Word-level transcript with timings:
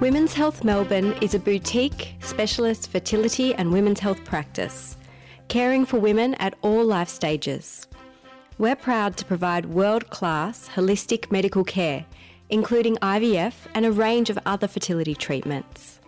Women's 0.00 0.34
Health 0.34 0.64
Melbourne 0.64 1.12
is 1.22 1.34
a 1.34 1.38
boutique, 1.38 2.16
specialist 2.20 2.90
fertility 2.90 3.54
and 3.54 3.72
women's 3.72 4.00
health 4.00 4.24
practice, 4.24 4.96
caring 5.46 5.86
for 5.86 6.00
women 6.00 6.34
at 6.34 6.54
all 6.62 6.84
life 6.84 7.08
stages. 7.08 7.86
We're 8.58 8.74
proud 8.74 9.16
to 9.18 9.24
provide 9.24 9.66
world 9.66 10.10
class 10.10 10.68
holistic 10.74 11.30
medical 11.30 11.62
care, 11.62 12.04
including 12.50 12.96
IVF 12.96 13.54
and 13.74 13.86
a 13.86 13.92
range 13.92 14.30
of 14.30 14.38
other 14.44 14.66
fertility 14.66 15.14
treatments. 15.14 16.00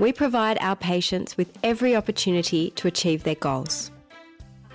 We 0.00 0.12
provide 0.12 0.58
our 0.60 0.76
patients 0.76 1.36
with 1.36 1.56
every 1.62 1.94
opportunity 1.94 2.70
to 2.72 2.88
achieve 2.88 3.22
their 3.22 3.36
goals. 3.36 3.92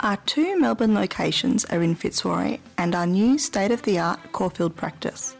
Our 0.00 0.16
two 0.24 0.58
Melbourne 0.58 0.94
locations 0.94 1.66
are 1.66 1.82
in 1.82 1.94
Fitzroy 1.94 2.58
and 2.78 2.94
our 2.94 3.06
new 3.06 3.36
state 3.38 3.72
of 3.72 3.82
the 3.82 3.98
art 3.98 4.32
Caulfield 4.32 4.74
practice. 4.74 5.36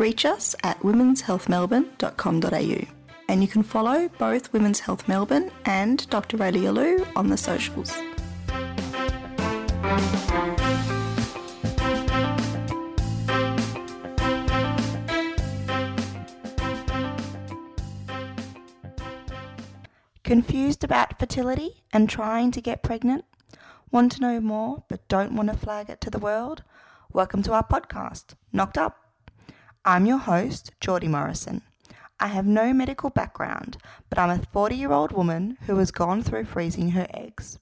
Reach 0.00 0.24
us 0.24 0.56
at 0.62 0.80
womenshealthmelbourne.com.au 0.80 2.86
and 3.28 3.42
you 3.42 3.48
can 3.48 3.62
follow 3.62 4.08
both 4.16 4.50
Women's 4.50 4.80
Health 4.80 5.06
Melbourne 5.06 5.50
and 5.66 6.08
Dr. 6.08 6.38
Raelia 6.38 6.74
Lew 6.74 7.06
on 7.16 7.28
the 7.28 7.36
socials. 7.36 7.92
Confused 20.24 20.82
about 20.82 21.18
fertility 21.18 21.82
and 21.92 22.08
trying 22.08 22.50
to 22.52 22.62
get 22.62 22.82
pregnant? 22.82 23.26
Want 23.90 24.12
to 24.12 24.22
know 24.22 24.40
more 24.40 24.82
but 24.88 25.06
don't 25.08 25.36
want 25.36 25.50
to 25.50 25.56
flag 25.58 25.90
it 25.90 26.00
to 26.00 26.08
the 26.08 26.18
world? 26.18 26.62
Welcome 27.12 27.42
to 27.42 27.52
our 27.52 27.66
podcast, 27.66 28.32
Knocked 28.50 28.78
Up. 28.78 29.09
I'm 29.84 30.04
your 30.04 30.18
host, 30.18 30.72
Geordie 30.78 31.08
Morrison. 31.08 31.62
I 32.20 32.26
have 32.26 32.44
no 32.44 32.74
medical 32.74 33.08
background, 33.08 33.78
but 34.10 34.18
I'm 34.18 34.28
a 34.28 34.42
40 34.52 34.76
year 34.76 34.92
old 34.92 35.10
woman 35.10 35.56
who 35.62 35.78
has 35.78 35.90
gone 35.90 36.22
through 36.22 36.44
freezing 36.44 36.90
her 36.90 37.06
eggs. 37.14 37.58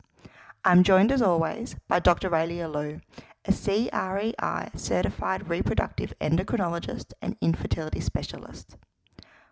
I'm 0.64 0.82
joined 0.82 1.12
as 1.12 1.22
always 1.22 1.76
by 1.86 2.00
Dr. 2.00 2.28
Raelia 2.28 2.68
Lew, 2.68 3.00
a 3.44 3.52
CREI 3.52 4.76
certified 4.76 5.48
reproductive 5.48 6.12
endocrinologist 6.20 7.12
and 7.22 7.36
infertility 7.40 8.00
specialist. 8.00 8.76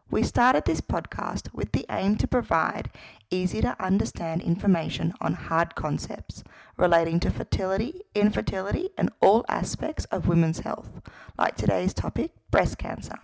We 0.09 0.23
started 0.23 0.67
this 0.67 0.81
podcast 0.81 1.53
with 1.53 1.73
the 1.73 1.85
aim 1.91 2.17
to 2.19 2.29
provide 2.29 2.91
easy 3.29 3.61
to 3.63 3.77
understand 3.83 4.41
information 4.41 5.13
on 5.21 5.33
hard 5.33 5.75
concepts 5.75 6.45
relating 6.77 7.19
to 7.21 7.31
fertility, 7.31 8.03
infertility, 8.15 8.91
and 8.97 9.11
all 9.21 9.45
aspects 9.49 10.05
of 10.07 10.29
women's 10.29 10.61
health, 10.61 11.03
like 11.37 11.57
today's 11.57 11.93
topic, 11.93 12.31
breast 12.53 12.79
cancer. 12.79 13.19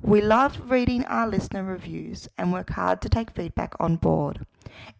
We 0.00 0.20
love 0.20 0.70
reading 0.70 1.04
our 1.06 1.26
listener 1.26 1.64
reviews 1.64 2.28
and 2.38 2.52
work 2.52 2.70
hard 2.70 3.02
to 3.02 3.08
take 3.08 3.32
feedback 3.32 3.74
on 3.80 3.96
board. 3.96 4.46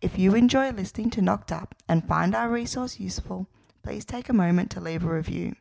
If 0.03 0.19
you 0.19 0.35
enjoy 0.35 0.71
listening 0.71 1.11
to 1.11 1.23
Knocked 1.23 1.53
Up 1.53 1.77
and 1.89 2.09
find 2.09 2.35
our 2.35 2.49
resource 2.49 2.99
useful, 2.99 3.47
please 3.85 4.05
take 4.05 4.29
a 4.29 4.33
moment 4.33 4.73
to 4.73 4.81
leave 4.81 5.05
a 5.05 5.15
review. 5.15 5.55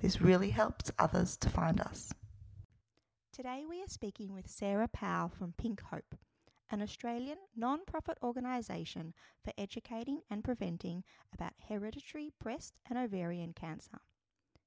This 0.00 0.20
really 0.20 0.50
helps 0.50 0.90
others 0.98 1.36
to 1.36 1.48
find 1.48 1.80
us. 1.80 2.12
Today 3.32 3.62
we 3.66 3.80
are 3.80 3.88
speaking 3.88 4.34
with 4.34 4.50
Sarah 4.50 4.88
Powell 4.88 5.28
from 5.28 5.54
Pink 5.56 5.82
Hope, 5.82 6.16
an 6.68 6.82
Australian 6.82 7.38
non 7.54 7.84
profit 7.86 8.18
organisation 8.24 9.14
for 9.44 9.52
educating 9.56 10.22
and 10.28 10.42
preventing 10.42 11.04
about 11.32 11.52
hereditary 11.68 12.32
breast 12.40 12.74
and 12.88 12.98
ovarian 12.98 13.52
cancer. 13.52 14.00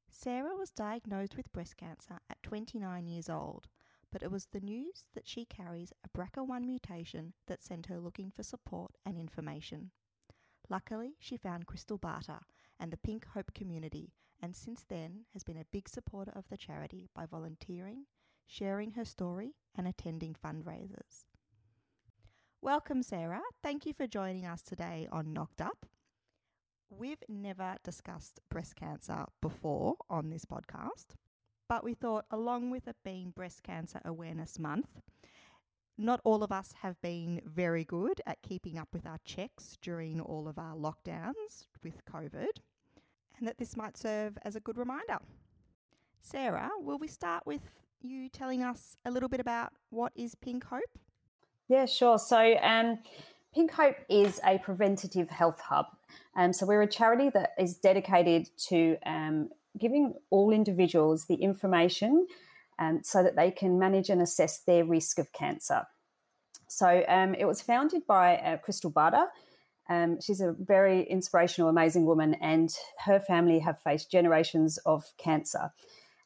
Sarah 0.09 0.55
was 0.55 0.71
diagnosed 0.71 1.35
with 1.35 1.51
breast 1.51 1.75
cancer 1.75 2.19
at 2.29 2.41
29 2.41 3.05
years 3.05 3.29
old, 3.29 3.67
but 4.09 4.23
it 4.23 4.31
was 4.31 4.45
the 4.45 4.61
news 4.61 5.07
that 5.13 5.27
she 5.27 5.43
carries 5.43 5.91
a 6.05 6.17
BRCA1 6.17 6.63
mutation 6.63 7.33
that 7.47 7.61
sent 7.61 7.87
her 7.87 7.99
looking 7.99 8.31
for 8.31 8.43
support 8.43 8.91
and 9.05 9.17
information. 9.17 9.91
Luckily, 10.69 11.15
she 11.19 11.35
found 11.35 11.67
Krystal 11.67 11.99
Barter 11.99 12.39
and 12.79 12.93
the 12.93 12.97
Pink 12.97 13.25
Hope 13.33 13.53
community, 13.53 14.13
and 14.41 14.55
since 14.55 14.85
then 14.87 15.25
has 15.33 15.43
been 15.43 15.57
a 15.57 15.65
big 15.69 15.89
supporter 15.89 16.31
of 16.33 16.47
the 16.47 16.57
charity 16.57 17.09
by 17.13 17.25
volunteering 17.25 18.05
sharing 18.47 18.91
her 18.91 19.05
story, 19.05 19.55
and 19.75 19.87
attending 19.87 20.35
fundraisers. 20.43 21.25
Welcome, 22.61 23.03
Sarah. 23.03 23.41
Thank 23.61 23.85
you 23.85 23.93
for 23.93 24.07
joining 24.07 24.45
us 24.45 24.61
today 24.61 25.07
on 25.11 25.33
Knocked 25.33 25.61
Up. 25.61 25.85
We've 26.89 27.23
never 27.27 27.75
discussed 27.83 28.39
breast 28.49 28.75
cancer 28.75 29.25
before 29.41 29.95
on 30.09 30.29
this 30.29 30.45
podcast, 30.45 31.15
but 31.67 31.83
we 31.83 31.93
thought, 31.93 32.25
along 32.29 32.69
with 32.69 32.87
it 32.87 32.97
being 33.03 33.31
Breast 33.31 33.63
Cancer 33.63 33.99
Awareness 34.05 34.59
Month, 34.59 35.01
not 35.97 36.21
all 36.23 36.43
of 36.43 36.51
us 36.51 36.73
have 36.81 37.01
been 37.01 37.41
very 37.45 37.83
good 37.83 38.21
at 38.25 38.41
keeping 38.41 38.77
up 38.77 38.89
with 38.93 39.05
our 39.05 39.19
checks 39.25 39.77
during 39.81 40.21
all 40.21 40.47
of 40.47 40.57
our 40.57 40.75
lockdowns 40.75 41.67
with 41.83 42.05
COVID, 42.05 42.61
and 43.37 43.47
that 43.47 43.57
this 43.57 43.75
might 43.75 43.97
serve 43.97 44.37
as 44.43 44.55
a 44.55 44.59
good 44.59 44.77
reminder. 44.77 45.17
Sarah, 46.21 46.69
will 46.79 46.97
we 46.97 47.07
start 47.07 47.45
with 47.45 47.71
you 48.07 48.29
telling 48.29 48.63
us 48.63 48.95
a 49.05 49.11
little 49.11 49.29
bit 49.29 49.39
about 49.39 49.71
what 49.89 50.11
is 50.15 50.35
Pink 50.35 50.65
Hope? 50.65 50.97
Yeah, 51.67 51.85
sure. 51.85 52.17
So, 52.19 52.57
um, 52.61 52.99
Pink 53.53 53.71
Hope 53.71 53.95
is 54.09 54.39
a 54.45 54.57
preventative 54.57 55.29
health 55.29 55.61
hub. 55.61 55.85
Um, 56.35 56.53
so, 56.53 56.65
we're 56.65 56.81
a 56.81 56.87
charity 56.87 57.29
that 57.29 57.51
is 57.57 57.77
dedicated 57.77 58.49
to 58.69 58.97
um, 59.05 59.49
giving 59.77 60.13
all 60.29 60.51
individuals 60.51 61.25
the 61.25 61.35
information 61.35 62.27
um, 62.79 63.01
so 63.03 63.23
that 63.23 63.35
they 63.35 63.51
can 63.51 63.79
manage 63.79 64.09
and 64.09 64.21
assess 64.21 64.59
their 64.59 64.83
risk 64.83 65.19
of 65.19 65.31
cancer. 65.31 65.87
So, 66.67 67.03
um, 67.07 67.35
it 67.35 67.45
was 67.45 67.61
founded 67.61 68.05
by 68.05 68.37
uh, 68.37 68.57
Krystal 68.57 68.93
Barter. 68.93 69.27
Um, 69.89 70.19
she's 70.21 70.41
a 70.41 70.55
very 70.57 71.03
inspirational, 71.03 71.69
amazing 71.69 72.05
woman, 72.05 72.35
and 72.35 72.73
her 73.05 73.19
family 73.19 73.59
have 73.59 73.81
faced 73.81 74.09
generations 74.09 74.77
of 74.79 75.05
cancer. 75.17 75.71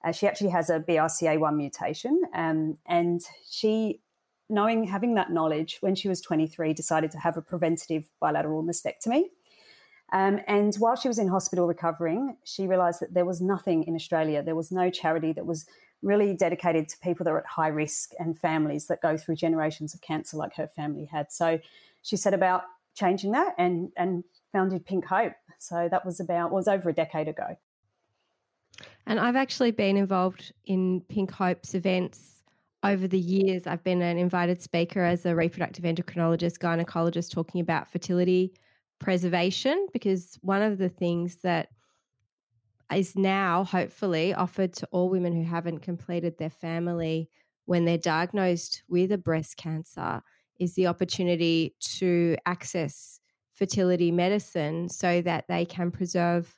Uh, 0.07 0.11
she 0.13 0.25
actually 0.25 0.49
has 0.49 0.69
a 0.69 0.79
BRCA1 0.79 1.57
mutation, 1.57 2.21
um, 2.33 2.77
and 2.85 3.21
she, 3.49 3.99
knowing 4.49 4.85
having 4.85 5.15
that 5.15 5.31
knowledge, 5.31 5.79
when 5.81 5.95
she 5.95 6.07
was 6.07 6.21
23, 6.21 6.73
decided 6.73 7.11
to 7.11 7.17
have 7.17 7.35
a 7.35 7.41
preventative 7.41 8.05
bilateral 8.21 8.63
mastectomy. 8.63 9.23
Um, 10.13 10.39
and 10.47 10.73
while 10.75 10.95
she 10.95 11.09
was 11.09 11.19
in 11.19 11.27
hospital 11.27 11.67
recovering, 11.67 12.37
she 12.45 12.67
realised 12.67 13.01
that 13.01 13.13
there 13.13 13.25
was 13.25 13.41
nothing 13.41 13.83
in 13.83 13.95
Australia. 13.95 14.41
There 14.41 14.55
was 14.55 14.71
no 14.71 14.89
charity 14.89 15.33
that 15.33 15.45
was 15.45 15.65
really 16.01 16.33
dedicated 16.33 16.87
to 16.87 16.97
people 16.99 17.25
that 17.25 17.31
are 17.31 17.39
at 17.39 17.45
high 17.45 17.67
risk 17.67 18.11
and 18.17 18.39
families 18.39 18.87
that 18.87 19.01
go 19.01 19.17
through 19.17 19.35
generations 19.35 19.93
of 19.93 19.99
cancer 19.99 20.37
like 20.37 20.55
her 20.55 20.67
family 20.67 21.03
had. 21.11 21.33
So 21.33 21.59
she 22.01 22.15
set 22.15 22.33
about 22.33 22.63
changing 22.95 23.33
that 23.33 23.55
and 23.57 23.91
and 23.97 24.23
founded 24.53 24.85
Pink 24.85 25.03
Hope. 25.03 25.33
So 25.59 25.89
that 25.91 26.05
was 26.05 26.21
about 26.21 26.53
was 26.53 26.69
over 26.69 26.87
a 26.87 26.93
decade 26.93 27.27
ago. 27.27 27.57
And 29.05 29.19
I've 29.19 29.35
actually 29.35 29.71
been 29.71 29.97
involved 29.97 30.53
in 30.65 31.01
Pink 31.09 31.31
Hope's 31.31 31.73
events 31.73 32.43
over 32.83 33.07
the 33.07 33.19
years. 33.19 33.67
I've 33.67 33.83
been 33.83 34.01
an 34.01 34.17
invited 34.17 34.61
speaker 34.61 35.01
as 35.03 35.25
a 35.25 35.35
reproductive 35.35 35.83
endocrinologist, 35.85 36.59
gynecologist, 36.59 37.31
talking 37.31 37.61
about 37.61 37.91
fertility 37.91 38.53
preservation, 38.99 39.87
because 39.93 40.37
one 40.41 40.61
of 40.61 40.77
the 40.77 40.89
things 40.89 41.37
that 41.43 41.69
is 42.93 43.15
now 43.15 43.63
hopefully 43.63 44.33
offered 44.33 44.73
to 44.73 44.87
all 44.91 45.09
women 45.09 45.33
who 45.33 45.43
haven't 45.43 45.79
completed 45.79 46.37
their 46.37 46.49
family 46.49 47.29
when 47.65 47.85
they're 47.85 47.97
diagnosed 47.97 48.83
with 48.87 49.11
a 49.11 49.17
breast 49.17 49.57
cancer 49.57 50.21
is 50.59 50.73
the 50.75 50.87
opportunity 50.87 51.75
to 51.79 52.37
access 52.45 53.19
fertility 53.53 54.11
medicine 54.11 54.87
so 54.87 55.21
that 55.21 55.45
they 55.47 55.65
can 55.65 55.91
preserve 55.91 56.55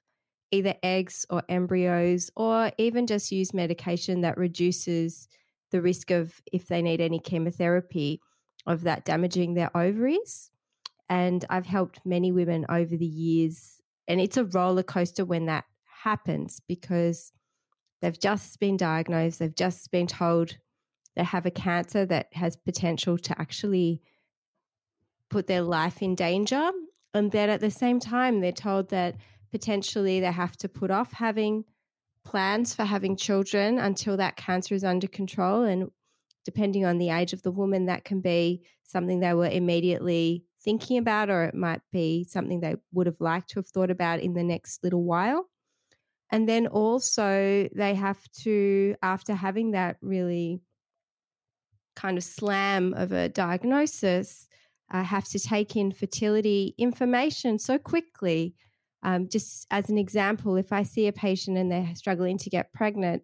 either 0.51 0.75
eggs 0.84 1.25
or 1.30 1.44
embryos, 1.50 2.31
or 2.36 2.72
even 2.78 3.07
just 3.07 3.31
use 3.31 3.54
medication 3.54 4.22
that 4.22 4.38
reduces 4.38 5.28
the 5.72 5.81
risk 5.81 6.12
of, 6.12 6.42
if 6.51 6.68
they 6.68 6.81
need 6.81 7.01
any 7.01 7.19
chemotherapy, 7.19 8.19
of 8.66 8.84
that 8.84 9.06
damaging 9.06 9.54
their 9.54 9.75
ovaries. 9.75 10.50
And 11.10 11.46
I've 11.50 11.66
helped 11.66 12.01
many 12.06 12.31
women 12.31 12.66
over 12.69 12.96
the 12.96 13.06
years. 13.06 13.81
And 14.07 14.19
it's 14.19 14.38
a 14.38 14.46
roller 14.46 14.84
coaster 14.84 15.25
when 15.25 15.46
that 15.46 15.66
happens 16.04 16.62
because 16.68 17.31
they've 18.01 18.19
just 18.19 18.60
been 18.60 18.78
diagnosed, 18.78 19.40
they've 19.40 19.56
just 19.56 19.92
been 19.92 20.07
told 20.07 20.57
they 21.16 21.24
have 21.24 21.46
a 21.46 21.51
cancer 21.51 22.06
that 22.06 22.28
has 22.34 22.56
potential 22.56 23.18
to 23.18 23.40
actually 23.40 24.01
put 25.30 25.48
their 25.48 25.62
life 25.62 26.01
in 26.01 26.16
danger. 26.16 26.72
And 27.13 27.31
then 27.31 27.50
at 27.50 27.60
the 27.60 27.72
same 27.72 28.00
time, 28.00 28.40
they're 28.40 28.51
told 28.51 28.90
that 28.90 29.16
potentially 29.51 30.19
they 30.19 30.31
have 30.31 30.57
to 30.57 30.69
put 30.69 30.92
off 30.92 31.13
having 31.13 31.66
plans 32.25 32.75
for 32.75 32.84
having 32.84 33.16
children 33.16 33.80
until 33.80 34.18
that 34.18 34.36
cancer 34.36 34.75
is 34.75 34.84
under 34.84 35.07
control. 35.07 35.63
And 35.63 35.90
depending 36.46 36.86
on 36.86 36.98
the 36.98 37.10
age 37.10 37.34
of 37.34 37.42
the 37.42 37.51
woman, 37.51 37.86
that 37.86 38.04
can 38.04 38.22
be 38.22 38.63
something 38.84 39.19
they 39.19 39.34
were 39.34 39.50
immediately 39.50 40.46
thinking 40.62 40.98
about, 40.98 41.30
or 41.30 41.44
it 41.44 41.56
might 41.56 41.81
be 41.92 42.24
something 42.24 42.60
they 42.60 42.75
would 42.92 43.07
have 43.07 43.22
liked 43.22 43.50
to 43.50 43.60
have 43.60 43.68
thought 43.68 43.90
about 43.90 44.19
in 44.19 44.34
the 44.34 44.44
next 44.44 44.84
little 44.84 45.04
while. 45.04 45.50
And 46.31 46.48
then 46.48 46.68
also, 46.68 47.68
they 47.74 47.96
have 47.96 48.19
to, 48.44 48.96
after 49.01 49.34
having 49.34 49.72
that 49.72 49.98
really 50.01 50.62
kind 51.96 52.18
of 52.18 52.24
slam 52.24 52.94
of 52.94 53.12
a 53.12 53.30
diagnosis 53.30 54.48
uh, 54.92 55.04
have 55.04 55.28
to 55.30 55.40
take 55.40 55.75
in 55.75 55.92
fertility 55.92 56.75
information 56.78 57.60
so 57.60 57.78
quickly. 57.78 58.56
Um, 59.01 59.30
just 59.30 59.66
as 59.72 59.90
an 59.90 59.98
example, 59.98 60.56
if 60.57 60.74
I 60.74 60.84
see 60.84 61.07
a 61.07 61.13
patient 61.13 61.57
and 61.57 61.72
they're 61.72 61.96
struggling 61.96 62.38
to 62.40 62.50
get 62.50 62.74
pregnant, 62.74 63.24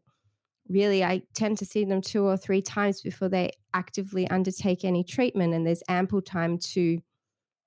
really 0.69 1.03
I 1.03 1.23
tend 1.33 1.57
to 1.59 1.65
see 1.65 1.83
them 1.83 2.01
two 2.01 2.23
or 2.23 2.37
three 2.37 2.61
times 2.61 3.01
before 3.01 3.29
they 3.29 3.51
actively 3.73 4.27
undertake 4.29 4.85
any 4.85 5.03
treatment, 5.03 5.53
and 5.53 5.65
there's 5.65 5.83
ample 5.89 6.21
time 6.21 6.57
to 6.73 6.99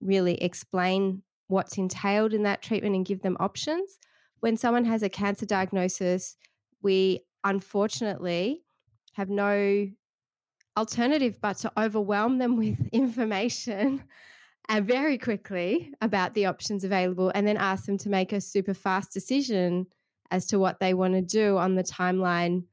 really 0.01 0.35
explain 0.43 1.23
what's 1.49 1.77
entailed 1.79 2.33
in 2.33 2.43
that 2.45 2.63
treatment 2.63 2.95
and 2.95 3.05
give 3.05 3.23
them 3.23 3.37
options. 3.41 3.99
When 4.41 4.57
someone 4.57 4.85
has 4.85 5.03
a 5.03 5.09
cancer 5.09 5.47
diagnosis, 5.47 6.37
we 6.83 7.25
unfortunately 7.45 8.63
have 9.15 9.29
no 9.29 9.89
alternative 10.77 11.39
but 11.41 11.59
to 11.59 11.73
overwhelm 11.77 12.39
them 12.39 12.57
with 12.59 12.87
information 12.89 14.05
and 14.69 14.87
very 14.87 15.19
quickly 15.19 15.93
about 16.01 16.35
the 16.35 16.47
options 16.47 16.85
available 16.85 17.33
and 17.35 17.47
then 17.47 17.57
ask 17.57 17.87
them 17.87 17.99
to 17.99 18.09
make 18.09 18.33
a 18.33 18.41
super 18.41 18.75
fast 18.75 19.13
decision 19.13 19.87
as 20.31 20.47
to 20.47 20.59
what 20.59 20.79
they 20.79 20.95
want 20.95 21.15
to 21.15 21.23
do 21.23 21.57
on 21.57 21.75
the 21.75 21.83
timeline 21.83 22.65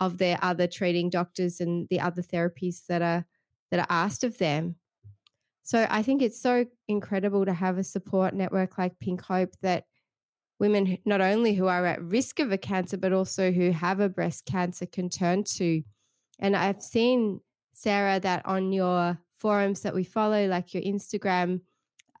of 0.00 0.18
their 0.18 0.38
other 0.42 0.66
treating 0.66 1.10
doctors 1.10 1.60
and 1.60 1.86
the 1.88 2.00
other 2.00 2.22
therapies 2.22 2.86
that 2.88 3.02
are 3.02 3.24
that 3.70 3.80
are 3.80 3.86
asked 3.88 4.24
of 4.24 4.38
them. 4.38 4.76
So 5.62 5.86
I 5.88 6.02
think 6.02 6.20
it's 6.20 6.40
so 6.40 6.66
incredible 6.88 7.46
to 7.46 7.52
have 7.52 7.78
a 7.78 7.84
support 7.84 8.34
network 8.34 8.76
like 8.76 8.98
Pink 8.98 9.22
Hope 9.22 9.54
that 9.62 9.84
women 10.58 10.98
not 11.04 11.20
only 11.20 11.54
who 11.54 11.66
are 11.66 11.86
at 11.86 12.02
risk 12.02 12.38
of 12.40 12.52
a 12.52 12.58
cancer 12.58 12.96
but 12.96 13.12
also 13.12 13.50
who 13.50 13.70
have 13.70 14.00
a 14.00 14.08
breast 14.08 14.44
cancer 14.44 14.86
can 14.86 15.08
turn 15.08 15.44
to. 15.44 15.82
And 16.38 16.56
I've 16.56 16.82
seen 16.82 17.40
Sarah, 17.74 18.20
that 18.20 18.46
on 18.46 18.72
your 18.72 19.18
forums 19.36 19.80
that 19.82 19.94
we 19.94 20.04
follow, 20.04 20.46
like 20.46 20.74
your 20.74 20.82
Instagram, 20.82 21.60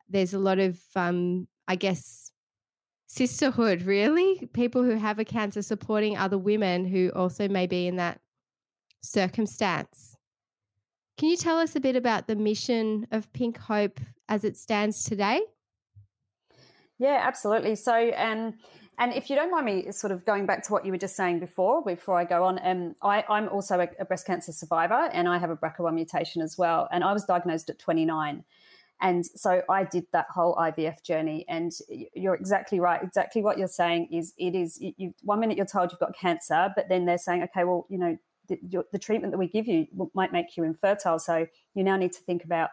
there's 0.08 0.34
a 0.34 0.38
lot 0.38 0.58
of, 0.58 0.80
um, 0.96 1.48
I 1.66 1.76
guess, 1.76 2.32
sisterhood, 3.06 3.82
really. 3.82 4.48
People 4.52 4.82
who 4.82 4.96
have 4.96 5.18
a 5.18 5.24
cancer 5.24 5.62
supporting 5.62 6.16
other 6.16 6.38
women 6.38 6.84
who 6.84 7.10
also 7.14 7.48
may 7.48 7.66
be 7.66 7.86
in 7.86 7.96
that 7.96 8.20
circumstance. 9.02 10.16
Can 11.16 11.28
you 11.28 11.36
tell 11.36 11.58
us 11.58 11.76
a 11.76 11.80
bit 11.80 11.96
about 11.96 12.26
the 12.26 12.34
mission 12.34 13.06
of 13.12 13.32
Pink 13.32 13.56
Hope 13.56 14.00
as 14.28 14.44
it 14.44 14.56
stands 14.56 15.04
today? 15.04 15.40
Yeah, 16.98 17.20
absolutely. 17.22 17.76
So, 17.76 18.12
um, 18.16 18.54
and 18.98 19.12
if 19.12 19.28
you 19.28 19.36
don't 19.36 19.50
mind 19.50 19.66
me 19.66 19.92
sort 19.92 20.12
of 20.12 20.24
going 20.24 20.46
back 20.46 20.62
to 20.64 20.72
what 20.72 20.84
you 20.84 20.92
were 20.92 20.98
just 20.98 21.16
saying 21.16 21.40
before, 21.40 21.82
before 21.82 22.18
I 22.18 22.24
go 22.24 22.44
on, 22.44 22.60
um, 22.62 22.94
I, 23.02 23.24
am 23.28 23.48
also 23.48 23.80
a, 23.80 23.88
a, 23.98 24.04
breast 24.04 24.26
cancer 24.26 24.52
survivor 24.52 25.08
and 25.12 25.28
I 25.28 25.38
have 25.38 25.50
a 25.50 25.56
BRCA1 25.56 25.94
mutation 25.94 26.42
as 26.42 26.56
well. 26.56 26.88
And 26.92 27.02
I 27.02 27.12
was 27.12 27.24
diagnosed 27.24 27.70
at 27.70 27.78
29. 27.78 28.44
And 29.00 29.26
so 29.26 29.62
I 29.68 29.84
did 29.84 30.06
that 30.12 30.26
whole 30.32 30.54
IVF 30.54 31.02
journey. 31.02 31.44
And 31.48 31.72
you're 32.14 32.34
exactly 32.34 32.78
right. 32.78 33.02
Exactly 33.02 33.42
what 33.42 33.58
you're 33.58 33.68
saying 33.68 34.08
is 34.12 34.32
it 34.38 34.54
is, 34.54 34.80
you, 34.80 35.12
one 35.22 35.40
minute 35.40 35.56
you're 35.56 35.66
told 35.66 35.90
you've 35.90 36.00
got 36.00 36.16
cancer, 36.16 36.72
but 36.76 36.88
then 36.88 37.04
they're 37.04 37.18
saying, 37.18 37.42
okay, 37.44 37.64
well, 37.64 37.86
you 37.90 37.98
know, 37.98 38.16
the, 38.48 38.58
your, 38.68 38.84
the 38.92 38.98
treatment 38.98 39.32
that 39.32 39.38
we 39.38 39.48
give 39.48 39.66
you 39.66 39.86
might 40.14 40.32
make 40.32 40.56
you 40.56 40.64
infertile. 40.64 41.18
So 41.18 41.46
you 41.74 41.82
now 41.82 41.96
need 41.96 42.12
to 42.12 42.20
think 42.20 42.44
about 42.44 42.70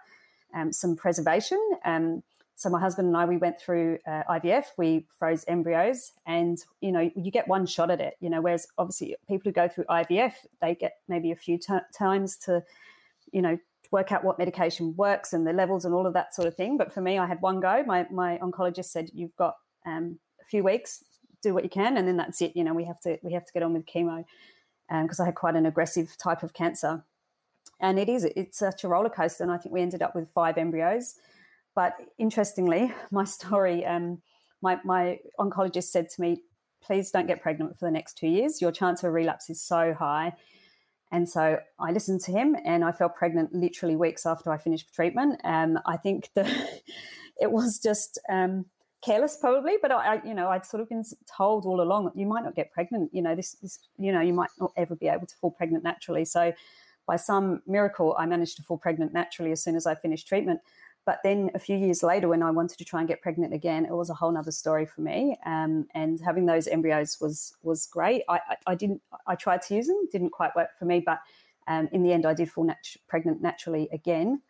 um, 0.54 0.72
some 0.72 0.96
preservation. 0.96 1.60
Um, 1.84 2.24
so 2.56 2.70
my 2.70 2.80
husband 2.80 3.08
and 3.08 3.18
I, 3.18 3.26
we 3.26 3.38
went 3.38 3.60
through 3.60 3.98
uh, 4.06 4.24
IVF. 4.30 4.66
We 4.78 5.06
froze 5.18 5.44
embryos, 5.48 6.12
and 6.26 6.58
you 6.80 6.92
know, 6.92 7.10
you 7.16 7.32
get 7.32 7.48
one 7.48 7.66
shot 7.66 7.90
at 7.90 8.00
it. 8.00 8.16
You 8.20 8.30
know, 8.30 8.42
whereas 8.42 8.68
obviously 8.78 9.16
people 9.28 9.50
who 9.50 9.54
go 9.54 9.68
through 9.68 9.86
IVF, 9.86 10.34
they 10.62 10.76
get 10.76 10.98
maybe 11.08 11.32
a 11.32 11.36
few 11.36 11.58
t- 11.58 11.74
times 11.98 12.38
to, 12.46 12.64
you 13.32 13.42
know, 13.42 13.58
work 13.90 14.12
out 14.12 14.24
what 14.24 14.38
medication 14.38 14.96
works 14.96 15.34
and 15.34 15.46
the 15.46 15.54
levels 15.54 15.86
and 15.86 15.94
all 15.94 16.06
of 16.06 16.14
that 16.14 16.36
sort 16.36 16.48
of 16.48 16.56
thing. 16.56 16.78
But 16.78 16.94
for 16.94 17.02
me, 17.02 17.18
I 17.18 17.26
had 17.26 17.42
one 17.42 17.60
go. 17.60 17.84
My 17.86 18.06
my 18.12 18.38
oncologist 18.38 18.86
said, 18.86 19.10
"You've 19.14 19.36
got 19.36 19.56
um, 19.86 20.20
a 20.42 20.46
few 20.46 20.64
weeks. 20.64 21.04
Do 21.42 21.54
what 21.56 21.64
you 21.64 21.70
can, 21.70 21.98
and 21.98 22.08
then 22.08 22.18
that's 22.18 22.42
it. 22.42 22.56
You 22.56 22.64
know, 22.64 22.74
we 22.74 22.86
have 22.86 23.00
to 23.02 23.18
we 23.24 23.34
have 23.34 23.46
to 23.46 23.54
get 23.54 23.64
on 23.64 23.74
with 23.74 23.86
chemo 23.86 24.24
because 24.88 25.20
um, 25.20 25.24
I 25.24 25.26
had 25.26 25.36
quite 25.36 25.56
an 25.56 25.66
aggressive 25.66 26.16
type 26.18 26.44
of 26.44 26.54
cancer." 26.54 27.04
And 27.82 27.98
it 27.98 28.08
is, 28.08 28.26
it's 28.36 28.60
such 28.60 28.84
a 28.84 28.88
roller 28.88 29.10
coaster. 29.10 29.44
And 29.44 29.52
I 29.52 29.58
think 29.58 29.74
we 29.74 29.82
ended 29.82 30.04
up 30.04 30.14
with 30.16 30.30
five 30.30 30.58
embryos. 30.58 31.16
But 31.76 31.96
interestingly, 32.18 32.94
my 33.12 33.24
story, 33.24 33.86
um, 33.86 34.22
my, 34.62 34.80
my 34.84 35.20
oncologist 35.40 35.86
said 35.86 36.10
to 36.10 36.22
me, 36.22 36.44
please 36.84 37.12
don't 37.12 37.28
get 37.28 37.42
pregnant 37.42 37.78
for 37.78 37.86
the 37.86 37.92
next 37.92 38.18
two 38.18 38.28
years. 38.28 38.62
Your 38.62 38.72
chance 38.72 39.04
of 39.04 39.10
a 39.10 39.12
relapse 39.12 39.50
is 39.50 39.62
so 39.62 39.94
high. 39.94 40.34
And 41.12 41.30
so 41.30 41.60
I 41.78 41.92
listened 41.92 42.22
to 42.22 42.32
him 42.32 42.56
and 42.66 42.84
I 42.84 42.92
fell 42.92 43.10
pregnant 43.10 43.54
literally 43.54 43.96
weeks 43.96 44.26
after 44.26 44.52
I 44.52 44.58
finished 44.58 44.94
treatment. 44.94 45.42
Um, 45.44 45.78
I 45.86 45.98
think 45.98 46.30
the, 46.36 46.44
it 47.42 47.52
was 47.52 47.80
just 47.80 48.18
um, 48.30 48.66
careless 49.04 49.38
probably, 49.40 49.74
but 49.82 49.92
I, 49.92 50.16
I, 50.16 50.22
you 50.24 50.34
know, 50.34 50.50
I'd 50.50 50.66
sort 50.66 50.82
of 50.82 50.90
been 50.90 51.04
told 51.36 51.66
all 51.66 51.82
along 51.82 52.06
that 52.06 52.16
you 52.16 52.26
might 52.26 52.44
not 52.44 52.56
get 52.56 52.72
pregnant. 52.72 53.10
You 53.14 53.22
know, 53.22 53.36
this, 53.36 53.56
this, 53.62 53.80
you 53.98 54.12
know, 54.12 54.22
you 54.22 54.34
might 54.34 54.50
not 54.60 54.72
ever 54.78 54.96
be 54.96 55.08
able 55.08 55.28
to 55.28 55.36
fall 55.36 55.52
pregnant 55.52 55.84
naturally. 55.84 56.24
So 56.24 56.54
by 57.08 57.18
some 57.18 57.62
miracle, 57.68 58.16
I 58.18 58.26
managed 58.26 58.56
to 58.58 58.64
fall 58.64 58.78
pregnant 58.78 59.14
naturally 59.14 59.52
as 59.52 59.62
soon 59.62 59.76
as 59.76 59.86
I 59.86 59.96
finished 59.96 60.28
treatment. 60.28 60.62
But 61.06 61.20
then 61.24 61.50
a 61.56 61.60
few 61.60 61.78
years 61.78 62.04
later, 62.04 62.28
when 62.28 62.44
I 62.44 62.52
wanted 62.52 62.78
to 62.78 62.86
try 62.86 63.00
and 63.00 63.08
get 63.08 63.22
pregnant 63.22 63.54
again, 63.54 63.86
it 63.86 63.92
was 63.92 64.10
a 64.10 64.14
whole 64.14 64.38
other 64.38 64.52
story 64.52 64.86
for 64.86 65.02
me. 65.02 65.36
Um, 65.46 65.88
and 65.96 66.22
having 66.22 66.46
those 66.46 66.68
embryos 66.68 67.18
was 67.20 67.56
was 67.64 67.88
great. 67.88 68.24
I, 68.30 68.36
I, 68.36 68.56
I, 68.68 68.76
didn't. 68.76 69.02
I 69.26 69.36
tried 69.36 69.64
to 69.64 69.76
use 69.76 69.88
them, 69.88 70.08
didn't 70.12 70.30
quite 70.30 70.56
work 70.56 70.70
for 70.78 70.86
me. 70.86 71.00
But 71.00 71.20
um, 71.68 71.90
in 71.92 72.04
the 72.04 72.14
end, 72.14 72.26
I 72.26 72.36
did 72.36 72.52
fall 72.52 72.66
nat- 72.66 72.98
pregnant 73.08 73.42
naturally 73.42 73.90
again. 73.92 74.42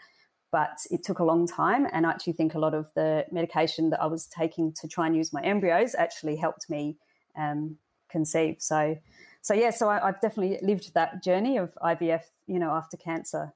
But 0.52 0.80
it 0.90 1.04
took 1.04 1.20
a 1.20 1.24
long 1.24 1.48
time, 1.48 1.88
and 1.94 2.06
I 2.06 2.10
actually 2.10 2.34
think 2.34 2.56
a 2.56 2.60
lot 2.60 2.74
of 2.74 2.92
the 2.96 3.26
medication 3.32 3.90
that 3.92 4.02
I 4.02 4.08
was 4.08 4.26
taking 4.26 4.74
to 4.74 4.88
try 4.90 5.08
and 5.08 5.16
use 5.16 5.32
my 5.32 5.42
embryos 5.42 5.96
actually 5.96 6.36
helped 6.36 6.70
me 6.70 6.98
um, 7.38 7.78
conceive. 8.10 8.58
So, 8.60 8.98
so 9.42 9.54
yeah, 9.54 9.70
so 9.70 9.88
I, 9.88 10.06
have 10.06 10.20
definitely 10.20 10.60
lived 10.62 10.94
that 10.94 11.24
journey 11.24 11.56
of 11.56 11.74
IVF, 11.82 12.24
you 12.48 12.60
know, 12.60 12.72
after 12.72 12.98
cancer. 12.98 13.54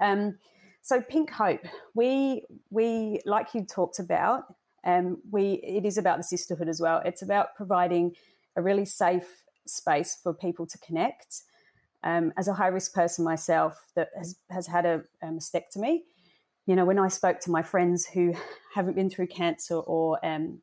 Um, 0.00 0.38
so 0.82 1.00
Pink 1.00 1.30
Hope, 1.30 1.66
we 1.94 2.44
we 2.70 3.20
like 3.24 3.54
you 3.54 3.64
talked 3.64 3.98
about, 3.98 4.44
um, 4.84 5.18
we 5.30 5.60
it 5.62 5.84
is 5.84 5.98
about 5.98 6.18
the 6.18 6.24
sisterhood 6.24 6.68
as 6.68 6.80
well. 6.80 7.02
It's 7.04 7.22
about 7.22 7.54
providing 7.54 8.14
a 8.56 8.62
really 8.62 8.84
safe 8.84 9.44
space 9.66 10.16
for 10.22 10.32
people 10.34 10.66
to 10.66 10.78
connect. 10.78 11.42
Um, 12.02 12.32
as 12.38 12.48
a 12.48 12.54
high 12.54 12.68
risk 12.68 12.94
person 12.94 13.24
myself 13.24 13.88
that 13.94 14.08
has 14.16 14.36
has 14.48 14.66
had 14.66 14.86
a, 14.86 15.04
a 15.22 15.26
mastectomy, 15.26 16.00
you 16.66 16.74
know, 16.76 16.84
when 16.84 16.98
I 16.98 17.08
spoke 17.08 17.40
to 17.40 17.50
my 17.50 17.62
friends 17.62 18.06
who 18.06 18.34
haven't 18.74 18.94
been 18.94 19.10
through 19.10 19.26
cancer 19.26 19.76
or 19.76 20.24
um, 20.24 20.62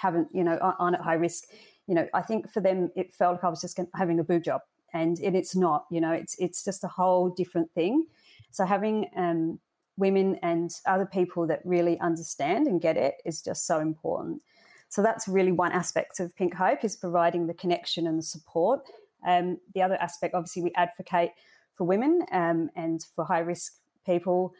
haven't, 0.00 0.28
you 0.32 0.44
know, 0.44 0.56
aren't 0.58 0.96
at 0.96 1.02
high 1.02 1.14
risk, 1.14 1.44
you 1.86 1.94
know, 1.94 2.08
I 2.14 2.22
think 2.22 2.50
for 2.50 2.60
them 2.60 2.90
it 2.96 3.12
felt 3.12 3.34
like 3.34 3.44
I 3.44 3.48
was 3.48 3.60
just 3.60 3.78
having 3.94 4.18
a 4.18 4.24
boob 4.24 4.44
job, 4.44 4.62
and, 4.92 5.18
and 5.18 5.36
it's 5.36 5.54
not. 5.54 5.86
You 5.90 6.00
know, 6.00 6.12
it's 6.12 6.36
it's 6.38 6.64
just 6.64 6.84
a 6.84 6.88
whole 6.88 7.28
different 7.28 7.70
thing. 7.72 8.06
So 8.50 8.64
having 8.64 9.10
um, 9.16 9.58
women 9.96 10.38
and 10.42 10.70
other 10.86 11.06
people 11.06 11.46
that 11.46 11.60
really 11.64 11.98
understand 12.00 12.66
and 12.66 12.80
get 12.80 12.96
it 12.96 13.14
is 13.24 13.42
just 13.42 13.66
so 13.66 13.80
important. 13.80 14.42
So 14.88 15.02
that's 15.02 15.26
really 15.26 15.52
one 15.52 15.72
aspect 15.72 16.20
of 16.20 16.34
Pink 16.36 16.54
Hope 16.54 16.84
is 16.84 16.96
providing 16.96 17.46
the 17.46 17.54
connection 17.54 18.06
and 18.06 18.18
the 18.18 18.22
support. 18.22 18.80
Um, 19.26 19.58
the 19.74 19.82
other 19.82 19.96
aspect, 19.96 20.34
obviously, 20.34 20.62
we 20.62 20.72
advocate 20.74 21.30
for 21.74 21.84
women 21.84 22.24
um, 22.30 22.70
and 22.76 23.04
for 23.14 23.24
high 23.24 23.40
risk 23.40 23.74
people. 24.04 24.54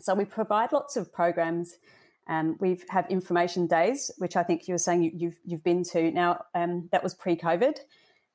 So 0.00 0.14
we 0.14 0.24
provide 0.24 0.72
lots 0.72 0.96
of 0.96 1.12
programs. 1.12 1.74
Um, 2.26 2.56
we 2.60 2.80
have 2.88 3.06
information 3.10 3.66
days, 3.66 4.10
which 4.18 4.36
I 4.36 4.42
think 4.42 4.66
you 4.66 4.74
were 4.74 4.78
saying 4.78 5.02
you, 5.02 5.10
have 5.10 5.20
you've, 5.20 5.38
you've 5.44 5.64
been 5.64 5.84
to. 5.84 6.10
Now 6.10 6.44
um, 6.54 6.88
that 6.92 7.02
was 7.02 7.14
pre-COVID. 7.14 7.76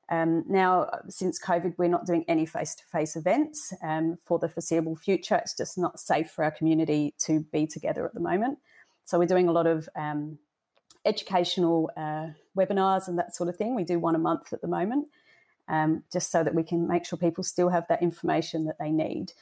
Um, 0.09 0.43
now, 0.47 0.89
since 1.07 1.39
COVID, 1.39 1.75
we're 1.77 1.87
not 1.87 2.05
doing 2.05 2.25
any 2.27 2.45
face 2.45 2.73
to 2.75 2.83
face 2.85 3.15
events 3.15 3.71
um, 3.83 4.17
for 4.25 4.39
the 4.39 4.49
foreseeable 4.49 4.95
future. 4.95 5.35
It's 5.35 5.55
just 5.55 5.77
not 5.77 5.99
safe 5.99 6.31
for 6.31 6.43
our 6.43 6.51
community 6.51 7.13
to 7.19 7.41
be 7.51 7.67
together 7.67 8.05
at 8.05 8.15
the 8.15 8.19
moment. 8.19 8.57
So, 9.05 9.19
we're 9.19 9.27
doing 9.27 9.47
a 9.47 9.51
lot 9.51 9.67
of 9.67 9.87
um, 9.95 10.39
educational 11.05 11.91
uh, 11.95 12.29
webinars 12.57 13.07
and 13.07 13.19
that 13.19 13.35
sort 13.35 13.49
of 13.49 13.55
thing. 13.55 13.75
We 13.75 13.83
do 13.83 13.99
one 13.99 14.15
a 14.15 14.19
month 14.19 14.51
at 14.51 14.61
the 14.61 14.67
moment, 14.67 15.07
um, 15.67 16.03
just 16.11 16.31
so 16.31 16.43
that 16.43 16.55
we 16.55 16.63
can 16.63 16.87
make 16.87 17.05
sure 17.05 17.17
people 17.17 17.43
still 17.43 17.69
have 17.69 17.87
that 17.89 18.01
information 18.01 18.65
that 18.65 18.79
they 18.79 18.89
need. 18.89 19.33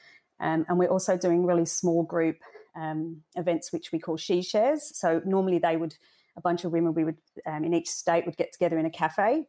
Um, 0.42 0.66
and 0.68 0.78
we're 0.78 0.90
also 0.90 1.18
doing 1.18 1.46
really 1.46 1.66
small 1.66 2.04
group 2.04 2.40
um, 2.76 3.24
events, 3.38 3.72
which 3.72 3.94
we 3.94 4.00
call 4.00 4.18
She 4.18 4.42
Shares. 4.42 4.92
So, 4.98 5.22
normally 5.24 5.60
they 5.60 5.78
would, 5.78 5.96
a 6.36 6.42
bunch 6.42 6.66
of 6.66 6.74
women 6.74 6.94
we 6.94 7.06
would 7.06 7.18
in 7.46 7.74
each 7.74 7.88
state 7.88 8.26
would 8.26 8.36
get 8.36 8.52
together 8.52 8.78
in 8.78 8.86
a 8.86 8.92
cafe 8.92 9.46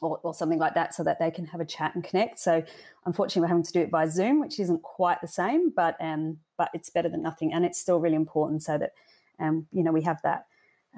or, 0.00 0.18
or, 0.22 0.34
something 0.34 0.58
like 0.58 0.74
that 0.74 0.94
so 0.94 1.04
that 1.04 1.18
they 1.18 1.30
can 1.30 1.46
have 1.46 1.60
a 1.60 1.64
chat 1.64 1.94
and 1.94 2.02
connect. 2.02 2.38
So 2.38 2.62
unfortunately, 3.06 3.42
we're 3.42 3.48
having 3.48 3.62
to 3.62 3.72
do 3.72 3.80
it 3.80 3.90
by 3.90 4.06
Zoom, 4.08 4.40
which 4.40 4.58
isn't 4.58 4.82
quite 4.82 5.20
the 5.20 5.28
same, 5.28 5.70
but 5.70 5.96
um, 6.00 6.38
but 6.58 6.70
it's 6.74 6.90
better 6.90 7.08
than 7.08 7.22
nothing, 7.22 7.52
and 7.52 7.64
it's 7.64 7.78
still 7.78 8.00
really 8.00 8.16
important 8.16 8.62
so 8.62 8.78
that 8.78 8.92
um, 9.38 9.66
you 9.72 9.82
know 9.82 9.92
we 9.92 10.02
have 10.02 10.20
that 10.22 10.46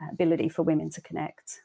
uh, 0.00 0.06
ability 0.12 0.48
for 0.48 0.62
women 0.62 0.90
to 0.90 1.00
connect. 1.00 1.60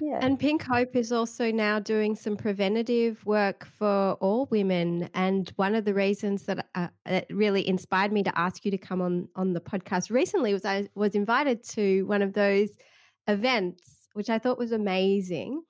Yeah. 0.00 0.18
And 0.20 0.38
Pink 0.38 0.62
Hope 0.62 0.96
is 0.96 1.12
also 1.12 1.52
now 1.52 1.78
doing 1.78 2.16
some 2.16 2.36
preventative 2.36 3.24
work 3.24 3.66
for 3.78 4.14
all 4.14 4.46
women. 4.50 5.08
And 5.14 5.52
one 5.56 5.74
of 5.74 5.84
the 5.84 5.94
reasons 5.94 6.44
that 6.44 6.66
uh, 6.74 6.88
it 7.06 7.26
really 7.30 7.66
inspired 7.66 8.12
me 8.12 8.22
to 8.24 8.38
ask 8.38 8.64
you 8.64 8.70
to 8.72 8.78
come 8.78 9.00
on 9.00 9.28
on 9.36 9.52
the 9.52 9.60
podcast 9.60 10.10
recently 10.10 10.52
was 10.52 10.64
I 10.64 10.88
was 10.94 11.14
invited 11.14 11.62
to 11.70 12.02
one 12.04 12.22
of 12.22 12.32
those 12.32 12.70
events, 13.28 14.03
which 14.14 14.30
I 14.30 14.38
thought 14.38 14.58
was 14.58 14.72
amazing, 14.72 15.62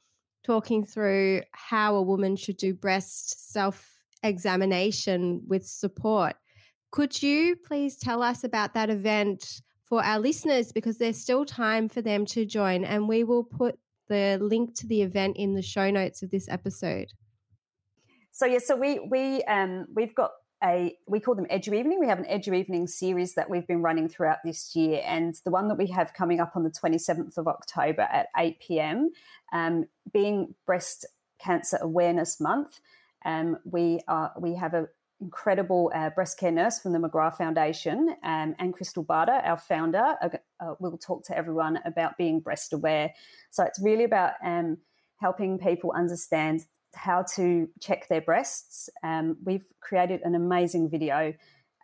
talking 0.44 0.84
through 0.84 1.42
how 1.52 1.96
a 1.96 2.02
woman 2.02 2.36
should 2.36 2.56
do 2.56 2.72
breast 2.72 3.52
self 3.52 3.90
examination 4.22 5.42
with 5.46 5.66
support. 5.66 6.36
Could 6.92 7.22
you 7.22 7.56
please 7.56 7.96
tell 7.96 8.22
us 8.22 8.44
about 8.44 8.74
that 8.74 8.88
event? 8.90 9.60
For 9.86 10.02
our 10.02 10.18
listeners, 10.18 10.72
because 10.72 10.96
there's 10.96 11.18
still 11.18 11.44
time 11.44 11.90
for 11.90 12.00
them 12.00 12.24
to 12.26 12.46
join, 12.46 12.84
and 12.84 13.06
we 13.06 13.22
will 13.22 13.44
put 13.44 13.78
the 14.08 14.38
link 14.40 14.74
to 14.76 14.86
the 14.86 15.02
event 15.02 15.36
in 15.36 15.54
the 15.54 15.62
show 15.62 15.90
notes 15.90 16.22
of 16.22 16.30
this 16.30 16.48
episode. 16.48 17.08
So 18.32 18.46
yeah, 18.46 18.58
so 18.58 18.76
we 18.76 18.98
we 18.98 19.42
um 19.44 19.86
we've 19.94 20.14
got 20.14 20.30
a 20.64 20.96
we 21.06 21.20
call 21.20 21.34
them 21.34 21.46
Edu 21.46 21.74
Evening. 21.74 22.00
We 22.00 22.08
have 22.08 22.18
an 22.18 22.24
Edu 22.24 22.56
Evening 22.56 22.86
series 22.86 23.34
that 23.34 23.50
we've 23.50 23.66
been 23.66 23.82
running 23.82 24.08
throughout 24.08 24.38
this 24.44 24.74
year, 24.74 25.02
and 25.04 25.34
the 25.44 25.50
one 25.50 25.68
that 25.68 25.76
we 25.76 25.86
have 25.88 26.14
coming 26.14 26.40
up 26.40 26.52
on 26.56 26.62
the 26.62 26.70
27th 26.70 27.36
of 27.36 27.46
October 27.46 28.02
at 28.02 28.28
8 28.36 28.60
p.m. 28.60 29.10
Um, 29.52 29.86
being 30.12 30.54
Breast 30.66 31.06
Cancer 31.38 31.78
Awareness 31.80 32.40
Month, 32.40 32.80
um, 33.24 33.58
we 33.64 34.00
are 34.08 34.32
we 34.38 34.54
have 34.54 34.74
a 34.74 34.88
incredible 35.20 35.92
uh, 35.94 36.10
breast 36.10 36.38
care 36.38 36.50
nurse 36.50 36.80
from 36.80 36.92
the 36.92 36.98
McGrath 36.98 37.36
Foundation, 37.36 38.16
um, 38.22 38.54
and 38.58 38.74
Krystal 38.74 39.06
Barter, 39.06 39.32
our 39.32 39.56
founder, 39.56 40.16
uh, 40.22 40.28
uh, 40.60 40.74
will 40.80 40.98
talk 40.98 41.24
to 41.26 41.36
everyone 41.36 41.78
about 41.84 42.16
being 42.16 42.40
breast 42.40 42.72
aware. 42.72 43.12
So 43.50 43.64
it's 43.64 43.80
really 43.80 44.04
about 44.04 44.32
um, 44.44 44.78
helping 45.20 45.58
people 45.58 45.92
understand 45.92 46.66
how 46.94 47.24
to 47.34 47.68
check 47.80 48.08
their 48.08 48.20
breasts. 48.20 48.88
Um, 49.02 49.36
we've 49.44 49.64
created 49.80 50.20
an 50.22 50.34
amazing 50.34 50.90
video 50.90 51.34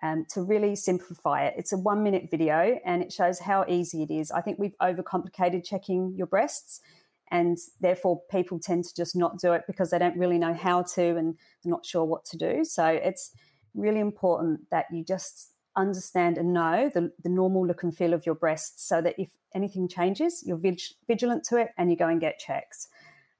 um, 0.02 0.26
to 0.30 0.42
really 0.42 0.74
simplify 0.76 1.44
it. 1.44 1.54
It's 1.56 1.72
a 1.72 1.78
one 1.78 2.02
minute 2.02 2.28
video 2.30 2.78
and 2.84 3.02
it 3.02 3.12
shows 3.12 3.38
how 3.40 3.64
easy 3.68 4.02
it 4.02 4.10
is. 4.10 4.30
I 4.30 4.40
think 4.40 4.58
we've 4.58 4.76
overcomplicated 4.80 5.64
checking 5.64 6.14
your 6.16 6.26
breasts 6.26 6.80
and 7.30 7.58
therefore 7.80 8.22
people 8.30 8.58
tend 8.58 8.84
to 8.84 8.94
just 8.94 9.14
not 9.14 9.38
do 9.38 9.52
it 9.52 9.62
because 9.66 9.90
they 9.90 9.98
don't 9.98 10.18
really 10.18 10.38
know 10.38 10.54
how 10.54 10.82
to 10.82 11.16
and 11.16 11.36
they're 11.62 11.70
not 11.70 11.86
sure 11.86 12.04
what 12.04 12.24
to 12.26 12.36
do. 12.36 12.64
So 12.64 12.86
it's 12.86 13.32
really 13.74 14.00
important 14.00 14.68
that 14.70 14.86
you 14.90 15.04
just 15.04 15.52
understand 15.76 16.38
and 16.38 16.52
know 16.52 16.90
the, 16.92 17.12
the 17.22 17.28
normal 17.28 17.66
look 17.66 17.82
and 17.82 17.96
feel 17.96 18.12
of 18.12 18.26
your 18.26 18.34
breasts 18.34 18.88
so 18.88 19.00
that 19.00 19.14
if 19.18 19.30
anything 19.54 19.88
changes, 19.88 20.42
you're 20.44 20.56
vig- 20.56 20.80
vigilant 21.06 21.44
to 21.44 21.56
it 21.56 21.68
and 21.78 21.90
you 21.90 21.96
go 21.96 22.08
and 22.08 22.20
get 22.20 22.38
checks. 22.38 22.88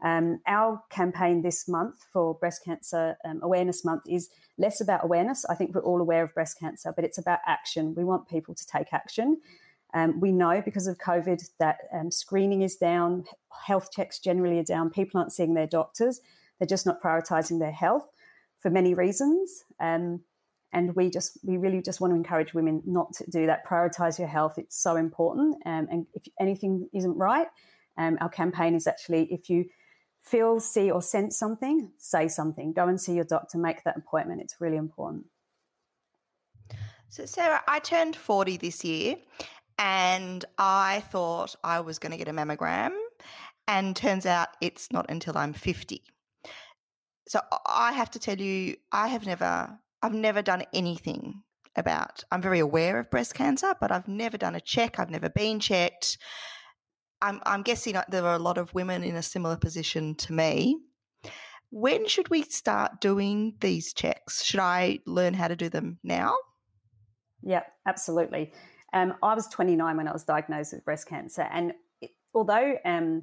Um, 0.03 0.41
our 0.47 0.83
campaign 0.91 1.43
this 1.43 1.69
month 1.69 2.05
for 2.13 2.35
Breast 2.35 2.65
Cancer 2.65 3.17
um, 3.25 3.41
Awareness 3.43 3.85
Month 3.85 4.05
is 4.09 4.31
less 4.59 4.81
about 4.81 5.05
awareness. 5.05 5.45
I 5.47 5.55
think 5.55 5.75
we're 5.75 5.83
all 5.83 6.01
aware 6.01 6.23
of 6.23 6.35
breast 6.35 6.59
cancer, 6.59 6.93
but 6.95 7.05
it's 7.05 7.19
about 7.19 7.41
action. 7.47 7.95
We 7.95 8.05
want 8.05 8.29
people 8.29 8.55
to 8.55 8.67
take 8.67 8.93
action. 8.93 9.41
Um, 9.93 10.21
we 10.21 10.33
know 10.33 10.63
because 10.65 10.87
of 10.87 10.99
COVID 10.99 11.51
that 11.59 11.79
um, 11.93 12.11
screening 12.11 12.63
is 12.63 12.77
down, 12.77 13.25
health 13.67 13.91
checks 13.91 14.19
generally 14.19 14.59
are 14.59 14.65
down, 14.65 14.91
people 14.91 15.19
aren't 15.19 15.33
seeing 15.33 15.55
their 15.55 15.67
doctors, 15.67 16.21
they're 16.59 16.67
just 16.67 16.87
not 16.87 17.03
prioritizing 17.03 17.59
their 17.59 17.73
health 17.73 18.09
for 18.59 18.71
many 18.71 18.95
reasons. 18.95 19.65
Um, 19.81 20.21
and 20.73 20.95
we 20.95 21.11
just, 21.11 21.39
we 21.43 21.57
really 21.57 21.83
just 21.83 22.01
want 22.01 22.13
to 22.13 22.17
encourage 22.17 22.55
women 22.55 22.83
not 22.87 23.13
to 23.15 23.29
do 23.29 23.47
that. 23.47 23.67
Prioritize 23.67 24.19
your 24.19 24.29
health, 24.29 24.57
it's 24.57 24.81
so 24.81 24.95
important. 24.95 25.57
Um, 25.67 25.89
and 25.91 26.07
if 26.15 26.23
anything 26.39 26.89
isn't 26.95 27.17
right, 27.17 27.49
our 27.99 28.31
campaign 28.31 28.75
is 28.75 28.87
actually 28.87 29.25
if 29.31 29.51
you 29.51 29.67
feel, 30.23 30.61
see, 30.61 30.91
or 30.91 31.03
sense 31.03 31.39
something, 31.39 31.93
say 31.99 32.29
something. 32.29 32.73
Go 32.73 32.89
and 32.89 33.01
see 33.01 33.15
your 33.15 33.25
doctor, 33.25 33.59
make 33.59 33.85
that 33.85 33.97
appointment. 33.97 34.41
It's 34.41 34.61
really 34.61 34.77
important. 34.77 35.27
So, 37.09 37.27
Sarah, 37.27 37.63
I 37.67 37.81
turned 37.81 38.15
40 38.15 38.57
this 38.59 38.85
year 38.85 39.17
and 39.79 40.45
I 40.59 41.03
thought 41.11 41.57
I 41.65 41.81
was 41.81 41.99
going 41.99 42.13
to 42.13 42.19
get 42.19 42.29
a 42.29 42.33
mammogram, 42.33 42.91
and 43.67 43.97
turns 43.97 44.27
out 44.27 44.49
it's 44.61 44.93
not 44.93 45.07
until 45.09 45.39
I'm 45.39 45.55
50. 45.55 46.03
So 47.29 47.41
I 47.67 47.93
have 47.93 48.11
to 48.11 48.19
tell 48.19 48.39
you, 48.39 48.77
I 48.93 49.09
have 49.09 49.25
never, 49.25 49.79
I've 50.03 50.13
never 50.13 50.43
done 50.43 50.65
anything 50.75 51.43
about. 51.77 52.25
I'm 52.33 52.43
very 52.43 52.59
aware 52.59 52.99
of 52.99 53.11
breast 53.11 53.35
cancer, 53.35 53.75
but 53.81 53.93
I've 53.93 54.09
never 54.09 54.37
done 54.37 54.57
a 54.57 54.61
check. 54.61 54.99
I've 54.99 55.11
never 55.11 55.31
been 55.31 55.61
checked. 55.61 56.19
I'm, 57.23 57.41
I'm 57.45 57.63
guessing 57.63 57.97
there 58.09 58.27
are 58.27 58.35
a 58.35 58.39
lot 58.39 58.59
of 58.59 58.73
women 58.75 59.03
in 59.03 59.17
a 59.17 59.23
similar 59.23 59.57
position 59.57 60.15
to 60.17 60.33
me. 60.33 60.79
When 61.71 62.09
should 62.09 62.31
we 62.31 62.43
start 62.43 63.01
doing 63.01 63.55
these 63.61 63.93
checks? 63.93 64.43
Should 64.43 64.61
I 64.61 64.99
learn 65.07 65.35
how 65.35 65.49
to 65.49 65.57
do 65.57 65.69
them 65.69 65.99
now? 66.03 66.37
Yeah, 67.43 67.63
absolutely. 67.87 68.53
Um, 68.93 69.15
I 69.23 69.35
was 69.35 69.47
29 69.49 69.97
when 69.97 70.09
I 70.09 70.13
was 70.13 70.25
diagnosed 70.25 70.73
with 70.73 70.85
breast 70.85 71.07
cancer, 71.07 71.43
and 71.43 71.75
it, 72.01 72.11
although 72.35 72.75
um, 72.85 73.23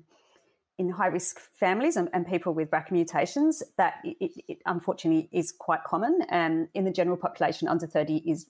in 0.78 0.90
high 0.90 1.08
risk 1.08 1.40
families 1.54 1.98
and, 1.98 2.10
and, 2.14 2.26
people 2.26 2.54
with 2.54 2.70
BRCA 2.70 2.92
mutations, 2.92 3.64
that 3.78 3.96
it, 4.04 4.32
it 4.48 4.60
unfortunately 4.66 5.28
is 5.34 5.52
quite 5.52 5.84
common. 5.84 6.22
Um, 6.30 6.68
in 6.74 6.86
the 6.86 6.92
general 6.92 7.18
population, 7.18 7.68
under 7.68 7.86
30 7.86 8.18
is 8.30 8.48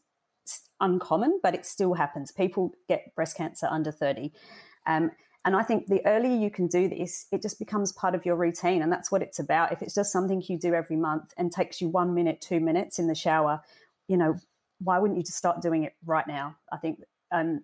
uncommon, 0.79 1.39
but 1.41 1.55
it 1.55 1.65
still 1.65 1.93
happens. 1.93 2.31
People 2.31 2.73
get 2.87 3.15
breast 3.15 3.35
cancer 3.35 3.67
under 3.69 3.91
30. 3.91 4.31
Um, 4.85 5.11
and 5.47 5.55
I 5.55 5.63
think 5.63 5.87
the 5.87 6.05
earlier 6.05 6.35
you 6.35 6.51
can 6.51 6.67
do 6.67 6.89
this, 6.89 7.25
it 7.31 7.41
just 7.41 7.57
becomes 7.57 7.93
part 7.93 8.13
of 8.13 8.25
your 8.25 8.35
routine. 8.35 8.81
And 8.81 8.91
that's 8.91 9.09
what 9.09 9.21
it's 9.21 9.39
about. 9.39 9.71
If 9.71 9.81
it's 9.81 9.95
just 9.95 10.11
something 10.11 10.43
you 10.45 10.59
do 10.59 10.73
every 10.73 10.97
month 10.97 11.33
and 11.37 11.53
takes 11.53 11.79
you 11.79 11.87
one 11.87 12.13
minute, 12.13 12.41
two 12.41 12.59
minutes 12.59 12.99
in 12.99 13.07
the 13.07 13.15
shower, 13.15 13.61
you 14.09 14.17
know, 14.17 14.41
why 14.79 14.99
wouldn't 14.99 15.17
you 15.17 15.23
just 15.23 15.37
start 15.37 15.61
doing 15.61 15.85
it 15.85 15.95
right 16.05 16.27
now? 16.27 16.57
I 16.69 16.75
think 16.75 16.99
um, 17.31 17.61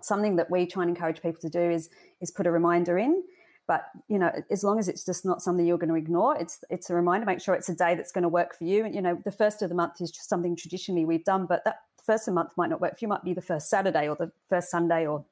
something 0.00 0.36
that 0.36 0.52
we 0.52 0.66
try 0.66 0.84
and 0.84 0.90
encourage 0.90 1.20
people 1.20 1.40
to 1.40 1.48
do 1.48 1.68
is 1.68 1.90
is 2.20 2.30
put 2.30 2.46
a 2.46 2.52
reminder 2.52 2.96
in. 2.96 3.24
But 3.66 3.86
you 4.06 4.20
know, 4.20 4.30
as 4.48 4.62
long 4.62 4.78
as 4.78 4.86
it's 4.86 5.04
just 5.04 5.24
not 5.24 5.42
something 5.42 5.66
you're 5.66 5.78
going 5.78 5.90
to 5.90 5.96
ignore, 5.96 6.36
it's 6.36 6.62
it's 6.70 6.90
a 6.90 6.94
reminder. 6.94 7.26
Make 7.26 7.40
sure 7.40 7.56
it's 7.56 7.68
a 7.68 7.74
day 7.74 7.96
that's 7.96 8.12
going 8.12 8.22
to 8.22 8.28
work 8.28 8.56
for 8.56 8.62
you. 8.62 8.84
And 8.84 8.94
you 8.94 9.02
know, 9.02 9.20
the 9.24 9.32
first 9.32 9.62
of 9.62 9.68
the 9.68 9.74
month 9.74 10.00
is 10.00 10.12
just 10.12 10.28
something 10.28 10.54
traditionally 10.54 11.04
we've 11.04 11.24
done, 11.24 11.46
but 11.46 11.64
that 11.64 11.80
first 12.04 12.28
of 12.28 12.34
the 12.34 12.36
month 12.36 12.52
might 12.56 12.70
not 12.70 12.80
work 12.80 12.92
for 12.92 12.98
you. 13.00 13.08
Might 13.08 13.24
be 13.24 13.34
the 13.34 13.42
first 13.42 13.68
Saturday 13.68 14.08
or 14.08 14.14
the 14.14 14.30
first 14.48 14.70
Sunday 14.70 15.08
or 15.08 15.24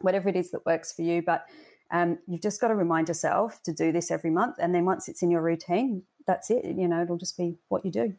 whatever 0.00 0.28
it 0.28 0.36
is 0.36 0.50
that 0.50 0.66
works 0.66 0.92
for 0.92 1.02
you. 1.02 1.22
But 1.22 1.46
um, 1.90 2.18
you've 2.26 2.42
just 2.42 2.60
got 2.60 2.68
to 2.68 2.74
remind 2.74 3.08
yourself 3.08 3.62
to 3.64 3.72
do 3.72 3.92
this 3.92 4.10
every 4.10 4.30
month, 4.30 4.56
and 4.58 4.74
then 4.74 4.84
once 4.84 5.08
it's 5.08 5.22
in 5.22 5.30
your 5.30 5.42
routine, 5.42 6.04
that's 6.26 6.50
it. 6.50 6.64
You 6.64 6.88
know, 6.88 7.02
it'll 7.02 7.16
just 7.16 7.36
be 7.36 7.56
what 7.68 7.84
you 7.84 7.90
do. 7.90 8.14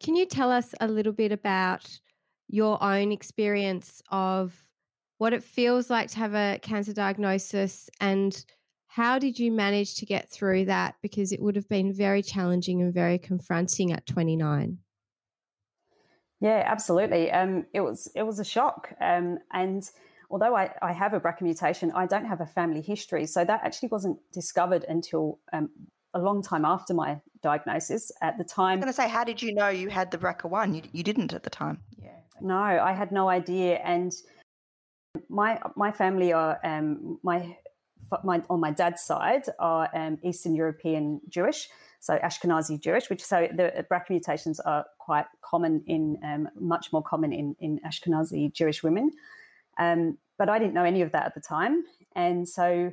Can 0.00 0.16
you 0.16 0.26
tell 0.26 0.50
us 0.50 0.74
a 0.80 0.88
little 0.88 1.12
bit 1.12 1.32
about 1.32 2.00
your 2.48 2.82
own 2.82 3.12
experience 3.12 4.02
of 4.10 4.54
what 5.18 5.32
it 5.32 5.42
feels 5.42 5.88
like 5.88 6.10
to 6.10 6.18
have 6.18 6.34
a 6.34 6.58
cancer 6.60 6.92
diagnosis 6.92 7.88
and 8.00 8.44
how 8.96 9.18
did 9.18 9.38
you 9.38 9.52
manage 9.52 9.96
to 9.96 10.06
get 10.06 10.30
through 10.30 10.64
that? 10.66 10.94
Because 11.02 11.32
it 11.32 11.40
would 11.42 11.54
have 11.56 11.68
been 11.68 11.92
very 11.92 12.22
challenging 12.22 12.80
and 12.80 12.94
very 12.94 13.18
confronting 13.18 13.92
at 13.92 14.06
29. 14.06 14.78
Yeah, 16.40 16.62
absolutely. 16.66 17.30
Um, 17.30 17.66
it 17.72 17.80
was 17.80 18.10
it 18.14 18.22
was 18.22 18.38
a 18.38 18.44
shock, 18.44 18.92
um, 19.00 19.38
and 19.52 19.82
although 20.30 20.56
I, 20.56 20.70
I 20.82 20.92
have 20.92 21.14
a 21.14 21.20
BRCA 21.20 21.42
mutation, 21.42 21.92
I 21.92 22.06
don't 22.06 22.24
have 22.24 22.40
a 22.40 22.46
family 22.46 22.80
history, 22.80 23.26
so 23.26 23.44
that 23.44 23.60
actually 23.64 23.88
wasn't 23.88 24.18
discovered 24.32 24.84
until 24.88 25.38
um, 25.52 25.70
a 26.14 26.18
long 26.18 26.42
time 26.42 26.64
after 26.64 26.94
my 26.94 27.20
diagnosis. 27.42 28.10
At 28.22 28.38
the 28.38 28.44
time, 28.44 28.72
I 28.72 28.76
was 28.76 28.80
going 28.84 28.92
to 28.94 29.02
say, 29.02 29.08
how 29.08 29.24
did 29.24 29.42
you 29.42 29.54
know 29.54 29.68
you 29.68 29.88
had 29.88 30.10
the 30.10 30.18
BRCA 30.18 30.48
one? 30.48 30.74
You, 30.74 30.82
you 30.92 31.02
didn't 31.02 31.32
at 31.32 31.42
the 31.42 31.50
time. 31.50 31.80
Yeah. 31.98 32.10
No, 32.40 32.56
I 32.58 32.92
had 32.92 33.12
no 33.12 33.28
idea, 33.28 33.76
and 33.76 34.12
my 35.28 35.60
my 35.74 35.90
family 35.90 36.32
are 36.32 36.58
um, 36.64 37.18
my 37.22 37.56
my 38.22 38.42
on 38.50 38.60
my 38.60 38.70
dad's 38.70 39.02
side 39.02 39.44
are 39.58 39.88
um, 39.94 40.18
Eastern 40.22 40.54
European 40.54 41.20
Jewish, 41.28 41.68
so 42.00 42.18
Ashkenazi 42.18 42.80
Jewish, 42.80 43.08
which 43.08 43.24
so 43.24 43.48
the 43.52 43.86
BRCA 43.90 44.10
mutations 44.10 44.60
are 44.60 44.84
quite 44.98 45.26
common 45.42 45.82
in 45.86 46.18
um, 46.22 46.48
much 46.58 46.92
more 46.92 47.02
common 47.02 47.32
in 47.32 47.56
in 47.60 47.80
Ashkenazi 47.86 48.52
Jewish 48.52 48.82
women. 48.82 49.10
Um, 49.78 50.18
but 50.38 50.48
I 50.48 50.58
didn't 50.58 50.74
know 50.74 50.84
any 50.84 51.02
of 51.02 51.12
that 51.12 51.26
at 51.26 51.34
the 51.34 51.40
time, 51.40 51.84
and 52.14 52.48
so 52.48 52.92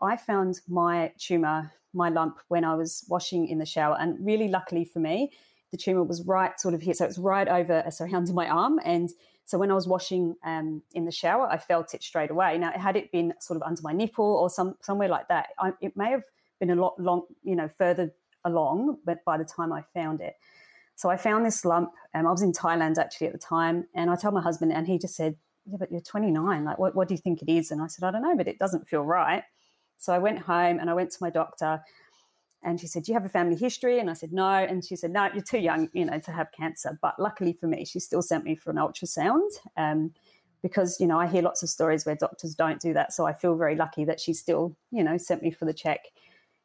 I 0.00 0.16
found 0.16 0.60
my 0.68 1.12
tumor 1.18 1.72
my 1.92 2.08
lump 2.08 2.38
when 2.48 2.64
I 2.64 2.74
was 2.74 3.04
washing 3.08 3.48
in 3.48 3.58
the 3.58 3.66
shower. 3.66 3.96
And 3.98 4.24
really 4.24 4.48
luckily 4.48 4.84
for 4.84 5.00
me, 5.00 5.32
the 5.70 5.76
tumor 5.76 6.02
was 6.02 6.22
right 6.22 6.58
sort 6.58 6.74
of 6.74 6.80
here. 6.80 6.94
So 6.94 7.04
it's 7.04 7.18
right 7.18 7.48
over, 7.48 7.84
uh, 7.86 7.90
sorry, 7.90 8.14
under 8.14 8.32
my 8.32 8.48
arm. 8.48 8.78
And 8.84 9.10
so 9.44 9.58
when 9.58 9.70
I 9.70 9.74
was 9.74 9.88
washing 9.88 10.36
um, 10.44 10.82
in 10.94 11.04
the 11.04 11.12
shower, 11.12 11.48
I 11.50 11.58
felt 11.58 11.94
it 11.94 12.02
straight 12.02 12.30
away. 12.30 12.58
Now, 12.58 12.72
had 12.72 12.96
it 12.96 13.10
been 13.10 13.34
sort 13.40 13.56
of 13.56 13.62
under 13.62 13.82
my 13.82 13.92
nipple 13.92 14.24
or 14.24 14.48
some 14.48 14.76
somewhere 14.80 15.08
like 15.08 15.28
that, 15.28 15.48
I, 15.58 15.72
it 15.80 15.96
may 15.96 16.10
have 16.10 16.24
been 16.60 16.70
a 16.70 16.76
lot 16.76 17.00
long, 17.00 17.22
you 17.42 17.56
know, 17.56 17.68
further 17.68 18.12
along. 18.44 18.98
But 19.04 19.24
by 19.24 19.38
the 19.38 19.44
time 19.44 19.72
I 19.72 19.82
found 19.92 20.20
it, 20.20 20.34
so 20.94 21.08
I 21.08 21.16
found 21.16 21.44
this 21.44 21.64
lump. 21.64 21.90
Um, 22.14 22.26
I 22.26 22.30
was 22.30 22.42
in 22.42 22.52
Thailand 22.52 22.98
actually 22.98 23.28
at 23.28 23.32
the 23.32 23.38
time, 23.38 23.86
and 23.94 24.10
I 24.10 24.16
told 24.16 24.34
my 24.34 24.42
husband, 24.42 24.72
and 24.72 24.86
he 24.86 24.98
just 24.98 25.16
said, 25.16 25.36
"Yeah, 25.70 25.76
but 25.78 25.90
you're 25.92 26.00
29. 26.00 26.64
Like, 26.64 26.78
what, 26.78 26.94
what 26.94 27.08
do 27.08 27.14
you 27.14 27.18
think 27.18 27.42
it 27.42 27.50
is?" 27.50 27.70
And 27.70 27.80
I 27.80 27.86
said, 27.86 28.04
"I 28.04 28.10
don't 28.10 28.22
know, 28.22 28.36
but 28.36 28.48
it 28.48 28.58
doesn't 28.58 28.88
feel 28.88 29.02
right." 29.02 29.44
So 29.98 30.12
I 30.12 30.18
went 30.18 30.38
home 30.40 30.78
and 30.78 30.88
I 30.88 30.94
went 30.94 31.10
to 31.12 31.18
my 31.20 31.30
doctor 31.30 31.82
and 32.62 32.78
she 32.78 32.86
said, 32.86 33.04
Do 33.04 33.12
you 33.12 33.14
have 33.14 33.24
a 33.24 33.30
family 33.30 33.56
history? 33.56 33.98
And 34.00 34.10
I 34.10 34.14
said, 34.14 34.32
No. 34.32 34.48
And 34.48 34.84
she 34.84 34.96
said, 34.96 35.12
No, 35.12 35.28
you're 35.32 35.42
too 35.42 35.58
young, 35.58 35.88
you 35.92 36.04
know, 36.04 36.18
to 36.18 36.32
have 36.32 36.52
cancer. 36.52 36.98
But 37.00 37.18
luckily 37.18 37.52
for 37.52 37.66
me, 37.66 37.84
she 37.84 38.00
still 38.00 38.22
sent 38.22 38.44
me 38.44 38.54
for 38.54 38.70
an 38.70 38.76
ultrasound. 38.76 39.50
Um, 39.76 40.12
because, 40.62 41.00
you 41.00 41.06
know, 41.06 41.18
I 41.18 41.26
hear 41.26 41.40
lots 41.40 41.62
of 41.62 41.70
stories 41.70 42.04
where 42.04 42.14
doctors 42.14 42.54
don't 42.54 42.80
do 42.80 42.92
that. 42.92 43.14
So 43.14 43.26
I 43.26 43.32
feel 43.32 43.56
very 43.56 43.76
lucky 43.76 44.04
that 44.04 44.20
she 44.20 44.34
still, 44.34 44.76
you 44.90 45.02
know, 45.02 45.16
sent 45.16 45.42
me 45.42 45.50
for 45.50 45.64
the 45.64 45.72
check. 45.72 46.00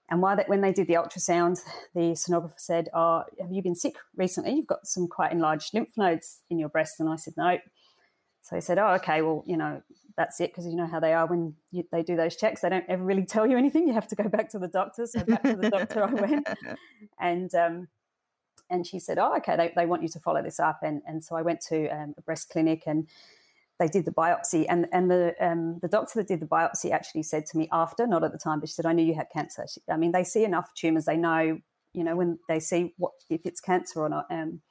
And 0.09 0.21
while 0.21 0.35
that, 0.35 0.49
when 0.49 0.59
they 0.59 0.73
did 0.73 0.87
the 0.87 0.95
ultrasound, 0.95 1.61
the 1.93 2.11
sonographer 2.11 2.59
said, 2.59 2.89
"Oh, 2.93 3.23
have 3.39 3.51
you 3.51 3.63
been 3.63 3.73
sick 3.73 3.95
recently? 4.17 4.53
You've 4.53 4.67
got 4.67 4.85
some 4.85 5.07
quite 5.07 5.31
enlarged 5.31 5.73
lymph 5.73 5.97
nodes 5.97 6.41
in 6.49 6.59
your 6.59 6.69
breast." 6.69 6.99
And 6.99 7.09
I 7.09 7.15
said, 7.15 7.35
"No." 7.37 7.57
So 8.45 8.55
he 8.55 8.61
said, 8.61 8.77
"Oh, 8.77 8.89
okay. 8.97 9.23
Well, 9.23 9.43
you 9.47 9.57
know, 9.57 9.81
that's 10.15 10.39
it 10.39 10.51
because 10.51 10.67
you 10.67 10.75
know 10.75 10.85
how 10.85 10.99
they 10.99 11.13
are 11.13 11.25
when 11.25 11.55
you, 11.71 11.83
they 11.91 12.03
do 12.03 12.15
those 12.15 12.35
checks. 12.35 12.61
They 12.61 12.69
don't 12.69 12.85
ever 12.87 13.03
really 13.03 13.25
tell 13.33 13.47
you 13.47 13.57
anything. 13.57 13.87
You 13.87 13.95
have 13.95 14.07
to 14.09 14.15
go 14.15 14.29
back 14.29 14.49
to 14.51 14.59
the 14.59 14.67
doctor. 14.67 15.07
So 15.07 15.23
back 15.23 15.41
to 15.41 15.55
the 15.55 15.71
doctor 15.71 16.03
I 16.03 16.13
went, 16.13 16.47
and 17.19 17.53
um, 17.55 17.87
and 18.69 18.85
she 18.85 18.99
said, 18.99 19.17
"Oh, 19.17 19.35
okay. 19.37 19.57
They, 19.57 19.73
they 19.75 19.87
want 19.87 20.03
you 20.03 20.09
to 20.09 20.19
follow 20.19 20.43
this 20.43 20.59
up." 20.59 20.81
And 20.83 21.01
and 21.07 21.23
so 21.23 21.35
I 21.35 21.41
went 21.41 21.59
to 21.69 21.87
um, 21.87 22.13
a 22.19 22.21
breast 22.21 22.49
clinic 22.49 22.83
and 22.85 23.07
they 23.79 23.87
did 23.87 24.05
the 24.05 24.11
biopsy. 24.11 24.67
And 24.69 24.85
and 24.93 25.09
the 25.09 25.33
um, 25.39 25.79
the 25.81 25.87
doctor 25.87 26.19
that 26.19 26.27
did 26.27 26.39
the 26.39 26.45
biopsy 26.45 26.91
actually 26.91 27.23
said 27.23 27.47
to 27.47 27.57
me 27.57 27.67
after, 27.71 28.05
not 28.05 28.23
at 28.23 28.31
the 28.31 28.37
time, 28.37 28.59
but 28.59 28.69
she 28.69 28.73
said, 28.73 28.85
"I 28.85 28.93
knew 28.93 29.03
you 29.03 29.15
had 29.15 29.31
cancer." 29.33 29.65
She, 29.67 29.81
I 29.89 29.97
mean, 29.97 30.11
they 30.11 30.23
see 30.23 30.43
enough 30.43 30.71
tumors. 30.75 31.05
They 31.05 31.17
know, 31.17 31.57
you 31.93 32.03
know, 32.03 32.15
when 32.15 32.37
they 32.47 32.59
see 32.59 32.93
what 32.97 33.13
if 33.27 33.43
it's 33.43 33.59
cancer 33.59 34.01
or 34.01 34.09
not. 34.09 34.27
Um, 34.29 34.61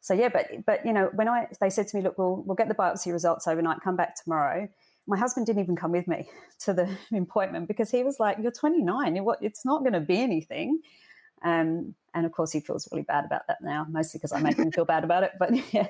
so 0.00 0.14
yeah, 0.14 0.28
but 0.28 0.48
but 0.66 0.84
you 0.84 0.92
know, 0.92 1.10
when 1.14 1.28
I 1.28 1.48
they 1.60 1.70
said 1.70 1.88
to 1.88 1.96
me, 1.96 2.02
"Look, 2.02 2.18
we'll 2.18 2.42
we'll 2.46 2.56
get 2.56 2.68
the 2.68 2.74
biopsy 2.74 3.12
results 3.12 3.46
overnight. 3.46 3.80
Come 3.82 3.96
back 3.96 4.16
tomorrow." 4.22 4.68
my 5.10 5.18
husband 5.18 5.44
didn't 5.44 5.62
even 5.62 5.76
come 5.76 5.92
with 5.92 6.06
me 6.06 6.28
to 6.60 6.72
the 6.72 6.88
appointment 7.16 7.68
because 7.68 7.90
he 7.90 8.02
was 8.02 8.18
like, 8.18 8.38
"You're 8.40 8.52
29. 8.52 9.26
It's 9.40 9.64
not 9.64 9.80
going 9.80 9.92
to 9.92 10.00
be 10.00 10.20
anything." 10.20 10.80
Um, 11.42 11.94
and 12.14 12.26
of 12.26 12.32
course, 12.32 12.52
he 12.52 12.60
feels 12.60 12.88
really 12.92 13.02
bad 13.02 13.24
about 13.24 13.46
that 13.48 13.58
now, 13.62 13.86
mostly 13.88 14.18
because 14.18 14.32
I 14.32 14.40
make 14.40 14.56
him 14.56 14.72
feel 14.72 14.84
bad 14.84 15.04
about 15.04 15.22
it. 15.22 15.32
But 15.38 15.50
yeah, 15.72 15.88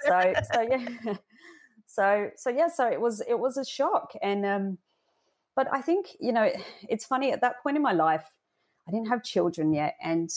so 0.00 0.34
so 0.52 0.60
yeah, 0.62 1.14
so 1.86 2.30
so 2.36 2.50
yeah, 2.50 2.68
so 2.68 2.90
it 2.90 3.00
was 3.00 3.22
it 3.28 3.38
was 3.38 3.56
a 3.56 3.64
shock, 3.64 4.12
and 4.22 4.44
um, 4.46 4.78
but 5.54 5.68
I 5.72 5.80
think 5.82 6.16
you 6.20 6.32
know 6.32 6.44
it, 6.44 6.60
it's 6.88 7.04
funny 7.04 7.32
at 7.32 7.40
that 7.40 7.62
point 7.62 7.76
in 7.76 7.82
my 7.82 7.92
life, 7.92 8.24
I 8.86 8.90
didn't 8.92 9.08
have 9.08 9.22
children 9.22 9.72
yet, 9.72 9.96
and 10.02 10.30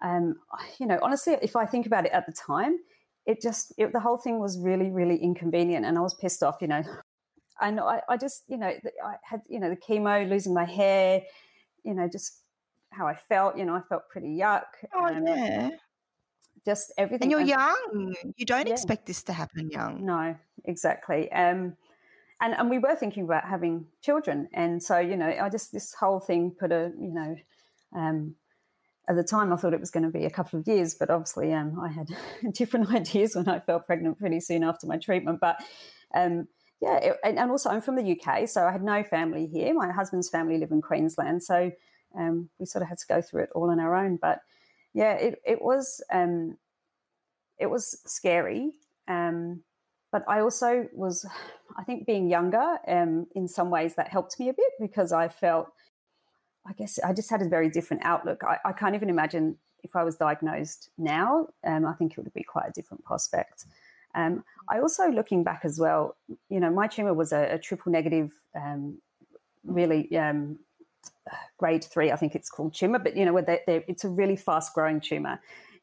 um, 0.00 0.36
you 0.78 0.86
know, 0.86 0.98
honestly, 1.02 1.36
if 1.42 1.56
I 1.56 1.66
think 1.66 1.86
about 1.86 2.06
it 2.06 2.12
at 2.12 2.26
the 2.26 2.32
time, 2.32 2.78
it 3.26 3.40
just 3.42 3.72
it, 3.76 3.92
the 3.92 4.00
whole 4.00 4.16
thing 4.16 4.38
was 4.38 4.58
really 4.58 4.90
really 4.90 5.16
inconvenient, 5.16 5.84
and 5.84 5.98
I 5.98 6.00
was 6.00 6.14
pissed 6.14 6.42
off, 6.42 6.58
you 6.60 6.68
know, 6.68 6.82
I 7.60 7.70
know 7.70 7.86
I, 7.86 8.00
I 8.08 8.16
just 8.16 8.44
you 8.48 8.56
know 8.56 8.68
I 8.68 9.14
had 9.22 9.42
you 9.48 9.60
know 9.60 9.70
the 9.70 9.76
chemo, 9.76 10.28
losing 10.28 10.54
my 10.54 10.64
hair, 10.64 11.22
you 11.84 11.94
know 11.94 12.08
just 12.08 12.40
how 12.90 13.06
I 13.06 13.14
felt. 13.14 13.56
You 13.56 13.64
know 13.64 13.74
I 13.74 13.82
felt 13.88 14.08
pretty 14.08 14.28
yuck. 14.28 14.64
Oh 14.94 15.06
um, 15.06 15.26
yeah. 15.26 15.70
Just 16.64 16.92
everything. 16.98 17.32
And 17.32 17.48
you're 17.48 17.48
young. 17.48 18.14
You 18.36 18.44
don't 18.44 18.66
yeah. 18.66 18.74
expect 18.74 19.06
this 19.06 19.22
to 19.24 19.32
happen 19.32 19.70
young. 19.70 20.04
No, 20.04 20.36
exactly. 20.64 21.30
Um, 21.32 21.76
and 22.40 22.54
and 22.54 22.70
we 22.70 22.78
were 22.78 22.94
thinking 22.94 23.24
about 23.24 23.44
having 23.44 23.86
children, 24.02 24.48
and 24.52 24.82
so 24.82 24.98
you 24.98 25.16
know 25.16 25.28
I 25.28 25.48
just 25.48 25.72
this 25.72 25.94
whole 25.94 26.20
thing 26.20 26.52
put 26.58 26.72
a 26.72 26.92
you 27.00 27.12
know. 27.12 27.36
Um, 27.96 28.34
at 29.08 29.16
the 29.16 29.24
time, 29.24 29.52
I 29.52 29.56
thought 29.56 29.72
it 29.72 29.80
was 29.80 29.90
going 29.90 30.04
to 30.04 30.10
be 30.10 30.24
a 30.24 30.30
couple 30.30 30.58
of 30.58 30.68
years, 30.68 30.94
but 30.94 31.10
obviously, 31.10 31.52
um, 31.52 31.80
I 31.80 31.88
had 31.88 32.08
different 32.52 32.90
ideas 32.94 33.34
when 33.34 33.48
I 33.48 33.60
fell 33.60 33.80
pregnant 33.80 34.18
pretty 34.18 34.40
soon 34.40 34.62
after 34.62 34.86
my 34.86 34.98
treatment. 34.98 35.40
But 35.40 35.56
um, 36.14 36.48
yeah, 36.80 36.96
it, 36.98 37.16
and, 37.24 37.50
also 37.50 37.70
I'm 37.70 37.80
from 37.80 37.96
the 37.96 38.18
UK, 38.20 38.48
so 38.48 38.66
I 38.66 38.72
had 38.72 38.82
no 38.82 39.02
family 39.02 39.46
here. 39.46 39.74
My 39.74 39.90
husband's 39.90 40.28
family 40.28 40.58
live 40.58 40.70
in 40.70 40.82
Queensland, 40.82 41.42
so 41.42 41.72
um, 42.16 42.50
we 42.58 42.66
sort 42.66 42.82
of 42.82 42.88
had 42.88 42.98
to 42.98 43.06
go 43.06 43.20
through 43.20 43.44
it 43.44 43.50
all 43.54 43.70
on 43.70 43.80
our 43.80 43.96
own. 43.96 44.18
But 44.20 44.40
yeah, 44.94 45.14
it 45.14 45.40
it 45.44 45.60
was 45.60 46.02
um, 46.12 46.56
it 47.58 47.66
was 47.66 48.00
scary, 48.06 48.72
um, 49.08 49.62
but 50.10 50.24
I 50.28 50.40
also 50.40 50.88
was, 50.92 51.26
I 51.76 51.84
think, 51.84 52.06
being 52.06 52.30
younger. 52.30 52.78
Um, 52.86 53.26
in 53.34 53.48
some 53.48 53.70
ways, 53.70 53.94
that 53.96 54.08
helped 54.08 54.38
me 54.38 54.48
a 54.48 54.54
bit 54.54 54.72
because 54.80 55.12
I 55.12 55.28
felt, 55.28 55.68
I 56.68 56.72
guess, 56.74 56.98
I 56.98 57.12
just 57.12 57.30
had 57.30 57.40
a 57.40 57.48
very 57.48 57.70
different 57.70 58.04
outlook. 58.04 58.42
I, 58.44 58.58
I 58.64 58.72
can't 58.72 58.94
even 58.94 59.08
imagine 59.08 59.56
if 59.82 59.96
I 59.96 60.04
was 60.04 60.16
diagnosed 60.16 60.90
now. 60.98 61.48
Um, 61.64 61.86
I 61.86 61.94
think 61.94 62.12
it 62.12 62.18
would 62.18 62.34
be 62.34 62.42
quite 62.42 62.68
a 62.68 62.72
different 62.72 63.04
prospect. 63.04 63.64
Um, 64.14 64.44
I 64.68 64.80
also, 64.80 65.08
looking 65.10 65.44
back 65.44 65.62
as 65.64 65.78
well, 65.78 66.16
you 66.50 66.60
know, 66.60 66.70
my 66.70 66.86
tumor 66.86 67.14
was 67.14 67.32
a, 67.32 67.54
a 67.54 67.58
triple 67.58 67.92
negative, 67.92 68.32
um, 68.54 68.98
really 69.64 70.16
um, 70.18 70.58
grade 71.56 71.84
three, 71.84 72.10
I 72.10 72.16
think 72.16 72.34
it's 72.34 72.50
called 72.50 72.74
tumor, 72.74 72.98
but 72.98 73.16
you 73.16 73.24
know, 73.24 73.40
they're, 73.40 73.60
they're, 73.66 73.84
it's 73.86 74.04
a 74.04 74.08
really 74.08 74.36
fast 74.36 74.74
growing 74.74 75.00
tumor. 75.00 75.40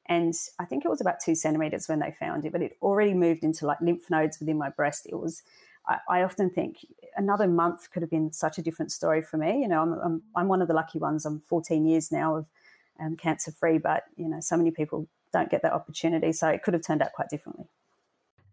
And 0.08 0.34
I 0.60 0.66
think 0.66 0.86
it 0.86 0.90
was 0.90 1.02
about 1.02 1.20
two 1.24 1.34
centimeters 1.34 1.88
when 1.88 2.00
they 2.00 2.12
found 2.12 2.46
it, 2.46 2.52
but 2.52 2.62
it 2.62 2.78
already 2.82 3.14
moved 3.14 3.44
into 3.44 3.66
like 3.66 3.82
lymph 3.82 4.10
nodes 4.10 4.40
within 4.40 4.58
my 4.58 4.70
breast. 4.70 5.08
It 5.08 5.16
was, 5.16 5.42
I, 5.88 6.00
I 6.10 6.24
often 6.24 6.50
think 6.50 6.78
another 7.16 7.48
month 7.48 7.92
could 7.92 8.02
have 8.02 8.10
been 8.10 8.32
such 8.32 8.58
a 8.58 8.62
different 8.62 8.92
story 8.92 9.22
for 9.22 9.38
me. 9.38 9.62
You 9.62 9.68
know, 9.68 9.82
I'm, 9.82 9.94
I'm, 9.94 10.24
I'm 10.36 10.48
one 10.48 10.62
of 10.62 10.68
the 10.68 10.74
lucky 10.74 11.00
ones. 11.00 11.26
I'm 11.26 11.40
14 11.42 11.86
years 11.86 12.12
now 12.12 12.36
of 12.36 12.48
um, 13.00 13.16
cancer 13.16 13.52
free, 13.52 13.78
but 13.78 14.04
you 14.16 14.28
know, 14.28 14.40
so 14.40 14.58
many 14.58 14.72
people 14.72 15.08
don't 15.34 15.50
get 15.50 15.62
that 15.64 15.74
opportunity. 15.74 16.32
So 16.32 16.48
it 16.48 16.64
could 16.64 16.74
have 16.74 16.84
turned 16.84 17.02
out 17.02 17.14
quite 17.14 17.30
differently. 17.30 17.66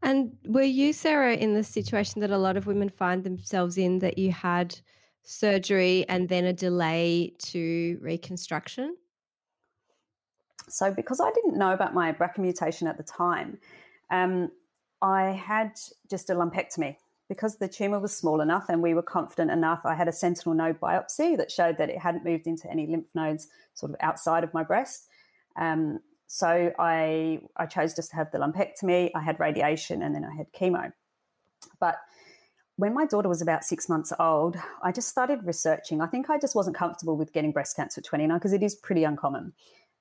And 0.03 0.37
were 0.45 0.63
you, 0.63 0.93
Sarah, 0.93 1.35
in 1.35 1.55
the 1.55 1.63
situation 1.63 2.21
that 2.23 2.31
a 2.31 2.39
lot 2.39 2.57
of 2.57 2.67
women 2.67 2.89
find 2.89 3.23
themselves 3.23 3.79
in 3.79 4.01
that 4.01 4.19
you 4.19 4.33
had 4.33 4.79
surgery 5.23 6.05
and 6.09 6.29
then 6.29 6.45
a 6.45 6.53
delay 6.53 7.33
to 7.39 7.99
reconstruction? 8.01 8.97
So, 10.69 10.93
because 10.93 11.21
I 11.21 11.31
didn't 11.31 11.57
know 11.57 11.73
about 11.73 11.95
my 11.95 12.13
BRCA 12.13 12.39
mutation 12.39 12.89
at 12.89 12.97
the 12.97 13.05
time, 13.05 13.59
um, 14.11 14.51
I 15.01 15.31
had 15.31 15.79
just 16.11 16.31
a 16.31 16.35
lumpectomy 16.35 16.97
because 17.33 17.57
the 17.57 17.67
tumor 17.67 17.99
was 17.99 18.15
small 18.15 18.43
enough 18.43 18.67
and 18.69 18.83
we 18.83 18.93
were 18.93 19.03
confident 19.03 19.51
enough. 19.51 19.81
I 19.87 19.95
had 19.95 20.07
a 20.07 20.13
sentinel 20.13 20.55
node 20.55 20.79
biopsy 20.79 21.35
that 21.39 21.51
showed 21.51 21.79
that 21.79 21.89
it 21.89 21.97
hadn't 21.97 22.27
moved 22.27 22.47
into 22.47 22.71
any 22.71 22.87
lymph 22.87 23.07
nodes 23.15 23.49
sort 23.73 23.91
of 23.91 23.97
outside 24.01 24.45
of 24.45 24.53
my 24.53 24.63
breast. 24.63 25.07
Um, 25.57 26.01
so 26.27 26.71
I, 26.79 27.41
I 27.57 27.65
chose 27.65 27.95
just 27.95 28.11
to 28.11 28.17
have 28.17 28.31
the 28.33 28.39
lumpectomy. 28.39 29.13
I 29.15 29.21
had 29.21 29.41
radiation 29.41 30.03
and 30.03 30.15
then 30.15 30.27
I 30.27 30.37
had 30.37 30.53
chemo. 30.53 30.93
But 31.81 31.97
when 32.77 32.93
my 32.93 33.07
daughter 33.07 33.31
was 33.31 33.41
about 33.41 33.65
six 33.65 33.89
months 33.89 34.13
old, 34.21 34.59
I 34.83 34.93
just 34.93 35.09
started 35.09 35.41
researching. 35.43 36.03
I 36.03 36.09
think 36.09 36.29
I 36.29 36.39
just 36.39 36.55
wasn't 36.55 36.77
comfortable 36.77 37.17
with 37.17 37.33
getting 37.33 37.51
breast 37.51 37.77
cancer 37.77 38.01
at 38.01 38.05
29 38.05 38.37
because 38.37 38.53
it 38.53 38.63
is 38.63 38.75
pretty 38.75 39.05
uncommon 39.05 39.55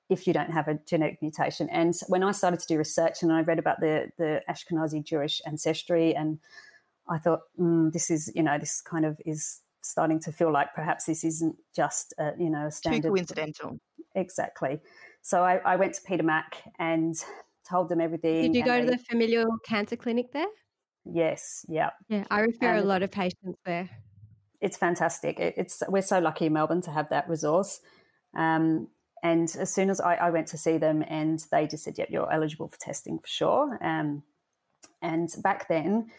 if 0.10 0.28
you 0.28 0.34
don't 0.34 0.52
have 0.52 0.68
a 0.68 0.78
genetic 0.86 1.22
mutation. 1.22 1.70
And 1.70 1.96
when 2.08 2.24
I 2.24 2.32
started 2.34 2.60
to 2.60 2.68
do 2.68 2.78
research 2.78 3.24
and 3.24 3.32
I 3.32 3.42
read 3.42 3.60
about 3.60 3.80
the, 3.80 4.12
the 4.18 4.42
Ashkenazi 4.50 5.02
Jewish 5.06 5.42
ancestry, 5.46 6.14
and 6.14 6.38
I 7.10 7.18
thought, 7.18 7.42
mm, 7.60 7.92
this 7.92 8.10
is, 8.10 8.32
you 8.36 8.44
know, 8.44 8.58
this 8.58 8.82
kind 8.82 9.06
of 9.06 9.20
is 9.26 9.62
starting 9.82 10.20
to 10.22 10.32
feel 10.32 10.52
like 10.52 10.74
perhaps 10.76 11.06
this 11.06 11.24
isn't 11.24 11.56
just, 11.76 12.14
a, 12.20 12.32
you 12.38 12.50
know, 12.50 12.68
a 12.68 12.72
standard. 12.72 13.04
Too 13.04 13.10
coincidental. 13.10 13.80
Exactly. 14.16 14.80
So 15.22 15.44
I, 15.44 15.58
I 15.58 15.76
went 15.76 15.94
to 15.96 16.02
Peter 16.02 16.24
Mac 16.24 16.64
and 16.80 17.16
told 17.70 17.90
them 17.90 18.02
everything. 18.02 18.52
Did 18.52 18.56
you 18.56 18.66
go 18.66 18.80
to 18.80 18.86
the 18.86 18.98
familial 18.98 19.48
cancer 19.68 19.96
clinic 19.96 20.32
there? 20.34 20.48
Yes, 21.06 21.66
yeah. 21.68 21.92
Yeah, 22.10 22.26
I 22.30 22.42
refer 22.42 22.76
a 22.76 22.84
lot 22.84 23.02
of 23.02 23.12
patients 23.12 23.58
there. 23.66 23.90
It's 24.60 24.78
fantastic. 24.78 25.40
It, 25.40 25.56
it's 25.58 25.82
we're 25.88 26.04
so 26.04 26.20
lucky 26.20 26.46
in 26.46 26.54
Melbourne 26.54 26.82
to 26.82 26.92
have 26.92 27.10
that 27.10 27.28
resource. 27.28 27.80
Um, 28.36 28.88
and 29.24 29.56
as 29.60 29.74
soon 29.74 29.90
as 29.90 30.00
I, 30.00 30.16
I, 30.16 30.30
went 30.30 30.48
to 30.48 30.58
see 30.58 30.78
them, 30.78 31.04
and 31.08 31.44
they 31.52 31.68
just 31.68 31.84
said, 31.84 31.98
"Yep, 31.98 32.10
you're 32.12 32.32
eligible 32.32 32.68
for 32.68 32.80
testing 32.80 33.20
for 33.20 33.28
sure." 33.28 33.78
Um, 33.84 34.24
and 35.02 35.30
back 35.44 35.68
then, 35.68 36.12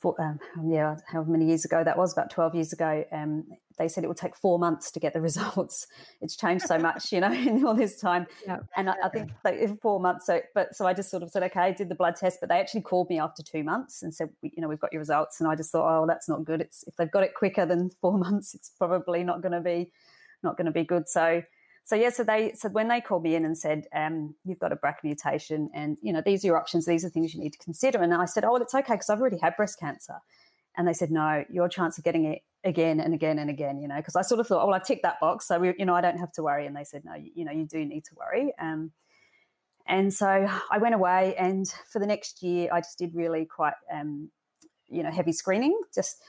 for, 0.00 0.20
um, 0.20 0.38
yeah, 0.66 0.96
however 1.06 1.30
many 1.30 1.46
years 1.46 1.64
ago 1.64 1.82
that 1.82 1.96
was, 1.96 2.12
about 2.12 2.30
12 2.30 2.54
years 2.54 2.72
ago, 2.72 3.04
um, 3.12 3.44
they 3.78 3.88
said 3.88 4.04
it 4.04 4.08
would 4.08 4.16
take 4.16 4.36
four 4.36 4.58
months 4.58 4.90
to 4.90 5.00
get 5.00 5.14
the 5.14 5.20
results. 5.28 5.86
It's 6.20 6.36
changed 6.36 6.66
so 6.66 6.78
much, 6.78 7.12
you 7.12 7.20
know, 7.20 7.32
in 7.32 7.64
all 7.64 7.74
this 7.74 8.00
time. 8.00 8.26
Yeah. 8.46 8.58
And 8.76 8.90
I, 8.90 8.94
I 9.04 9.08
think 9.08 9.30
like 9.44 9.80
four 9.80 10.00
months. 10.00 10.26
So, 10.26 10.40
but 10.54 10.74
so 10.74 10.86
I 10.86 10.92
just 10.92 11.10
sort 11.10 11.22
of 11.22 11.30
said, 11.30 11.42
okay, 11.44 11.60
I 11.60 11.72
did 11.72 11.88
the 11.88 11.94
blood 11.94 12.16
test, 12.16 12.38
but 12.40 12.48
they 12.48 12.60
actually 12.60 12.82
called 12.82 13.08
me 13.08 13.18
after 13.18 13.42
two 13.42 13.62
months 13.62 14.02
and 14.02 14.14
said, 14.14 14.30
you 14.42 14.60
know, 14.60 14.68
we've 14.68 14.80
got 14.80 14.92
your 14.92 15.00
results. 15.00 15.40
And 15.40 15.48
I 15.48 15.54
just 15.54 15.72
thought, 15.72 15.88
oh, 15.88 16.06
that's 16.06 16.28
not 16.28 16.44
good. 16.44 16.60
It's 16.60 16.84
if 16.86 16.96
they've 16.96 17.10
got 17.10 17.22
it 17.22 17.34
quicker 17.34 17.64
than 17.64 17.90
four 17.90 18.18
months, 18.18 18.54
it's 18.54 18.70
probably 18.70 19.24
not 19.24 19.42
going 19.42 19.52
to 19.52 19.60
be, 19.60 19.90
not 20.42 20.56
going 20.56 20.66
to 20.66 20.72
be 20.72 20.84
good. 20.84 21.08
So, 21.08 21.42
so 21.88 21.96
yeah, 21.96 22.10
so 22.10 22.22
they 22.22 22.52
so 22.52 22.68
when 22.68 22.88
they 22.88 23.00
called 23.00 23.22
me 23.22 23.34
in 23.34 23.46
and 23.46 23.56
said, 23.56 23.86
um, 23.94 24.34
"You've 24.44 24.58
got 24.58 24.72
a 24.72 24.76
BRCA 24.76 25.04
mutation, 25.04 25.70
and 25.72 25.96
you 26.02 26.12
know 26.12 26.20
these 26.20 26.44
are 26.44 26.48
your 26.48 26.58
options. 26.58 26.84
These 26.84 27.02
are 27.02 27.08
things 27.08 27.32
you 27.32 27.40
need 27.40 27.54
to 27.54 27.58
consider." 27.58 28.02
And 28.02 28.12
I 28.12 28.26
said, 28.26 28.44
"Oh, 28.44 28.52
well, 28.52 28.60
it's 28.60 28.74
okay 28.74 28.92
because 28.92 29.08
I've 29.08 29.20
already 29.22 29.38
had 29.38 29.56
breast 29.56 29.80
cancer." 29.80 30.18
And 30.76 30.86
they 30.86 30.92
said, 30.92 31.10
"No, 31.10 31.46
your 31.48 31.66
chance 31.66 31.96
of 31.96 32.04
getting 32.04 32.26
it 32.26 32.42
again 32.62 33.00
and 33.00 33.14
again 33.14 33.38
and 33.38 33.48
again." 33.48 33.80
You 33.80 33.88
know, 33.88 33.96
because 33.96 34.16
I 34.16 34.20
sort 34.20 34.38
of 34.38 34.46
thought, 34.46 34.62
"Oh, 34.62 34.66
well, 34.66 34.74
I 34.74 34.80
ticked 34.80 35.02
that 35.02 35.18
box, 35.18 35.48
so 35.48 35.58
we, 35.58 35.72
you 35.78 35.86
know, 35.86 35.94
I 35.94 36.02
don't 36.02 36.18
have 36.18 36.32
to 36.32 36.42
worry." 36.42 36.66
And 36.66 36.76
they 36.76 36.84
said, 36.84 37.06
"No, 37.06 37.14
you, 37.14 37.30
you 37.34 37.44
know, 37.46 37.52
you 37.52 37.64
do 37.64 37.82
need 37.86 38.04
to 38.04 38.14
worry." 38.16 38.52
Um, 38.58 38.92
and 39.86 40.12
so 40.12 40.46
I 40.70 40.76
went 40.76 40.94
away, 40.94 41.34
and 41.36 41.66
for 41.90 42.00
the 42.00 42.06
next 42.06 42.42
year, 42.42 42.68
I 42.70 42.80
just 42.82 42.98
did 42.98 43.14
really 43.14 43.46
quite, 43.46 43.72
um, 43.90 44.30
you 44.88 45.02
know, 45.02 45.10
heavy 45.10 45.32
screening, 45.32 45.80
just 45.94 46.20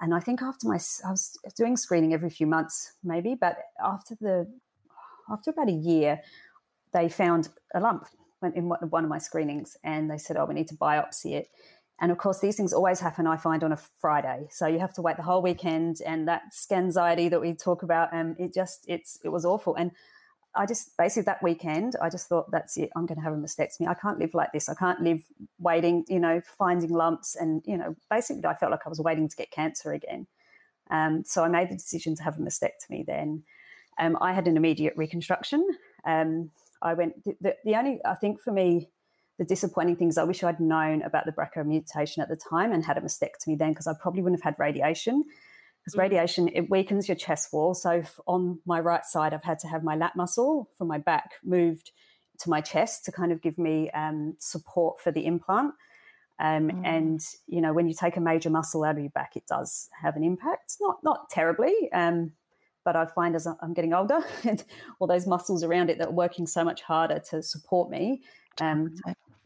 And 0.00 0.14
I 0.14 0.20
think 0.20 0.42
after 0.42 0.68
my, 0.68 0.78
I 1.06 1.10
was 1.10 1.38
doing 1.56 1.76
screening 1.76 2.12
every 2.14 2.30
few 2.30 2.46
months, 2.46 2.92
maybe, 3.02 3.34
but 3.34 3.56
after 3.82 4.14
the, 4.20 4.46
after 5.30 5.50
about 5.50 5.68
a 5.68 5.72
year, 5.72 6.20
they 6.92 7.08
found 7.08 7.48
a 7.74 7.80
lump 7.80 8.06
in 8.54 8.68
one 8.68 9.04
of 9.04 9.10
my 9.10 9.18
screenings, 9.18 9.76
and 9.82 10.08
they 10.08 10.18
said, 10.18 10.36
"Oh, 10.36 10.46
we 10.46 10.54
need 10.54 10.68
to 10.68 10.76
biopsy 10.76 11.32
it." 11.32 11.48
And 12.00 12.12
of 12.12 12.18
course, 12.18 12.38
these 12.38 12.56
things 12.56 12.72
always 12.72 13.00
happen, 13.00 13.26
I 13.26 13.36
find, 13.36 13.64
on 13.64 13.72
a 13.72 13.76
Friday. 13.76 14.46
So 14.50 14.66
you 14.66 14.78
have 14.78 14.92
to 14.94 15.02
wait 15.02 15.16
the 15.16 15.24
whole 15.24 15.42
weekend. 15.42 16.00
And 16.06 16.28
that 16.28 16.42
scanxiety 16.52 17.28
that 17.30 17.40
we 17.40 17.54
talk 17.54 17.82
about, 17.82 18.14
um, 18.14 18.36
it 18.38 18.54
just, 18.54 18.84
it's, 18.86 19.18
it 19.24 19.30
was 19.30 19.44
awful. 19.44 19.74
And 19.74 19.90
I 20.54 20.64
just 20.64 20.96
basically 20.96 21.24
that 21.24 21.42
weekend, 21.42 21.96
I 22.00 22.08
just 22.08 22.28
thought, 22.28 22.50
that's 22.52 22.76
it. 22.76 22.90
I'm 22.94 23.06
going 23.06 23.18
to 23.18 23.24
have 23.24 23.32
a 23.32 23.36
mastectomy. 23.36 23.88
I 23.88 23.94
can't 23.94 24.18
live 24.18 24.32
like 24.32 24.52
this. 24.52 24.68
I 24.68 24.74
can't 24.74 25.00
live 25.00 25.22
waiting, 25.58 26.04
you 26.08 26.20
know, 26.20 26.40
finding 26.40 26.90
lumps. 26.90 27.34
And, 27.34 27.62
you 27.66 27.76
know, 27.76 27.96
basically, 28.08 28.46
I 28.46 28.54
felt 28.54 28.70
like 28.70 28.86
I 28.86 28.88
was 28.88 29.00
waiting 29.00 29.28
to 29.28 29.36
get 29.36 29.50
cancer 29.50 29.92
again. 29.92 30.28
Um, 30.90 31.24
so 31.26 31.42
I 31.42 31.48
made 31.48 31.68
the 31.68 31.74
decision 31.74 32.14
to 32.14 32.22
have 32.22 32.38
a 32.38 32.40
mastectomy 32.40 33.04
then. 33.04 33.42
Um, 33.98 34.16
I 34.20 34.32
had 34.32 34.46
an 34.46 34.56
immediate 34.56 34.94
reconstruction. 34.96 35.66
Um, 36.04 36.50
I 36.82 36.94
went, 36.94 37.24
the, 37.24 37.56
the 37.64 37.76
only, 37.76 38.00
I 38.04 38.14
think 38.14 38.40
for 38.40 38.52
me, 38.52 38.88
the 39.38 39.44
disappointing 39.44 39.96
things 39.96 40.18
I 40.18 40.24
wish 40.24 40.42
I'd 40.42 40.60
known 40.60 41.02
about 41.02 41.24
the 41.24 41.32
BRCA 41.32 41.64
mutation 41.64 42.22
at 42.22 42.28
the 42.28 42.36
time 42.36 42.72
and 42.72 42.84
had 42.84 42.98
a 42.98 43.00
mastectomy 43.00 43.56
then 43.56 43.70
because 43.70 43.86
I 43.86 43.94
probably 44.00 44.22
wouldn't 44.22 44.42
have 44.42 44.54
had 44.54 44.58
radiation. 44.58 45.24
Because 45.84 45.96
mm. 45.96 46.00
radiation 46.00 46.48
it 46.48 46.68
weakens 46.70 47.08
your 47.08 47.16
chest 47.16 47.52
wall. 47.52 47.74
So 47.74 48.02
on 48.26 48.60
my 48.66 48.80
right 48.80 49.04
side, 49.04 49.32
I've 49.32 49.44
had 49.44 49.60
to 49.60 49.68
have 49.68 49.84
my 49.84 49.94
lat 49.94 50.16
muscle 50.16 50.70
from 50.76 50.88
my 50.88 50.98
back 50.98 51.32
moved 51.44 51.92
to 52.40 52.50
my 52.50 52.60
chest 52.60 53.04
to 53.04 53.12
kind 53.12 53.32
of 53.32 53.40
give 53.40 53.58
me 53.58 53.90
um, 53.90 54.34
support 54.38 55.00
for 55.00 55.12
the 55.12 55.24
implant. 55.24 55.74
Um, 56.40 56.70
mm. 56.70 56.86
And 56.86 57.20
you 57.46 57.60
know, 57.60 57.72
when 57.72 57.88
you 57.88 57.94
take 57.94 58.16
a 58.16 58.20
major 58.20 58.50
muscle 58.50 58.84
out 58.84 58.96
of 58.96 59.00
your 59.00 59.10
back, 59.10 59.36
it 59.36 59.46
does 59.48 59.88
have 60.00 60.16
an 60.16 60.24
impact. 60.24 60.76
Not 60.80 60.98
not 61.02 61.30
terribly, 61.30 61.74
um, 61.92 62.32
but 62.88 62.96
I 62.96 63.04
find 63.04 63.36
as 63.36 63.46
I'm 63.46 63.74
getting 63.74 63.92
older, 63.92 64.20
all 64.98 65.06
those 65.06 65.26
muscles 65.26 65.62
around 65.62 65.90
it 65.90 65.98
that 65.98 66.08
are 66.08 66.10
working 66.10 66.46
so 66.46 66.64
much 66.64 66.80
harder 66.80 67.18
to 67.28 67.42
support 67.42 67.90
me, 67.90 68.22
um, 68.62 68.94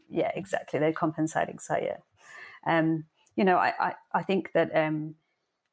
yeah, 0.09 0.31
exactly. 0.33 0.79
They're 0.79 0.93
compensating. 0.93 1.59
So 1.59 1.75
yeah, 1.75 1.97
um, 2.65 3.03
you 3.35 3.43
know, 3.43 3.57
I, 3.57 3.73
I, 3.77 3.93
I 4.13 4.23
think 4.23 4.53
that 4.53 4.73
um, 4.73 5.15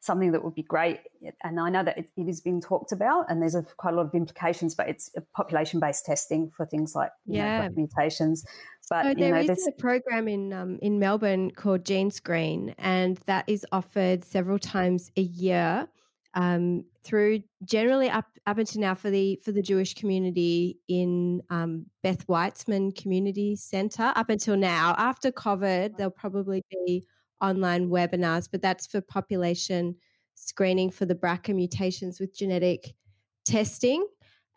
something 0.01 0.33
that 0.33 0.43
would 0.43 0.57
be 0.57 0.65
great, 0.65 0.99
and 1.45 1.61
I 1.61 1.71
know 1.71 1.85
that 1.85 1.97
it, 1.97 2.11
it 2.17 2.27
is 2.27 2.41
being 2.41 2.61
talked 2.61 2.91
about, 2.91 3.27
and 3.31 3.41
there's 3.41 3.55
a, 3.55 3.63
quite 3.77 3.95
a 3.95 3.97
lot 3.97 4.07
of 4.07 4.15
implications, 4.17 4.75
but 4.75 4.89
it's 4.89 5.09
population-based 5.37 6.05
testing 6.05 6.51
for 6.51 6.67
things 6.67 6.97
like 6.97 7.13
yeah 7.25 7.69
know, 7.69 7.75
mutations. 7.77 8.45
But 8.91 9.05
so 9.05 9.15
there 9.15 9.45
know, 9.45 9.53
is 9.53 9.69
a 9.69 9.81
program 9.81 10.27
in 10.27 10.53
um, 10.53 10.81
in 10.83 10.99
Melbourne 10.99 11.53
called 11.53 11.85
Gene 11.85 12.11
Screen, 12.11 12.75
and 12.79 13.19
that 13.27 13.45
is 13.47 13.65
offered 13.71 14.25
several 14.25 14.59
times 14.59 15.13
a 15.17 15.23
year 15.23 15.87
um, 16.35 16.85
through 17.03 17.43
generally 17.65 18.09
up 18.09 18.27
up 18.47 18.59
until 18.59 18.81
now 18.81 18.95
for 18.95 19.11
the 19.11 19.41
for 19.45 19.53
the 19.53 19.63
Jewish 19.63 19.95
community 19.95 20.79
in 20.89 21.43
um, 21.51 21.87
Beth 22.03 22.27
Weizmann 22.27 22.97
Community 22.97 23.57
Centre. 23.57 24.13
Up 24.15 24.31
until 24.31 24.57
now, 24.57 24.95
after 24.99 25.33
COVID, 25.33 25.97
there'll 25.97 26.11
probably 26.11 26.63
be 26.71 27.07
online 27.41 27.89
webinars, 27.89 28.49
but 28.51 28.63
that's 28.63 28.87
for 28.87 29.01
population 29.01 29.97
screening 30.35 30.91
for 30.91 31.05
the 31.05 31.15
BRCA 31.15 31.55
mutations 31.55 32.21
with 32.21 32.35
genetic 32.35 32.95
testing. 33.45 34.07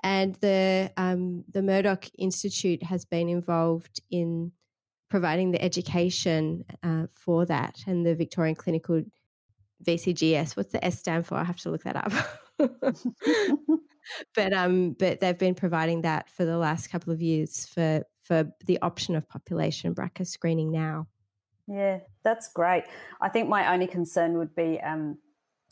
And 0.03 0.35
the 0.35 0.91
um, 0.97 1.45
the 1.51 1.63
Murdoch 1.63 2.05
Institute 2.17 2.83
has 2.83 3.05
been 3.05 3.29
involved 3.29 4.01
in 4.11 4.51
providing 5.09 5.51
the 5.51 5.63
education 5.63 6.65
uh, 6.83 7.05
for 7.11 7.45
that, 7.45 7.83
and 7.87 8.05
the 8.05 8.15
Victorian 8.15 8.55
Clinical 8.55 9.03
VCGS. 9.83 10.55
What's 10.55 10.71
the 10.71 10.83
S 10.83 10.99
stand 10.99 11.25
for? 11.25 11.35
I 11.35 11.43
have 11.43 11.57
to 11.57 11.71
look 11.71 11.83
that 11.83 11.95
up. 11.95 12.13
but 14.35 14.53
um, 14.53 14.93
but 14.93 15.19
they've 15.19 15.37
been 15.37 15.55
providing 15.55 16.01
that 16.01 16.29
for 16.29 16.45
the 16.45 16.57
last 16.57 16.87
couple 16.87 17.13
of 17.13 17.21
years 17.21 17.65
for 17.65 18.03
for 18.21 18.51
the 18.65 18.79
option 18.81 19.15
of 19.15 19.27
population 19.27 19.93
BRCA 19.93 20.25
screening 20.25 20.71
now. 20.71 21.07
Yeah, 21.67 21.99
that's 22.23 22.51
great. 22.51 22.83
I 23.21 23.29
think 23.29 23.47
my 23.47 23.73
only 23.73 23.87
concern 23.87 24.37
would 24.37 24.55
be, 24.55 24.79
um, 24.81 25.17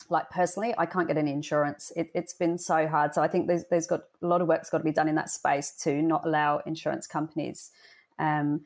like 0.08 0.30
personally, 0.30 0.74
I 0.78 0.86
can't 0.86 1.06
get 1.06 1.18
any 1.18 1.32
insurance. 1.32 1.92
It, 1.96 2.10
has 2.14 2.34
been 2.34 2.58
so 2.58 2.86
hard. 2.86 3.14
So 3.14 3.22
I 3.22 3.28
think 3.28 3.46
there's 3.46 3.64
there's 3.70 3.86
got 3.86 4.02
a 4.22 4.26
lot 4.26 4.40
of 4.40 4.48
work's 4.48 4.70
got 4.70 4.78
to 4.78 4.84
be 4.84 4.92
done 4.92 5.08
in 5.08 5.14
that 5.16 5.30
space 5.30 5.72
to 5.82 6.02
not 6.02 6.26
allow 6.26 6.58
insurance 6.66 7.06
companies 7.06 7.70
um, 8.18 8.62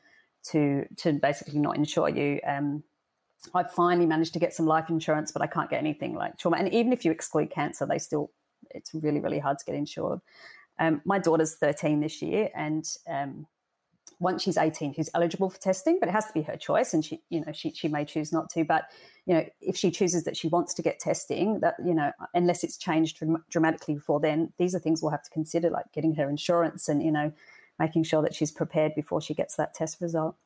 to 0.51 0.87
to 0.99 1.15
basically 1.15 1.59
not 1.59 1.77
insure 1.77 2.09
you. 2.09 2.41
Um, 2.47 2.85
I 3.55 3.63
finally 3.63 4.07
managed 4.07 4.33
to 4.35 4.39
get 4.39 4.55
some 4.55 4.67
life 4.67 4.89
insurance, 4.89 5.33
but 5.33 5.43
I 5.43 5.47
can't 5.47 5.71
get 5.71 5.79
anything 5.79 6.15
like 6.15 6.39
trauma. 6.39 6.59
And 6.59 6.73
even 6.73 6.93
if 6.93 7.05
you 7.05 7.11
exclude 7.11 7.51
cancer, 7.51 7.87
they 7.87 7.99
still, 7.99 8.31
it's 8.71 8.93
really, 8.95 9.21
really 9.21 9.39
hard 9.39 9.59
to 9.59 9.65
get 9.65 9.75
insured. 9.75 10.21
Um, 10.79 11.01
my 11.05 11.19
daughter's 11.19 11.55
13 11.55 12.01
this 12.01 12.21
year, 12.21 12.51
and 12.55 12.85
um, 13.09 13.47
once 14.19 14.43
she's 14.43 14.57
18, 14.57 14.95
she's 14.95 15.11
eligible 15.15 15.51
for 15.51 15.59
testing, 15.59 15.99
but 16.01 16.09
it 16.09 16.13
has 16.13 16.27
to 16.27 16.33
be 16.33 16.43
her 16.43 16.57
choice. 16.57 16.95
And 16.95 17.05
she, 17.05 17.23
you 17.31 17.45
know, 17.45 17.53
she, 17.53 17.71
she 17.73 17.89
may 17.89 18.05
choose 18.05 18.33
not 18.33 18.51
to. 18.51 18.65
But, 18.65 18.85
you 19.27 19.35
know, 19.35 19.47
if 19.61 19.77
she 19.77 19.91
chooses 19.91 20.25
that 20.25 20.37
she 20.37 20.49
wants 20.49 20.75
to 20.75 20.83
get 20.83 20.99
testing, 20.99 21.61
that, 21.61 21.77
you 21.85 21.95
know, 21.95 22.13
unless 22.35 22.65
it's 22.65 22.77
changed 22.77 23.23
dramatically 23.51 23.95
before 23.95 24.21
then, 24.21 24.53
these 24.59 24.75
are 24.75 24.79
things 24.79 25.03
we'll 25.03 25.11
have 25.11 25.23
to 25.23 25.31
consider, 25.31 25.71
like 25.71 25.93
getting 25.93 26.15
her 26.15 26.29
insurance 26.29 26.89
and, 26.89 27.03
you 27.03 27.13
know, 27.13 27.33
making 27.79 28.05
sure 28.05 28.23
that 28.23 28.35
she's 28.35 28.51
prepared 28.51 28.95
before 28.95 29.21
she 29.21 29.35
gets 29.35 29.57
that 29.57 29.75
test 29.75 30.01
result. 30.01 30.37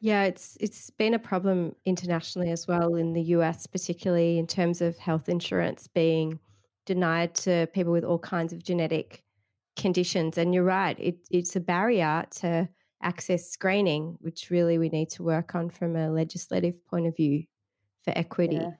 Yeah, 0.00 0.24
it's 0.24 0.56
it's 0.60 0.90
been 0.90 1.14
a 1.14 1.18
problem 1.18 1.74
internationally 1.86 2.50
as 2.50 2.68
well 2.68 2.94
in 2.96 3.12
the 3.14 3.22
US, 3.36 3.66
particularly 3.66 4.38
in 4.38 4.46
terms 4.46 4.80
of 4.80 4.98
health 4.98 5.28
insurance 5.28 5.88
being 5.88 6.38
denied 6.84 7.34
to 7.34 7.66
people 7.72 7.92
with 7.92 8.04
all 8.04 8.18
kinds 8.18 8.52
of 8.52 8.62
genetic 8.62 9.24
conditions. 9.76 10.38
And 10.38 10.54
you're 10.54 10.64
right, 10.64 10.98
it, 10.98 11.16
it's 11.30 11.56
a 11.56 11.60
barrier 11.60 12.26
to 12.40 12.68
access 13.02 13.50
screening, 13.50 14.16
which 14.20 14.50
really 14.50 14.78
we 14.78 14.88
need 14.88 15.10
to 15.10 15.22
work 15.22 15.54
on 15.54 15.70
from 15.70 15.96
a 15.96 16.10
legislative 16.10 16.84
point 16.86 17.06
of 17.06 17.16
view 17.16 17.44
for 18.02 18.12
equity. 18.16 18.56
Yeah. 18.56 18.72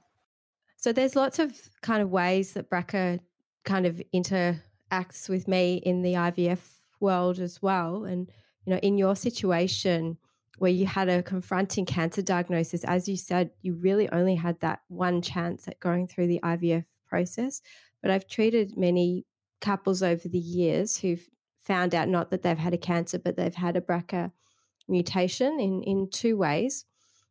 So 0.76 0.92
there's 0.92 1.16
lots 1.16 1.38
of 1.38 1.58
kind 1.80 2.02
of 2.02 2.10
ways 2.10 2.52
that 2.52 2.68
BRCA 2.68 3.20
kind 3.64 3.86
of 3.86 4.02
interacts 4.14 5.28
with 5.28 5.48
me 5.48 5.76
in 5.76 6.02
the 6.02 6.14
IVF 6.14 6.60
world 7.00 7.38
as 7.38 7.62
well. 7.62 8.04
And 8.04 8.30
you 8.66 8.72
know, 8.72 8.80
in 8.82 8.98
your 8.98 9.16
situation, 9.16 10.18
where 10.58 10.70
you 10.70 10.86
had 10.86 11.08
a 11.08 11.22
confronting 11.22 11.84
cancer 11.84 12.22
diagnosis, 12.22 12.84
as 12.84 13.08
you 13.08 13.16
said, 13.16 13.50
you 13.62 13.74
really 13.74 14.08
only 14.10 14.36
had 14.36 14.60
that 14.60 14.80
one 14.88 15.20
chance 15.20 15.66
at 15.68 15.80
going 15.80 16.06
through 16.06 16.28
the 16.28 16.40
IVF 16.42 16.84
process. 17.08 17.60
But 18.02 18.10
I've 18.10 18.28
treated 18.28 18.76
many 18.76 19.26
couples 19.60 20.02
over 20.02 20.28
the 20.28 20.38
years 20.38 20.98
who've 20.98 21.26
found 21.60 21.94
out 21.94 22.08
not 22.08 22.30
that 22.30 22.42
they've 22.42 22.58
had 22.58 22.74
a 22.74 22.78
cancer, 22.78 23.18
but 23.18 23.36
they've 23.36 23.54
had 23.54 23.76
a 23.76 23.80
BRCA 23.80 24.30
mutation 24.88 25.58
in, 25.58 25.82
in 25.82 26.08
two 26.10 26.36
ways. 26.36 26.84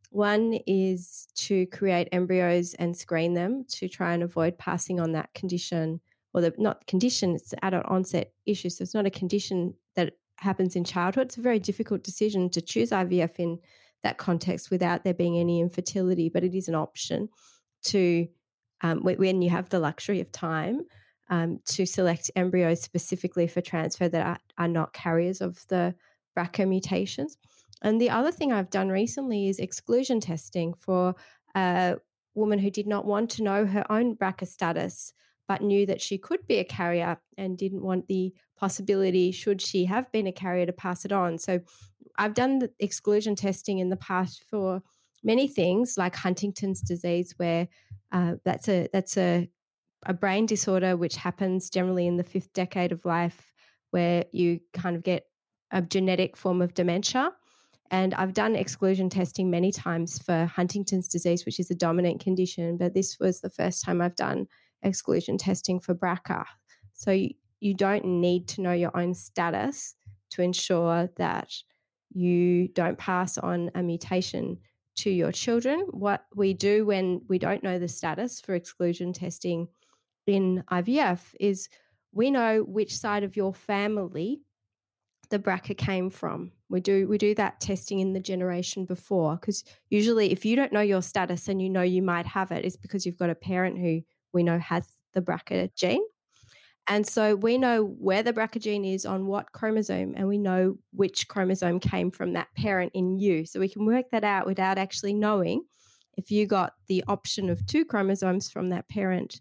One 0.10 0.60
is 0.68 1.28
to 1.36 1.66
create 1.68 2.10
embryos 2.12 2.74
and 2.76 2.96
screen 2.96 3.34
them 3.34 3.66
to 3.70 3.88
try 3.88 4.14
and 4.14 4.24
avoid 4.24 4.58
passing 4.58 5.00
on 5.00 5.14
that 5.14 5.34
condition, 5.34 6.02
or 6.34 6.42
the 6.42 6.54
not 6.58 6.86
condition, 6.88 7.36
it's 7.36 7.54
adult 7.62 7.86
onset 7.86 8.34
issue. 8.46 8.70
So 8.70 8.84
it's 8.84 8.94
not 8.94 9.06
a 9.06 9.12
condition 9.12 9.76
that 9.96 10.14
happens 10.38 10.76
in 10.76 10.84
childhood. 10.84 11.28
It's 11.28 11.38
a 11.38 11.42
very 11.42 11.60
difficult 11.60 12.04
decision 12.04 12.50
to 12.52 12.62
choose 12.62 12.92
IVF 12.92 13.36
in 13.38 13.60
that 14.04 14.18
context 14.18 14.70
without 14.70 15.04
there 15.04 15.14
being 15.14 15.38
any 15.38 15.60
infertility, 15.60 16.30
but 16.30 16.44
it 16.44 16.54
is 16.54 16.68
an 16.68 16.76
option 16.76 17.30
to, 17.86 18.28
um, 18.82 19.02
when 19.02 19.42
you 19.42 19.50
have 19.50 19.70
the 19.70 19.80
luxury 19.80 20.20
of 20.20 20.32
time, 20.32 20.82
um, 21.30 21.60
to 21.66 21.86
select 21.86 22.30
embryos 22.36 22.82
specifically 22.82 23.48
for 23.48 23.62
transfer 23.62 24.10
that 24.10 24.26
are, 24.26 24.40
are 24.58 24.68
not 24.68 24.94
carriers 24.94 25.42
of 25.42 25.66
the 25.70 25.96
BRCA 26.38 26.68
mutations. 26.68 27.38
And 27.82 28.00
the 28.00 28.10
other 28.10 28.32
thing 28.32 28.52
I've 28.52 28.70
done 28.70 28.90
recently 28.90 29.48
is 29.48 29.60
exclusion 29.60 30.20
testing 30.20 30.74
for 30.74 31.16
a 31.56 31.98
woman 32.36 32.60
who 32.60 32.70
did 32.70 32.88
not 32.88 33.06
want 33.06 33.30
to 33.32 33.44
know 33.44 33.66
her 33.66 33.90
own 33.92 34.16
BRCA 34.16 34.48
status 34.48 35.14
but 35.48 35.62
knew 35.62 35.86
that 35.86 36.02
she 36.02 36.18
could 36.18 36.46
be 36.48 36.58
a 36.58 36.64
carrier 36.64 37.18
and 37.38 37.58
didn't 37.58 37.84
want 37.84 38.08
the 38.08 38.34
possibility, 38.58 39.32
should 39.32 39.62
she 39.62 39.86
have 39.86 40.12
been 40.12 40.28
a 40.28 40.32
carrier, 40.32 40.66
to 40.66 40.74
pass 40.74 41.06
it 41.06 41.12
on. 41.12 41.38
So 41.38 41.60
I've 42.18 42.34
done 42.34 42.60
the 42.60 42.72
exclusion 42.80 43.36
testing 43.36 43.80
in 43.80 43.90
the 43.90 43.98
past 43.98 44.44
for 44.50 44.82
many 45.24 45.48
things 45.48 45.98
like 45.98 46.16
Huntington's 46.16 46.82
disease, 46.82 47.34
where 47.38 47.68
uh, 48.12 48.36
that's 48.46 48.70
a 48.70 48.88
that's 48.94 49.18
a 49.18 49.50
a 50.06 50.14
brain 50.14 50.46
disorder 50.46 50.98
which 50.98 51.16
happens 51.16 51.70
generally 51.70 52.08
in 52.08 52.18
the 52.18 52.24
fifth 52.24 52.52
decade 52.54 52.92
of 52.92 53.06
life, 53.06 53.54
where 53.92 54.26
you 54.32 54.60
kind 54.74 54.96
of 54.96 55.04
get 55.04 55.26
a 55.72 55.82
genetic 55.82 56.38
form 56.38 56.62
of 56.62 56.74
dementia. 56.74 57.32
And 57.92 58.14
I've 58.16 58.34
done 58.34 58.56
exclusion 58.56 59.10
testing 59.10 59.52
many 59.52 59.72
times 59.72 60.20
for 60.20 60.46
Huntington's 60.46 61.08
disease, 61.08 61.46
which 61.46 61.60
is 61.60 61.70
a 61.70 61.76
dominant 61.76 62.22
condition, 62.22 62.78
but 62.78 62.94
this 62.94 63.20
was 63.20 63.42
the 63.42 63.50
first 63.50 63.84
time 63.84 64.02
I've 64.02 64.16
done 64.16 64.48
exclusion 64.84 65.38
testing 65.38 65.80
for 65.80 65.96
BRCA. 65.96 66.46
So 66.94 67.12
you, 67.60 67.74
don't 67.74 68.06
need 68.06 68.48
to 68.50 68.62
know 68.62 68.74
your 68.74 68.96
own 68.96 69.14
status 69.14 69.96
to 70.32 70.42
ensure 70.42 71.10
that 71.18 71.52
you 72.12 72.68
don't 72.70 72.98
pass 72.98 73.38
on 73.38 73.72
a 73.76 73.82
mutation 73.82 74.60
to 74.96 75.10
your 75.10 75.32
children. 75.32 75.88
What 75.92 76.26
we 76.36 76.54
do 76.54 76.86
when 76.86 77.22
we 77.28 77.40
don't 77.40 77.64
know 77.64 77.80
the 77.80 77.88
status 77.88 78.40
for 78.42 78.54
exclusion 78.54 79.14
testing 79.14 79.68
in 80.28 80.64
IVF 80.72 81.20
is 81.40 81.70
we 82.12 82.30
know 82.32 82.62
which 82.62 82.96
side 82.96 83.24
of 83.24 83.36
your 83.36 83.54
family 83.54 84.42
the 85.30 85.40
BRCA 85.40 85.76
came 85.76 86.10
from. 86.10 86.52
We 86.70 86.80
do 86.80 87.08
we 87.08 87.18
do 87.18 87.34
that 87.36 87.60
testing 87.60 88.00
in 88.00 88.14
the 88.14 88.20
generation 88.20 88.86
before 88.86 89.36
because 89.36 89.64
usually 89.90 90.32
if 90.32 90.46
you 90.46 90.56
don't 90.56 90.72
know 90.72 90.82
your 90.82 91.02
status 91.02 91.48
and 91.48 91.62
you 91.62 91.70
know 91.70 91.82
you 91.82 92.04
might 92.04 92.28
have 92.28 92.52
it, 92.52 92.66
it's 92.66 92.78
because 92.78 93.06
you've 93.06 93.18
got 93.18 93.32
a 93.32 93.36
parent 93.36 93.80
who 93.80 94.02
we 94.34 94.44
know 94.44 94.60
has 94.60 94.88
the 95.14 95.22
BRCA 95.22 95.74
gene. 95.76 96.04
And 96.88 97.08
so 97.08 97.36
we 97.36 97.58
know 97.58 97.86
where 97.86 98.24
the 98.24 98.34
BRCA 98.34 98.62
gene 98.62 98.84
is 98.84 99.06
on 99.06 99.26
what 99.26 99.52
chromosome, 99.54 100.16
and 100.18 100.28
we 100.28 100.38
know 100.38 100.78
which 100.92 101.28
chromosome 101.30 101.80
came 101.80 102.12
from 102.12 102.34
that 102.34 102.50
parent 102.58 102.92
in 102.94 103.20
you. 103.20 103.46
So 103.46 103.60
we 103.60 103.70
can 103.70 103.86
work 103.86 104.08
that 104.12 104.26
out 104.26 104.46
without 104.46 104.78
actually 104.78 105.14
knowing 105.14 105.64
if 106.18 106.30
you 106.30 106.46
got 106.46 106.74
the 106.88 107.04
option 107.08 107.50
of 107.50 107.66
two 107.66 107.86
chromosomes 107.86 108.52
from 108.52 108.70
that 108.70 108.90
parent 108.90 109.40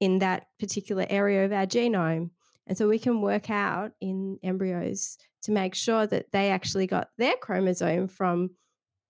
in 0.00 0.18
that 0.18 0.46
particular 0.58 1.06
area 1.08 1.44
of 1.44 1.52
our 1.52 1.66
genome. 1.66 2.30
And 2.66 2.76
so 2.76 2.88
we 2.88 2.98
can 2.98 3.20
work 3.20 3.50
out 3.50 3.92
in 4.00 4.38
embryos 4.42 5.16
to 5.42 5.52
make 5.52 5.74
sure 5.74 6.06
that 6.06 6.32
they 6.32 6.50
actually 6.50 6.86
got 6.86 7.08
their 7.18 7.36
chromosome 7.36 8.08
from 8.08 8.50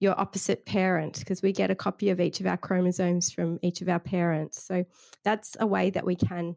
your 0.01 0.19
opposite 0.19 0.67
parent 0.67 1.19
because 1.19 1.43
we 1.43 1.53
get 1.53 1.71
a 1.71 1.75
copy 1.75 2.11
of 2.11 2.21
each 2.21 2.41
of 2.41 2.47
our 2.47 2.57
chromosomes 2.57 3.33
from 3.33 3.59
each 3.63 3.81
of 3.81 3.89
our 3.89 4.01
parents. 4.01 4.63
So 4.63 4.85
that's 5.25 5.57
a 5.61 5.67
way 5.67 5.91
that 5.91 6.05
we 6.05 6.17
can 6.17 6.57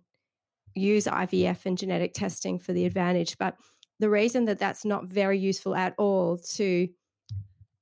use 0.75 1.05
IVF 1.05 1.65
and 1.65 1.77
genetic 1.77 2.13
testing 2.13 2.59
for 2.59 2.73
the 2.73 2.85
advantage. 2.85 3.37
But 3.37 3.55
the 3.99 4.09
reason 4.09 4.45
that 4.45 4.59
that's 4.59 4.85
not 4.85 5.05
very 5.05 5.39
useful 5.39 5.75
at 5.75 5.93
all 5.97 6.37
to 6.55 6.87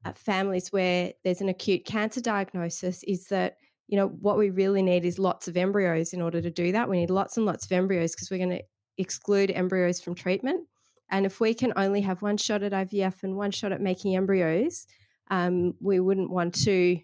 uh, 0.06 0.14
families 0.14 0.72
where 0.72 1.14
there's 1.24 1.42
an 1.42 1.50
acute 1.50 1.86
cancer 1.86 2.22
diagnosis 2.22 3.04
is 3.04 3.28
that 3.28 3.58
you 3.88 3.98
know 3.98 4.08
what 4.08 4.38
we 4.38 4.50
really 4.50 4.82
need 4.82 5.06
is 5.06 5.20
lots 5.20 5.48
of 5.48 5.58
embryos 5.58 6.14
in 6.14 6.22
order 6.22 6.42
to 6.42 6.50
do 6.50 6.72
that. 6.72 6.90
We 6.90 7.00
need 7.00 7.10
lots 7.10 7.38
and 7.38 7.46
lots 7.46 7.66
of 7.66 7.72
embryos 7.72 8.14
because 8.14 8.32
we're 8.32 8.38
going 8.38 8.58
to 8.58 8.64
exclude 8.98 9.52
embryos 9.52 10.02
from 10.02 10.16
treatment. 10.16 10.68
And 11.10 11.26
if 11.26 11.40
we 11.40 11.54
can 11.54 11.74
only 11.76 12.02
have 12.02 12.22
one 12.22 12.38
shot 12.38 12.64
at 12.64 12.72
IVF 12.72 13.24
and 13.24 13.36
one 13.36 13.52
shot 13.52 13.72
at 13.72 13.82
making 13.82 14.16
embryos, 14.16 14.88
um, 15.30 15.74
we 15.80 16.00
wouldn't 16.00 16.30
want 16.30 16.56
to 16.64 17.00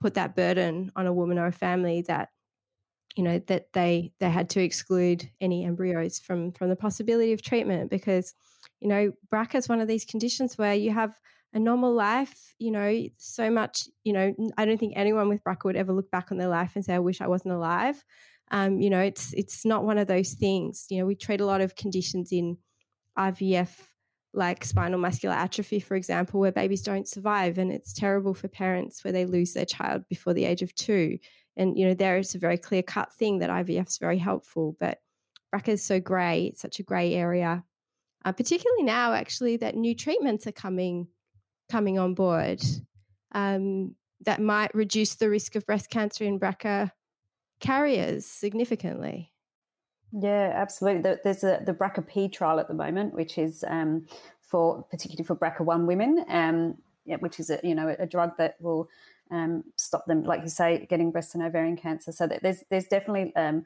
put 0.00 0.14
that 0.14 0.34
burden 0.34 0.90
on 0.96 1.06
a 1.06 1.12
woman 1.12 1.38
or 1.38 1.46
a 1.46 1.52
family 1.52 2.02
that 2.02 2.30
you 3.16 3.24
know 3.24 3.40
that 3.48 3.72
they 3.72 4.12
they 4.20 4.30
had 4.30 4.48
to 4.50 4.62
exclude 4.62 5.28
any 5.40 5.64
embryos 5.64 6.18
from 6.18 6.52
from 6.52 6.68
the 6.68 6.76
possibility 6.76 7.32
of 7.32 7.42
treatment 7.42 7.90
because 7.90 8.34
you 8.80 8.88
know 8.88 9.12
BRCA 9.32 9.56
is 9.56 9.68
one 9.68 9.80
of 9.80 9.88
these 9.88 10.04
conditions 10.04 10.56
where 10.56 10.74
you 10.74 10.92
have 10.92 11.18
a 11.52 11.58
normal 11.58 11.92
life 11.92 12.54
you 12.58 12.70
know 12.70 13.04
so 13.18 13.50
much 13.50 13.88
you 14.04 14.12
know 14.12 14.34
I 14.56 14.64
don't 14.64 14.78
think 14.78 14.94
anyone 14.96 15.28
with 15.28 15.42
BRCA 15.44 15.64
would 15.64 15.76
ever 15.76 15.92
look 15.92 16.10
back 16.10 16.30
on 16.30 16.38
their 16.38 16.48
life 16.48 16.72
and 16.74 16.84
say 16.84 16.94
I 16.94 17.00
wish 17.00 17.20
I 17.20 17.28
wasn't 17.28 17.54
alive. 17.54 18.02
Um, 18.52 18.80
you 18.80 18.90
know 18.90 19.00
it's 19.00 19.32
it's 19.34 19.64
not 19.64 19.84
one 19.84 19.98
of 19.98 20.06
those 20.06 20.32
things. 20.32 20.86
You 20.88 21.00
know 21.00 21.06
we 21.06 21.16
treat 21.16 21.40
a 21.40 21.46
lot 21.46 21.60
of 21.60 21.76
conditions 21.76 22.30
in 22.32 22.58
IVF 23.18 23.70
like 24.32 24.64
spinal 24.64 24.98
muscular 24.98 25.34
atrophy, 25.34 25.80
for 25.80 25.96
example, 25.96 26.40
where 26.40 26.52
babies 26.52 26.82
don't 26.82 27.08
survive. 27.08 27.58
And 27.58 27.72
it's 27.72 27.92
terrible 27.92 28.34
for 28.34 28.48
parents 28.48 29.02
where 29.02 29.12
they 29.12 29.26
lose 29.26 29.52
their 29.52 29.64
child 29.64 30.04
before 30.08 30.34
the 30.34 30.44
age 30.44 30.62
of 30.62 30.74
two. 30.74 31.18
And, 31.56 31.76
you 31.76 31.86
know, 31.86 31.94
there 31.94 32.18
is 32.18 32.34
a 32.34 32.38
very 32.38 32.56
clear 32.56 32.82
cut 32.82 33.12
thing 33.12 33.40
that 33.40 33.50
IVF 33.50 33.88
is 33.88 33.98
very 33.98 34.18
helpful, 34.18 34.76
but 34.78 34.98
BRCA 35.54 35.68
is 35.68 35.82
so 35.82 35.98
grey, 35.98 36.46
it's 36.46 36.62
such 36.62 36.78
a 36.78 36.84
grey 36.84 37.14
area. 37.14 37.64
Uh, 38.24 38.32
particularly 38.32 38.84
now, 38.84 39.14
actually, 39.14 39.56
that 39.56 39.74
new 39.74 39.94
treatments 39.94 40.46
are 40.46 40.52
coming 40.52 41.08
coming 41.70 41.98
on 41.98 42.14
board 42.14 42.60
um, 43.32 43.94
that 44.24 44.40
might 44.40 44.74
reduce 44.74 45.14
the 45.14 45.30
risk 45.30 45.54
of 45.54 45.64
breast 45.66 45.88
cancer 45.88 46.24
in 46.24 46.38
BRCA 46.38 46.90
carriers 47.60 48.26
significantly. 48.26 49.32
Yeah, 50.12 50.52
absolutely. 50.54 51.16
There's 51.22 51.44
a, 51.44 51.62
the 51.64 51.72
BRCA 51.72 52.06
P 52.06 52.28
trial 52.28 52.58
at 52.58 52.68
the 52.68 52.74
moment, 52.74 53.14
which 53.14 53.38
is 53.38 53.64
um, 53.68 54.06
for 54.42 54.84
particularly 54.90 55.24
for 55.24 55.36
BRCA 55.36 55.60
one 55.60 55.86
women, 55.86 56.24
um, 56.28 56.76
which 57.20 57.38
is 57.38 57.50
a 57.50 57.60
you 57.62 57.74
know 57.74 57.94
a 57.98 58.06
drug 58.06 58.36
that 58.38 58.56
will 58.60 58.88
um, 59.30 59.64
stop 59.76 60.06
them, 60.06 60.24
like 60.24 60.42
you 60.42 60.48
say, 60.48 60.86
getting 60.90 61.12
breast 61.12 61.34
and 61.34 61.44
ovarian 61.44 61.76
cancer. 61.76 62.12
So 62.12 62.26
there's 62.26 62.64
there's 62.70 62.86
definitely 62.86 63.34
um, 63.36 63.64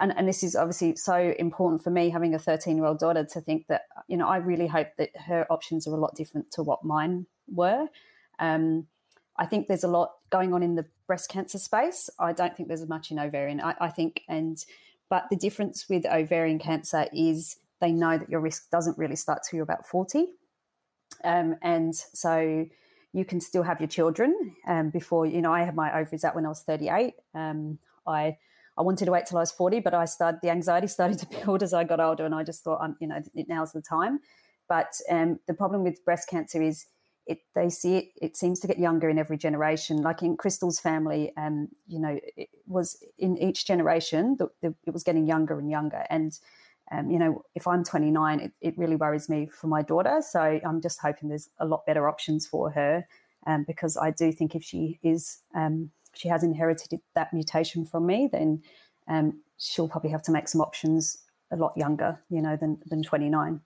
and, 0.00 0.14
and, 0.16 0.26
this 0.26 0.42
is 0.42 0.56
obviously 0.56 0.96
so 0.96 1.34
important 1.38 1.82
for 1.84 1.90
me 1.90 2.08
having 2.08 2.34
a 2.34 2.38
13 2.38 2.76
year 2.76 2.86
old 2.86 2.98
daughter 2.98 3.24
to 3.24 3.40
think 3.40 3.66
that 3.68 3.82
you 4.08 4.16
know 4.16 4.26
I 4.26 4.38
really 4.38 4.66
hope 4.66 4.88
that 4.98 5.10
her 5.26 5.46
options 5.50 5.86
are 5.86 5.94
a 5.94 5.98
lot 5.98 6.14
different 6.14 6.50
to 6.52 6.62
what 6.62 6.84
mine 6.84 7.26
were. 7.48 7.88
Um, 8.38 8.86
I 9.36 9.46
think 9.46 9.66
there's 9.66 9.84
a 9.84 9.88
lot 9.88 10.12
going 10.30 10.54
on 10.54 10.62
in 10.62 10.76
the 10.76 10.86
breast 11.06 11.28
cancer 11.28 11.58
space. 11.58 12.08
I 12.18 12.32
don't 12.32 12.56
think 12.56 12.68
there's 12.68 12.86
much 12.88 13.10
in 13.10 13.18
ovarian. 13.18 13.60
I, 13.60 13.74
I 13.80 13.88
think 13.88 14.22
and 14.28 14.64
but 15.10 15.24
the 15.30 15.36
difference 15.36 15.86
with 15.88 16.06
ovarian 16.06 16.58
cancer 16.58 17.06
is 17.12 17.56
they 17.80 17.92
know 17.92 18.18
that 18.18 18.28
your 18.30 18.40
risk 18.40 18.70
doesn't 18.70 18.98
really 18.98 19.16
start 19.16 19.40
till 19.42 19.58
you're 19.58 19.64
about 19.64 19.86
40. 19.86 20.26
Um, 21.22 21.56
and 21.62 21.94
so 21.94 22.66
you 23.12 23.24
can 23.24 23.40
still 23.40 23.62
have 23.62 23.80
your 23.80 23.88
children 23.88 24.56
um, 24.66 24.90
before, 24.90 25.26
you 25.26 25.40
know, 25.40 25.52
I 25.52 25.62
had 25.62 25.76
my 25.76 25.96
ovaries 25.98 26.24
out 26.24 26.34
when 26.34 26.46
I 26.46 26.48
was 26.48 26.62
38. 26.62 27.14
Um, 27.34 27.78
I, 28.06 28.36
I 28.76 28.82
wanted 28.82 29.04
to 29.04 29.12
wait 29.12 29.26
till 29.26 29.38
I 29.38 29.42
was 29.42 29.52
40, 29.52 29.80
but 29.80 29.94
I 29.94 30.04
started, 30.04 30.40
the 30.42 30.50
anxiety 30.50 30.86
started 30.98 31.18
to 31.20 31.26
build 31.26 31.62
as 31.62 31.72
I 31.74 31.84
got 31.84 32.00
older. 32.00 32.24
And 32.24 32.34
I 32.34 32.42
just 32.42 32.64
thought, 32.64 32.80
you 33.00 33.06
know, 33.06 33.22
now's 33.48 33.72
the 33.72 33.82
time. 33.82 34.20
But 34.68 34.94
um, 35.10 35.38
the 35.46 35.54
problem 35.54 35.84
with 35.84 36.04
breast 36.04 36.28
cancer 36.28 36.62
is 36.62 36.86
it, 37.26 37.38
they 37.54 37.70
see 37.70 37.96
it, 37.96 38.04
it 38.20 38.36
seems 38.36 38.60
to 38.60 38.66
get 38.66 38.78
younger 38.78 39.08
in 39.08 39.18
every 39.18 39.38
generation. 39.38 40.02
Like 40.02 40.22
in 40.22 40.36
Krystal's 40.36 40.78
family, 40.78 41.32
um, 41.36 41.68
you 41.86 41.98
know, 41.98 42.18
it 42.36 42.48
was 42.66 43.02
in 43.18 43.38
each 43.38 43.66
generation, 43.66 44.36
the, 44.38 44.48
the, 44.60 44.74
it 44.86 44.92
was 44.92 45.02
getting 45.02 45.26
younger 45.26 45.58
and 45.58 45.70
younger. 45.70 46.04
And, 46.10 46.38
um, 46.92 47.10
you 47.10 47.18
know, 47.18 47.42
if 47.54 47.66
I'm 47.66 47.82
29, 47.82 48.40
it, 48.40 48.52
it, 48.60 48.78
really 48.78 48.96
worries 48.96 49.28
me 49.28 49.46
for 49.46 49.68
my 49.68 49.82
daughter. 49.82 50.20
So 50.20 50.60
I'm 50.64 50.82
just 50.82 51.00
hoping 51.00 51.28
there's 51.28 51.48
a 51.58 51.66
lot 51.66 51.86
better 51.86 52.08
options 52.08 52.46
for 52.46 52.70
her 52.70 53.06
um, 53.46 53.64
because 53.66 53.96
I 53.96 54.10
do 54.10 54.30
think 54.30 54.54
if 54.54 54.62
she 54.62 54.98
is, 55.02 55.38
um, 55.54 55.90
she 56.14 56.28
has 56.28 56.42
inherited 56.42 57.00
that 57.14 57.32
mutation 57.32 57.86
from 57.86 58.06
me, 58.06 58.28
then 58.30 58.62
um, 59.08 59.40
she'll 59.58 59.88
probably 59.88 60.10
have 60.10 60.22
to 60.24 60.32
make 60.32 60.48
some 60.48 60.60
options 60.60 61.18
a 61.50 61.56
lot 61.56 61.72
younger, 61.76 62.20
you 62.28 62.42
know, 62.42 62.56
than, 62.56 62.78
than 62.86 63.02
29. 63.02 63.60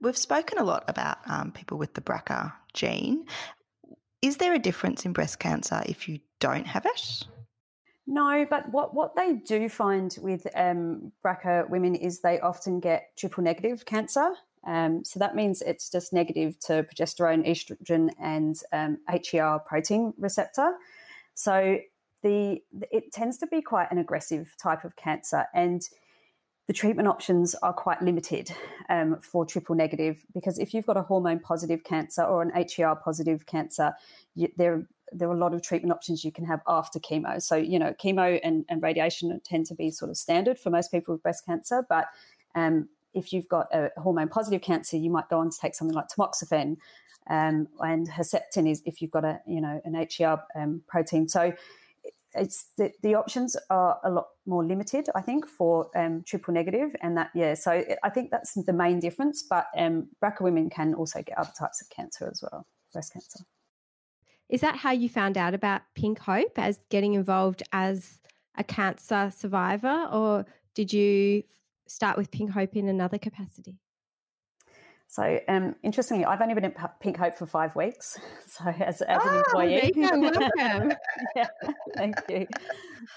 We've 0.00 0.16
spoken 0.16 0.58
a 0.58 0.64
lot 0.64 0.84
about 0.88 1.18
um, 1.26 1.52
people 1.52 1.76
with 1.76 1.94
the 1.94 2.00
BRCA 2.00 2.52
gene. 2.72 3.26
Is 4.22 4.38
there 4.38 4.54
a 4.54 4.58
difference 4.58 5.04
in 5.04 5.12
breast 5.12 5.38
cancer 5.38 5.82
if 5.86 6.08
you 6.08 6.20
don't 6.40 6.66
have 6.66 6.86
it? 6.86 7.24
No, 8.06 8.46
but 8.48 8.70
what, 8.72 8.94
what 8.94 9.14
they 9.14 9.34
do 9.34 9.68
find 9.68 10.16
with 10.20 10.46
um, 10.56 11.12
BRCA 11.24 11.68
women 11.68 11.94
is 11.94 12.20
they 12.20 12.40
often 12.40 12.80
get 12.80 13.16
triple 13.16 13.44
negative 13.44 13.84
cancer. 13.84 14.32
Um, 14.66 15.04
so 15.04 15.18
that 15.18 15.34
means 15.34 15.62
it's 15.62 15.88
just 15.88 16.12
negative 16.12 16.58
to 16.60 16.84
progesterone, 16.84 17.46
estrogen, 17.46 18.10
and 18.20 18.56
um, 18.72 18.98
HER 19.30 19.60
protein 19.66 20.12
receptor. 20.18 20.74
So 21.34 21.78
the 22.22 22.62
it 22.90 23.12
tends 23.12 23.38
to 23.38 23.46
be 23.46 23.62
quite 23.62 23.90
an 23.90 23.98
aggressive 23.98 24.54
type 24.60 24.84
of 24.84 24.96
cancer, 24.96 25.46
and 25.54 25.82
the 26.70 26.74
treatment 26.74 27.08
options 27.08 27.56
are 27.64 27.72
quite 27.72 28.00
limited 28.00 28.48
um, 28.88 29.18
for 29.20 29.44
triple 29.44 29.74
negative 29.74 30.24
because 30.32 30.56
if 30.56 30.72
you've 30.72 30.86
got 30.86 30.96
a 30.96 31.02
hormone 31.02 31.40
positive 31.40 31.82
cancer 31.82 32.22
or 32.22 32.42
an 32.42 32.52
HER 32.54 32.94
positive 32.94 33.44
cancer, 33.44 33.92
you, 34.36 34.46
there 34.56 34.86
there 35.10 35.28
are 35.28 35.34
a 35.34 35.36
lot 35.36 35.52
of 35.52 35.62
treatment 35.62 35.92
options 35.92 36.24
you 36.24 36.30
can 36.30 36.44
have 36.44 36.60
after 36.68 37.00
chemo. 37.00 37.42
So 37.42 37.56
you 37.56 37.76
know, 37.76 37.92
chemo 37.94 38.38
and, 38.44 38.64
and 38.68 38.80
radiation 38.80 39.40
tend 39.44 39.66
to 39.66 39.74
be 39.74 39.90
sort 39.90 40.12
of 40.12 40.16
standard 40.16 40.60
for 40.60 40.70
most 40.70 40.92
people 40.92 41.12
with 41.12 41.24
breast 41.24 41.44
cancer, 41.44 41.84
but 41.88 42.06
um, 42.54 42.88
if 43.14 43.32
you've 43.32 43.48
got 43.48 43.66
a 43.74 43.90
hormone 43.96 44.28
positive 44.28 44.62
cancer, 44.62 44.96
you 44.96 45.10
might 45.10 45.28
go 45.28 45.40
on 45.40 45.50
to 45.50 45.58
take 45.60 45.74
something 45.74 45.96
like 45.96 46.06
tamoxifen, 46.06 46.76
um, 47.28 47.66
and 47.80 48.08
Herceptin 48.08 48.70
is 48.70 48.80
if 48.86 49.02
you've 49.02 49.10
got 49.10 49.24
a 49.24 49.40
you 49.44 49.60
know 49.60 49.80
an 49.84 49.94
HER 49.94 50.40
um, 50.54 50.82
protein. 50.86 51.26
So 51.26 51.52
it's 52.34 52.66
the, 52.76 52.92
the 53.02 53.14
options 53.14 53.56
are 53.70 53.98
a 54.04 54.10
lot 54.10 54.28
more 54.46 54.64
limited, 54.64 55.08
I 55.14 55.20
think, 55.20 55.46
for 55.46 55.90
um, 55.96 56.22
triple 56.22 56.54
negative, 56.54 56.94
and 57.02 57.16
that 57.16 57.30
yeah. 57.34 57.54
So 57.54 57.84
I 58.02 58.10
think 58.10 58.30
that's 58.30 58.54
the 58.54 58.72
main 58.72 59.00
difference. 59.00 59.42
But 59.42 59.66
um, 59.76 60.08
BRCA 60.22 60.42
women 60.42 60.70
can 60.70 60.94
also 60.94 61.22
get 61.22 61.38
other 61.38 61.52
types 61.58 61.80
of 61.82 61.90
cancer 61.90 62.28
as 62.30 62.42
well, 62.42 62.66
breast 62.92 63.12
cancer. 63.12 63.40
Is 64.48 64.60
that 64.60 64.76
how 64.76 64.90
you 64.90 65.08
found 65.08 65.38
out 65.38 65.54
about 65.54 65.82
Pink 65.94 66.18
Hope 66.18 66.58
as 66.58 66.80
getting 66.88 67.14
involved 67.14 67.62
as 67.72 68.20
a 68.56 68.64
cancer 68.64 69.32
survivor, 69.36 70.08
or 70.12 70.44
did 70.74 70.92
you 70.92 71.42
start 71.86 72.16
with 72.16 72.30
Pink 72.30 72.50
Hope 72.50 72.76
in 72.76 72.88
another 72.88 73.18
capacity? 73.18 73.78
So, 75.10 75.40
um, 75.48 75.74
interestingly, 75.82 76.24
I've 76.24 76.40
only 76.40 76.54
been 76.54 76.66
at 76.66 77.00
Pink 77.00 77.16
Hope 77.16 77.36
for 77.36 77.44
five 77.44 77.74
weeks. 77.74 78.16
So, 78.46 78.64
as, 78.68 79.00
as 79.02 79.20
oh, 79.22 79.28
an 79.28 79.36
employee, 79.36 79.92
welcome. 79.96 80.92
yeah, 81.36 81.46
thank 81.96 82.16
you. 82.28 82.46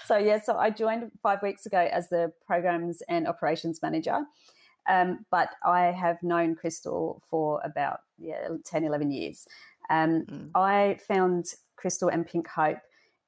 So, 0.06 0.16
yeah, 0.16 0.40
so 0.40 0.56
I 0.56 0.70
joined 0.70 1.10
five 1.22 1.42
weeks 1.42 1.66
ago 1.66 1.78
as 1.78 2.08
the 2.08 2.32
programs 2.46 3.02
and 3.08 3.28
operations 3.28 3.80
manager. 3.82 4.24
Um, 4.88 5.24
but 5.30 5.50
I 5.64 5.86
have 5.86 6.22
known 6.22 6.56
Krystal 6.56 7.20
for 7.28 7.60
about 7.64 8.00
yeah 8.18 8.48
10, 8.64 8.84
11 8.84 9.10
years. 9.10 9.46
Um, 9.90 10.24
mm. 10.26 10.50
I 10.54 10.98
found 11.06 11.46
Krystal 11.76 12.12
and 12.12 12.26
Pink 12.26 12.48
Hope 12.48 12.78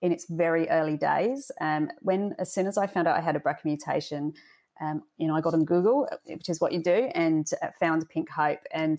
in 0.02 0.12
its 0.12 0.26
very 0.28 0.68
early 0.70 0.96
days. 0.96 1.50
Um, 1.60 1.90
when 2.00 2.34
as 2.38 2.52
soon 2.52 2.66
as 2.66 2.78
I 2.78 2.86
found 2.86 3.08
out 3.08 3.16
I 3.16 3.20
had 3.20 3.36
a 3.36 3.40
BRCA 3.40 3.64
mutation, 3.64 4.34
um, 4.80 5.02
you 5.16 5.26
know, 5.26 5.34
I 5.34 5.40
got 5.40 5.54
on 5.54 5.64
Google, 5.64 6.08
which 6.26 6.48
is 6.48 6.60
what 6.60 6.72
you 6.72 6.82
do, 6.82 7.10
and 7.14 7.48
uh, 7.62 7.68
found 7.80 8.08
Pink 8.08 8.28
Hope, 8.30 8.60
and 8.72 8.98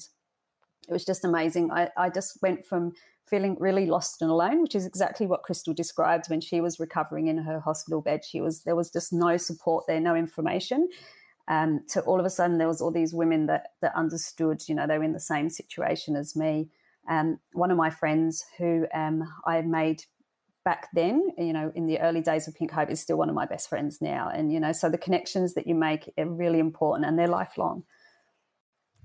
it 0.87 0.93
was 0.93 1.05
just 1.05 1.25
amazing. 1.25 1.71
I, 1.71 1.89
I 1.97 2.09
just 2.09 2.41
went 2.41 2.65
from 2.65 2.93
feeling 3.25 3.57
really 3.59 3.85
lost 3.85 4.21
and 4.21 4.31
alone, 4.31 4.61
which 4.61 4.75
is 4.75 4.85
exactly 4.85 5.27
what 5.27 5.43
Krystal 5.43 5.75
described 5.75 6.27
when 6.27 6.41
she 6.41 6.61
was 6.61 6.79
recovering 6.79 7.27
in 7.27 7.37
her 7.39 7.59
hospital 7.59 8.01
bed. 8.01 8.23
She 8.25 8.41
was 8.41 8.63
there 8.63 8.75
was 8.75 8.89
just 8.89 9.11
no 9.13 9.37
support 9.37 9.85
there, 9.87 9.99
no 9.99 10.15
information. 10.15 10.87
Um, 11.49 11.81
to 11.89 12.01
all 12.01 12.19
of 12.19 12.25
a 12.25 12.29
sudden, 12.29 12.57
there 12.57 12.67
was 12.67 12.81
all 12.81 12.91
these 12.91 13.13
women 13.13 13.45
that 13.47 13.73
that 13.81 13.95
understood. 13.95 14.63
You 14.67 14.75
know, 14.75 14.87
they 14.87 14.97
were 14.97 15.03
in 15.03 15.13
the 15.13 15.19
same 15.19 15.49
situation 15.49 16.15
as 16.15 16.35
me. 16.35 16.69
Um, 17.09 17.39
one 17.53 17.71
of 17.71 17.77
my 17.77 17.89
friends 17.89 18.45
who 18.57 18.85
um, 18.93 19.23
I 19.45 19.61
made 19.61 20.03
back 20.67 20.89
then, 20.91 21.29
you 21.37 21.53
know, 21.53 21.71
in 21.75 21.87
the 21.87 21.97
early 22.01 22.19
days 22.19 22.45
of 22.45 22.53
Pink 22.53 22.71
Hope, 22.71 22.89
is 22.89 22.99
still 22.99 23.15
one 23.15 23.29
of 23.29 23.35
my 23.35 23.45
best 23.45 23.69
friends 23.69 24.01
now. 24.01 24.29
And 24.35 24.51
you 24.51 24.59
know, 24.59 24.73
so 24.73 24.89
the 24.89 24.97
connections 24.97 25.53
that 25.53 25.65
you 25.65 25.73
make 25.73 26.11
are 26.17 26.27
really 26.27 26.59
important, 26.59 27.07
and 27.07 27.17
they're 27.17 27.29
lifelong. 27.29 27.85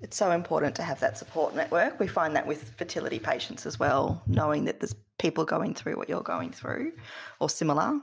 It's 0.01 0.17
so 0.17 0.33
important 0.33 0.75
to 0.75 0.83
have 0.83 0.99
that 0.99 1.17
support 1.17 1.55
network. 1.55 2.01
We 2.01 2.09
find 2.09 2.35
that 2.35 2.49
with 2.49 2.75
fertility 2.77 3.21
patients 3.21 3.65
as 3.65 3.79
well, 3.79 4.21
knowing 4.27 4.65
that 4.65 4.81
there's 4.81 4.97
people 5.21 5.45
going 5.45 5.75
through 5.75 5.95
what 5.95 6.09
you're 6.09 6.21
going 6.35 6.51
through 6.51 6.95
or 7.39 7.49
similar. 7.49 8.01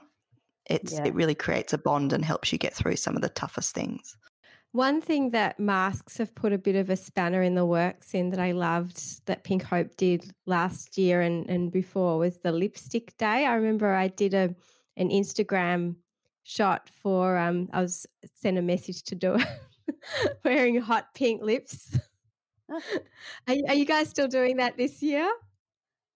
It's 0.67 0.93
yeah. 0.93 1.08
it 1.08 1.13
really 1.13 1.36
creates 1.36 1.74
a 1.74 1.78
bond 1.78 2.13
and 2.13 2.24
helps 2.24 2.54
you 2.54 2.58
get 2.58 2.74
through 2.74 2.95
some 2.95 3.17
of 3.17 3.22
the 3.22 3.28
toughest 3.28 3.76
things. 3.76 4.15
One 4.71 5.01
thing 5.01 5.32
that 5.32 5.60
masks 5.60 6.17
have 6.17 6.36
put 6.36 6.53
a 6.53 6.58
bit 6.58 6.75
of 6.75 6.91
a 6.91 6.95
spanner 6.95 7.41
in 7.41 7.55
the 7.55 7.65
works 7.65 8.13
in 8.13 8.29
that 8.29 8.39
I 8.39 8.51
loved 8.51 9.25
that 9.25 9.43
Pink 9.43 9.63
Hope 9.63 9.95
did 9.97 10.32
last 10.45 10.95
year 10.97 11.21
and, 11.21 11.49
and 11.49 11.71
before 11.71 12.19
was 12.19 12.38
the 12.38 12.51
lipstick 12.51 13.17
day. 13.17 13.45
I 13.45 13.55
remember 13.55 13.91
I 13.91 14.10
did 14.10 14.34
a 14.34 14.55
an 14.95 15.10
Instagram 15.10 15.95
shot 16.43 16.89
for 17.01 17.38
um 17.38 17.69
I 17.73 17.82
was 17.82 18.05
sent 18.36 18.58
a 18.58 18.62
message 18.62 19.03
to 19.03 19.15
do 19.15 19.36
it 19.36 19.47
wearing 20.45 20.79
hot 20.82 21.13
pink 21.15 21.41
lips. 21.41 21.97
are, 22.69 23.55
are, 23.67 23.73
you 23.73 23.86
guys 23.86 24.10
still 24.10 24.27
doing 24.27 24.58
that 24.58 24.77
this 24.77 25.01
year? 25.01 25.32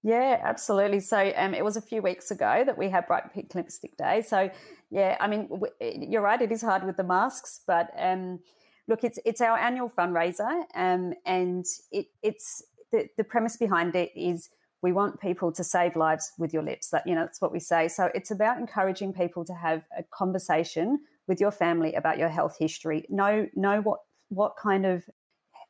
Yeah, 0.04 0.40
absolutely. 0.44 1.00
So 1.00 1.32
um, 1.36 1.54
it 1.54 1.64
was 1.64 1.78
a 1.78 1.82
few 1.82 2.02
weeks 2.02 2.30
ago 2.30 2.64
that 2.66 2.78
we 2.78 2.90
had 2.90 3.08
Bright 3.08 3.34
Pink 3.34 3.56
Lipstick 3.56 3.96
Day. 3.96 4.22
So 4.22 4.52
yeah, 4.94 5.18
I 5.20 5.28
mean, 5.28 5.50
you're 5.82 6.22
right. 6.22 6.40
It 6.40 6.52
is 6.52 6.62
hard 6.62 6.84
with 6.84 6.98
the 6.98 7.04
masks, 7.04 7.62
but 7.66 7.90
um, 7.98 8.40
look, 8.88 9.04
it's 9.04 9.18
it's 9.26 9.42
our 9.42 9.58
annual 9.58 9.90
fundraiser, 9.90 10.66
um, 10.76 11.16
and 11.26 11.66
it, 11.92 12.06
it's 12.22 12.62
the, 12.92 13.08
the 13.18 13.24
premise 13.24 13.58
behind 13.58 13.96
it 13.96 14.12
is 14.16 14.50
we 14.84 14.92
want 14.92 15.20
people 15.20 15.52
to 15.54 15.64
save 15.64 15.96
lives 15.96 16.32
with 16.38 16.54
your 16.54 16.62
lips. 16.62 16.90
That 16.92 17.08
you 17.08 17.16
know, 17.16 17.22
that's 17.22 17.42
what 17.42 17.52
we 17.52 17.60
say. 17.60 17.88
So 17.88 18.12
it's 18.14 18.30
about 18.30 18.60
encouraging 18.60 19.14
people 19.14 19.44
to 19.46 19.54
have 19.56 19.84
a 19.98 20.04
conversation 20.04 21.00
with 21.26 21.42
your 21.42 21.52
family 21.52 21.96
about 21.96 22.20
your 22.20 22.30
health 22.30 22.58
history. 22.60 23.08
Know 23.10 23.48
know 23.56 23.82
what 23.82 24.02
what 24.30 24.56
kind 24.62 24.86
of 24.86 25.10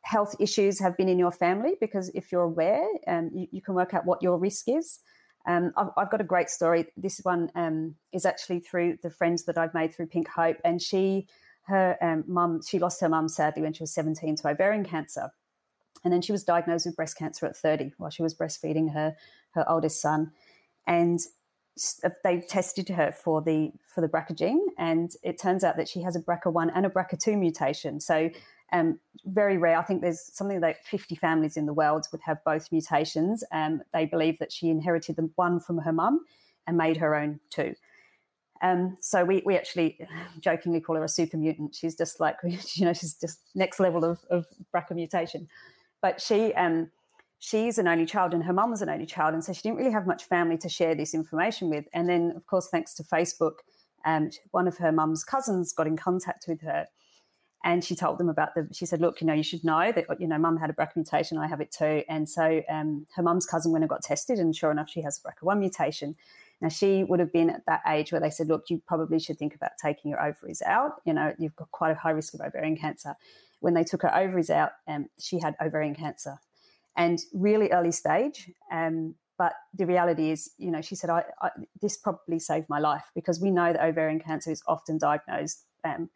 health 0.01 0.35
issues 0.37 0.81
have 0.81 0.97
been 0.97 1.07
in 1.07 1.17
your 1.17 1.31
family 1.31 1.75
because 1.79 2.09
if 2.09 2.29
you're 2.29 2.41
aware, 2.41 2.85
um, 3.07 3.31
you, 3.33 3.47
you, 3.51 3.61
can 3.61 3.73
work 3.73 3.93
out 3.93 4.05
what 4.05 4.21
your 4.21 4.37
risk 4.37 4.67
is. 4.67 4.99
Um, 5.45 5.73
I've, 5.75 5.89
I've, 5.97 6.11
got 6.11 6.21
a 6.21 6.25
great 6.25 6.49
story. 6.49 6.87
This 6.95 7.19
one 7.23 7.51
um, 7.55 7.95
is 8.13 8.25
actually 8.25 8.59
through 8.59 8.97
the 9.03 9.09
friends 9.09 9.43
that 9.45 9.57
I've 9.57 9.73
made 9.73 9.93
through 9.93 10.07
Pink 10.07 10.29
Hope, 10.29 10.57
and 10.63 10.81
she, 10.81 11.27
her 11.63 11.97
um, 12.01 12.23
mum, 12.27 12.61
she 12.65 12.79
lost 12.79 13.01
her 13.01 13.09
mum 13.09 13.27
sadly 13.27 13.61
when 13.61 13.73
she 13.73 13.83
was 13.83 13.93
17 13.93 14.37
to 14.37 14.47
ovarian 14.47 14.85
cancer, 14.85 15.31
and 16.03 16.13
then 16.13 16.21
she 16.21 16.31
was 16.31 16.43
diagnosed 16.43 16.85
with 16.85 16.95
breast 16.95 17.17
cancer 17.17 17.45
at 17.45 17.57
30 17.57 17.93
while 17.97 18.09
she 18.09 18.23
was 18.23 18.33
breastfeeding 18.33 18.93
her 18.93 19.15
her 19.51 19.69
oldest 19.69 20.01
son, 20.01 20.31
and 20.87 21.19
they 22.23 22.39
tested 22.41 22.89
her 22.89 23.11
for 23.11 23.41
the 23.41 23.71
for 23.87 24.01
the 24.01 24.07
BRCA 24.07 24.37
gene, 24.37 24.67
and 24.77 25.11
it 25.23 25.39
turns 25.39 25.63
out 25.63 25.77
that 25.77 25.87
she 25.87 26.01
has 26.01 26.15
a 26.15 26.21
BRCA1 26.21 26.71
and 26.73 26.85
a 26.85 26.89
BRCA2 26.89 27.37
mutation. 27.37 27.99
So, 27.99 28.29
um, 28.73 28.99
very 29.23 29.57
rare. 29.57 29.77
I 29.77 29.83
think 29.83 30.01
there's 30.01 30.29
something 30.33 30.59
like 30.59 30.83
50 30.83 31.15
families 31.15 31.55
in 31.55 31.67
the 31.67 31.73
world 31.73 32.07
would 32.11 32.21
have 32.25 32.43
both 32.43 32.71
mutations. 32.71 33.43
Um, 33.51 33.83
they 33.93 34.05
believe 34.05 34.39
that 34.39 34.51
she 34.51 34.69
inherited 34.69 35.15
the 35.15 35.29
one 35.35 35.59
from 35.59 35.77
her 35.77 35.93
mum 35.93 36.25
and 36.67 36.75
made 36.75 36.97
her 36.97 37.15
own 37.15 37.39
too. 37.49 37.75
Um, 38.61 38.97
so 38.99 39.23
we, 39.23 39.43
we 39.45 39.55
actually 39.55 39.99
jokingly 40.39 40.81
call 40.81 40.95
her 40.95 41.03
a 41.03 41.09
super 41.09 41.37
mutant. 41.37 41.75
She's 41.75 41.95
just 41.95 42.19
like 42.19 42.37
you 42.43 42.85
know 42.85 42.93
she's 42.93 43.13
just 43.13 43.39
next 43.53 43.79
level 43.79 44.03
of, 44.03 44.25
of 44.29 44.47
BRCA 44.73 44.95
mutation. 44.95 45.47
But 46.01 46.19
she 46.19 46.53
um, 46.55 46.89
she's 47.37 47.77
an 47.77 47.87
only 47.87 48.05
child 48.05 48.33
and 48.33 48.43
her 48.45 48.53
mum 48.53 48.71
was 48.71 48.81
an 48.81 48.89
only 48.89 49.05
child. 49.05 49.35
And 49.35 49.43
so 49.43 49.53
she 49.53 49.61
didn't 49.61 49.77
really 49.77 49.91
have 49.91 50.07
much 50.07 50.23
family 50.23 50.57
to 50.57 50.69
share 50.69 50.95
this 50.95 51.13
information 51.13 51.69
with. 51.69 51.85
And 51.93 52.09
then, 52.09 52.31
of 52.35 52.47
course, 52.47 52.69
thanks 52.69 52.93
to 52.95 53.03
Facebook, 53.03 53.55
um, 54.05 54.31
one 54.51 54.67
of 54.67 54.77
her 54.77 54.91
mum's 54.91 55.23
cousins 55.23 55.73
got 55.73 55.85
in 55.85 55.97
contact 55.97 56.45
with 56.47 56.61
her 56.61 56.87
and 57.63 57.83
she 57.83 57.95
told 57.95 58.17
them 58.17 58.29
about 58.29 58.55
the 58.55 58.67
she 58.71 58.85
said 58.85 58.99
look 58.99 59.21
you 59.21 59.27
know 59.27 59.33
you 59.33 59.43
should 59.43 59.63
know 59.63 59.91
that 59.91 60.05
you 60.19 60.27
know 60.27 60.37
mum 60.37 60.57
had 60.57 60.69
a 60.69 60.73
BRCA 60.73 60.95
mutation 60.95 61.37
i 61.37 61.47
have 61.47 61.61
it 61.61 61.71
too. 61.71 62.03
And 62.09 62.27
so 62.27 62.61
um, 62.69 63.05
her 63.15 63.23
mum's 63.23 63.45
cousin 63.45 63.71
went 63.71 63.83
and 63.83 63.89
got 63.89 64.01
tested 64.01 64.39
and 64.39 64.55
sure 64.55 64.71
enough 64.71 64.89
she 64.89 65.01
has 65.01 65.19
a 65.23 65.45
BRCA1 65.45 65.59
mutation. 65.59 66.15
Now 66.61 66.69
she 66.69 67.03
would 67.03 67.19
have 67.19 67.31
been 67.31 67.49
at 67.49 67.65
that 67.65 67.81
age 67.87 68.11
where 68.11 68.21
they 68.21 68.29
said 68.29 68.47
look 68.47 68.69
you 68.69 68.81
probably 68.85 69.19
should 69.19 69.39
think 69.39 69.55
about 69.55 69.71
taking 69.81 70.11
your 70.11 70.21
ovaries 70.21 70.61
out. 70.65 71.01
You 71.05 71.13
know 71.13 71.33
you've 71.37 71.55
got 71.55 71.71
quite 71.71 71.91
a 71.91 71.95
high 71.95 72.11
risk 72.11 72.33
of 72.33 72.41
ovarian 72.41 72.77
cancer. 72.77 73.15
When 73.59 73.73
they 73.73 73.83
took 73.83 74.01
her 74.01 74.15
ovaries 74.15 74.49
out 74.49 74.71
um, 74.87 75.07
she 75.19 75.39
had 75.39 75.55
ovarian 75.61 75.95
cancer. 75.95 76.39
And 76.95 77.19
really 77.33 77.71
early 77.71 77.91
stage. 77.91 78.51
Um, 78.71 79.15
but 79.35 79.53
the 79.73 79.87
reality 79.87 80.29
is, 80.29 80.51
you 80.59 80.69
know, 80.69 80.81
she 80.81 80.93
said, 80.93 81.09
I, 81.09 81.23
I, 81.41 81.49
this 81.81 81.97
probably 81.97 82.37
saved 82.37 82.69
my 82.69 82.77
life 82.77 83.05
because 83.15 83.41
we 83.41 83.49
know 83.49 83.73
that 83.73 83.83
ovarian 83.83 84.19
cancer 84.19 84.51
is 84.51 84.61
often 84.67 84.99
diagnosed 84.99 85.63
um, 85.83 86.11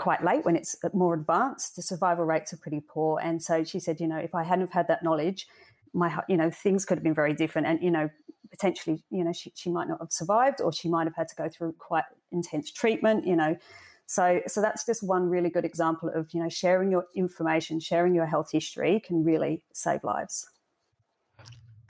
quite 0.00 0.24
late 0.24 0.46
when 0.46 0.56
it's 0.56 0.74
more 0.94 1.12
advanced. 1.12 1.76
The 1.76 1.82
survival 1.82 2.24
rates 2.24 2.54
are 2.54 2.56
pretty 2.56 2.80
poor. 2.80 3.20
And 3.20 3.42
so 3.42 3.62
she 3.64 3.78
said, 3.78 4.00
you 4.00 4.08
know, 4.08 4.16
if 4.16 4.34
I 4.34 4.44
hadn't 4.44 4.62
have 4.62 4.72
had 4.72 4.88
that 4.88 5.04
knowledge, 5.04 5.46
my, 5.92 6.22
you 6.26 6.38
know, 6.38 6.50
things 6.50 6.86
could 6.86 6.96
have 6.96 7.04
been 7.04 7.14
very 7.14 7.34
different. 7.34 7.66
And, 7.66 7.82
you 7.82 7.90
know, 7.90 8.08
potentially, 8.50 9.04
you 9.10 9.22
know, 9.22 9.32
she, 9.34 9.52
she 9.54 9.68
might 9.68 9.88
not 9.88 10.00
have 10.00 10.10
survived 10.10 10.62
or 10.62 10.72
she 10.72 10.88
might 10.88 11.06
have 11.06 11.14
had 11.16 11.28
to 11.28 11.36
go 11.36 11.50
through 11.50 11.74
quite 11.78 12.04
intense 12.32 12.72
treatment, 12.72 13.26
you 13.26 13.36
know. 13.36 13.58
So, 14.06 14.40
so 14.46 14.62
that's 14.62 14.86
just 14.86 15.02
one 15.02 15.28
really 15.28 15.50
good 15.50 15.64
example 15.64 16.08
of 16.12 16.34
you 16.34 16.42
know 16.42 16.48
sharing 16.48 16.90
your 16.90 17.06
information, 17.14 17.78
sharing 17.78 18.12
your 18.12 18.26
health 18.26 18.50
history 18.50 18.98
can 18.98 19.22
really 19.22 19.62
save 19.72 20.02
lives. 20.02 20.50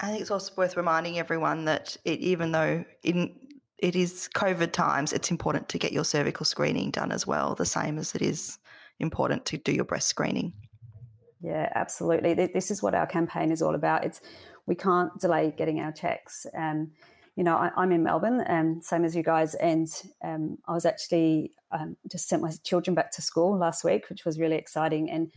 I 0.01 0.09
think 0.09 0.21
it's 0.21 0.31
also 0.31 0.53
worth 0.55 0.77
reminding 0.77 1.19
everyone 1.19 1.65
that 1.65 1.97
it, 2.05 2.21
even 2.21 2.53
though 2.53 2.85
in, 3.03 3.40
it 3.83 3.97
is 3.97 4.29
COVID 4.35 4.73
times, 4.73 5.13
it's 5.13 5.31
important 5.31 5.69
to 5.71 5.79
get 5.79 5.93
your 5.93 6.05
cervical 6.05 6.45
screening 6.45 6.91
done 6.91 7.13
as 7.13 7.27
well, 7.27 7.55
the 7.55 7.67
same 7.67 7.99
as 7.99 8.15
it 8.15 8.23
is 8.23 8.59
important 8.99 9.47
to 9.47 9.57
do 9.57 9.73
your 9.73 9.85
breast 9.85 10.09
screening. 10.09 10.53
Yeah, 11.41 11.73
absolutely. 11.75 12.35
This 12.35 12.71
is 12.71 12.83
what 12.83 12.95
our 12.95 13.07
campaign 13.07 13.51
is 13.51 13.63
all 13.63 13.75
about. 13.75 14.05
It's 14.05 14.21
we 14.67 14.75
can't 14.75 15.19
delay 15.19 15.55
getting 15.57 15.81
our 15.81 15.93
checks. 15.93 16.47
Um, 16.57 16.93
you 17.37 17.45
know, 17.45 17.57
I, 17.57 17.83
am 17.83 17.93
in 17.93 18.03
Melbourne, 18.03 18.45
um, 18.49 18.81
same 18.83 19.05
as 19.05 19.17
you 19.17 19.23
guys, 19.23 19.55
and 19.55 19.89
um, 20.23 20.59
I 20.69 20.75
was 20.75 20.85
actually 20.85 21.53
um, 21.73 21.97
just 22.11 22.29
sent 22.29 22.43
my 22.43 22.51
children 22.65 22.95
back 22.95 23.11
to 23.13 23.23
school 23.23 23.57
last 23.57 23.83
week, 23.85 24.11
which 24.11 24.25
was 24.27 24.39
really 24.39 24.57
exciting. 24.57 25.11
And 25.11 25.31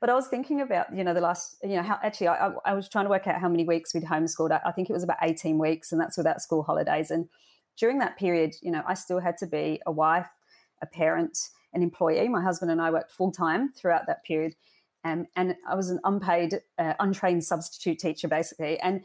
but 0.00 0.10
I 0.10 0.14
was 0.14 0.28
thinking 0.28 0.60
about, 0.60 0.94
you 0.94 1.02
know, 1.02 1.14
the 1.14 1.20
last, 1.20 1.56
you 1.62 1.76
know, 1.76 1.82
how 1.82 1.98
actually 2.02 2.28
I, 2.28 2.52
I 2.64 2.74
was 2.74 2.88
trying 2.88 3.06
to 3.06 3.10
work 3.10 3.26
out 3.26 3.40
how 3.40 3.48
many 3.48 3.64
weeks 3.64 3.94
we'd 3.94 4.04
homeschooled. 4.04 4.52
I, 4.52 4.60
I 4.66 4.72
think 4.72 4.90
it 4.90 4.92
was 4.92 5.02
about 5.02 5.16
18 5.22 5.58
weeks, 5.58 5.90
and 5.90 6.00
that's 6.00 6.16
without 6.16 6.42
school 6.42 6.62
holidays. 6.62 7.10
And 7.10 7.28
during 7.78 7.98
that 7.98 8.16
period, 8.16 8.54
you 8.62 8.70
know, 8.70 8.82
I 8.86 8.94
still 8.94 9.20
had 9.20 9.36
to 9.38 9.46
be 9.46 9.80
a 9.86 9.92
wife, 9.92 10.28
a 10.82 10.86
parent, 10.86 11.38
an 11.72 11.82
employee. 11.82 12.28
My 12.28 12.42
husband 12.42 12.70
and 12.70 12.80
I 12.80 12.90
worked 12.90 13.12
full 13.12 13.32
time 13.32 13.72
throughout 13.72 14.06
that 14.06 14.24
period. 14.24 14.54
Um, 15.04 15.26
and 15.36 15.54
I 15.68 15.74
was 15.74 15.90
an 15.90 16.00
unpaid, 16.04 16.60
uh, 16.78 16.94
untrained 16.98 17.44
substitute 17.44 17.98
teacher, 17.98 18.28
basically. 18.28 18.78
And 18.80 19.02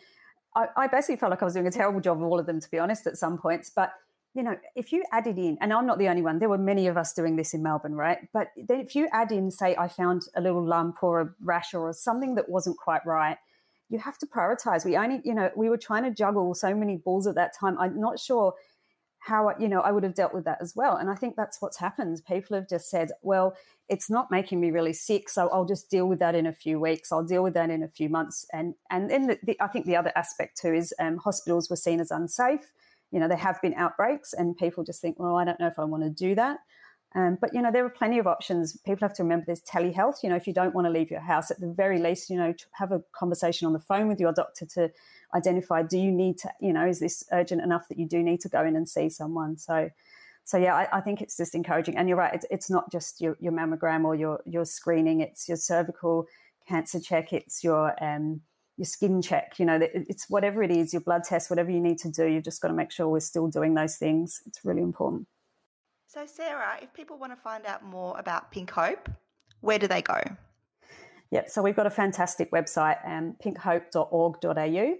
I, 0.55 0.67
I 0.75 0.87
basically 0.87 1.17
felt 1.17 1.29
like 1.29 1.41
I 1.41 1.45
was 1.45 1.53
doing 1.53 1.67
a 1.67 1.71
terrible 1.71 2.01
job 2.01 2.17
of 2.17 2.23
all 2.23 2.39
of 2.39 2.45
them, 2.45 2.59
to 2.59 2.71
be 2.71 2.79
honest, 2.79 3.05
at 3.05 3.17
some 3.17 3.37
points. 3.37 3.69
But 3.69 3.93
you 4.33 4.43
know, 4.43 4.57
if 4.75 4.93
you 4.93 5.03
added 5.11 5.37
in, 5.37 5.57
and 5.59 5.73
I'm 5.73 5.85
not 5.85 5.99
the 5.99 6.07
only 6.07 6.21
one, 6.21 6.39
there 6.39 6.49
were 6.49 6.57
many 6.57 6.87
of 6.87 6.95
us 6.95 7.13
doing 7.13 7.35
this 7.35 7.53
in 7.53 7.61
Melbourne, 7.61 7.95
right? 7.95 8.29
But 8.31 8.47
then 8.55 8.79
if 8.79 8.95
you 8.95 9.09
add 9.11 9.31
in, 9.31 9.51
say, 9.51 9.75
I 9.75 9.89
found 9.89 10.23
a 10.35 10.41
little 10.41 10.65
lump 10.65 11.03
or 11.03 11.21
a 11.21 11.29
rash 11.41 11.73
or 11.73 11.91
something 11.91 12.35
that 12.35 12.47
wasn't 12.47 12.77
quite 12.77 13.05
right, 13.05 13.37
you 13.91 13.99
have 13.99 14.17
to 14.19 14.25
prioritize. 14.25 14.85
We 14.85 14.97
only, 14.97 15.21
you 15.23 15.35
know, 15.35 15.51
we 15.55 15.69
were 15.69 15.77
trying 15.77 16.03
to 16.03 16.11
juggle 16.11 16.53
so 16.55 16.73
many 16.73 16.97
balls 16.97 17.27
at 17.27 17.35
that 17.35 17.51
time. 17.59 17.77
I'm 17.77 17.99
not 17.99 18.19
sure 18.19 18.53
how, 19.19 19.53
you 19.59 19.67
know, 19.67 19.81
I 19.81 19.91
would 19.91 20.03
have 20.03 20.15
dealt 20.15 20.33
with 20.33 20.45
that 20.45 20.57
as 20.61 20.73
well. 20.75 20.95
And 20.95 21.09
I 21.09 21.15
think 21.15 21.35
that's 21.35 21.61
what's 21.61 21.77
happened. 21.77 22.21
People 22.27 22.55
have 22.55 22.67
just 22.67 22.89
said, 22.89 23.11
well, 23.21 23.55
it's 23.87 24.09
not 24.09 24.31
making 24.31 24.59
me 24.59 24.71
really 24.71 24.93
sick, 24.93 25.29
so 25.29 25.49
I'll 25.49 25.65
just 25.65 25.91
deal 25.91 26.07
with 26.07 26.17
that 26.19 26.33
in 26.33 26.47
a 26.47 26.53
few 26.53 26.79
weeks. 26.79 27.11
I'll 27.11 27.23
deal 27.23 27.43
with 27.43 27.53
that 27.53 27.69
in 27.69 27.83
a 27.83 27.87
few 27.87 28.09
months. 28.09 28.45
And 28.51 28.73
and 28.89 29.11
then 29.11 29.27
the, 29.27 29.37
the, 29.43 29.57
I 29.61 29.67
think 29.67 29.85
the 29.85 29.97
other 29.97 30.11
aspect 30.15 30.59
too 30.59 30.73
is 30.73 30.93
um, 30.99 31.17
hospitals 31.17 31.69
were 31.69 31.75
seen 31.75 31.99
as 31.99 32.09
unsafe 32.09 32.71
you 33.11 33.19
know, 33.19 33.27
there 33.27 33.37
have 33.37 33.61
been 33.61 33.73
outbreaks 33.75 34.33
and 34.33 34.57
people 34.57 34.83
just 34.83 35.01
think, 35.01 35.19
well, 35.19 35.35
I 35.35 35.43
don't 35.43 35.59
know 35.59 35.67
if 35.67 35.77
I 35.77 35.83
want 35.83 36.03
to 36.03 36.09
do 36.09 36.33
that. 36.35 36.59
Um, 37.13 37.37
but 37.41 37.53
you 37.53 37.61
know 37.61 37.71
there 37.71 37.85
are 37.85 37.89
plenty 37.89 38.19
of 38.19 38.27
options. 38.27 38.77
People 38.77 39.05
have 39.05 39.15
to 39.17 39.23
remember 39.23 39.45
there's 39.45 39.61
telehealth. 39.61 40.23
You 40.23 40.29
know 40.29 40.35
if 40.35 40.47
you 40.47 40.53
don't 40.53 40.73
want 40.73 40.85
to 40.87 40.91
leave 40.91 41.11
your 41.11 41.19
house, 41.19 41.51
at 41.51 41.59
the 41.59 41.67
very 41.67 41.99
least, 41.99 42.29
you 42.29 42.37
know 42.37 42.53
have 42.73 42.91
a 42.91 43.03
conversation 43.11 43.67
on 43.67 43.73
the 43.73 43.79
phone 43.79 44.07
with 44.07 44.19
your 44.19 44.31
doctor 44.31 44.65
to 44.67 44.91
identify 45.33 45.81
do 45.81 45.97
you 45.97 46.11
need 46.11 46.37
to 46.37 46.51
you 46.59 46.73
know 46.73 46.85
is 46.85 46.99
this 46.99 47.23
urgent 47.31 47.61
enough 47.61 47.87
that 47.87 47.97
you 47.97 48.05
do 48.05 48.21
need 48.21 48.41
to 48.41 48.49
go 48.49 48.63
in 48.63 48.75
and 48.75 48.87
see 48.87 49.09
someone. 49.09 49.57
So 49.57 49.89
so 50.43 50.57
yeah, 50.57 50.75
I, 50.75 50.97
I 50.97 51.01
think 51.01 51.21
it's 51.21 51.37
just 51.37 51.55
encouraging. 51.55 51.97
And 51.97 52.09
you're 52.09 52.17
right, 52.17 52.33
it's, 52.33 52.45
it's 52.49 52.69
not 52.69 52.91
just 52.91 53.21
your, 53.21 53.37
your 53.39 53.53
mammogram 53.53 54.05
or 54.05 54.15
your 54.15 54.41
your 54.45 54.65
screening. 54.65 55.21
It's 55.21 55.47
your 55.47 55.57
cervical 55.57 56.27
cancer 56.67 56.99
check. 56.99 57.33
It's 57.33 57.63
your 57.63 58.01
um, 58.03 58.41
your 58.77 58.85
skin 58.85 59.21
check. 59.21 59.59
You 59.59 59.65
know, 59.65 59.79
it's 59.81 60.29
whatever 60.29 60.63
it 60.63 60.71
is, 60.71 60.93
your 60.93 61.01
blood 61.01 61.23
test, 61.23 61.49
whatever 61.49 61.71
you 61.71 61.79
need 61.79 61.99
to 61.99 62.09
do. 62.09 62.25
You've 62.25 62.43
just 62.43 62.61
got 62.61 62.69
to 62.69 62.73
make 62.73 62.91
sure 62.91 63.07
we're 63.07 63.19
still 63.19 63.47
doing 63.47 63.73
those 63.73 63.97
things. 63.97 64.41
It's 64.45 64.63
really 64.63 64.81
important. 64.81 65.27
So, 66.13 66.25
Sarah, 66.25 66.77
if 66.81 66.91
people 66.91 67.17
want 67.17 67.31
to 67.31 67.37
find 67.37 67.65
out 67.65 67.85
more 67.85 68.19
about 68.19 68.51
Pink 68.51 68.69
Hope, 68.71 69.09
where 69.61 69.79
do 69.79 69.87
they 69.87 70.01
go? 70.01 70.19
Yep, 71.29 71.49
so 71.49 71.61
we've 71.61 71.75
got 71.75 71.87
a 71.87 71.89
fantastic 71.89 72.51
website, 72.51 72.97
um, 73.07 73.37
pinkhope.org.au, 73.41 74.95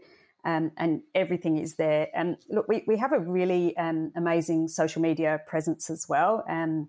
um, 0.49 0.71
and 0.77 1.01
everything 1.13 1.57
is 1.57 1.75
there. 1.75 2.07
And 2.15 2.37
look, 2.49 2.69
we, 2.69 2.85
we 2.87 2.95
have 2.95 3.11
a 3.11 3.19
really 3.19 3.75
um, 3.75 4.13
amazing 4.15 4.69
social 4.69 5.01
media 5.01 5.41
presence 5.47 5.89
as 5.89 6.07
well. 6.07 6.45
Um, 6.47 6.87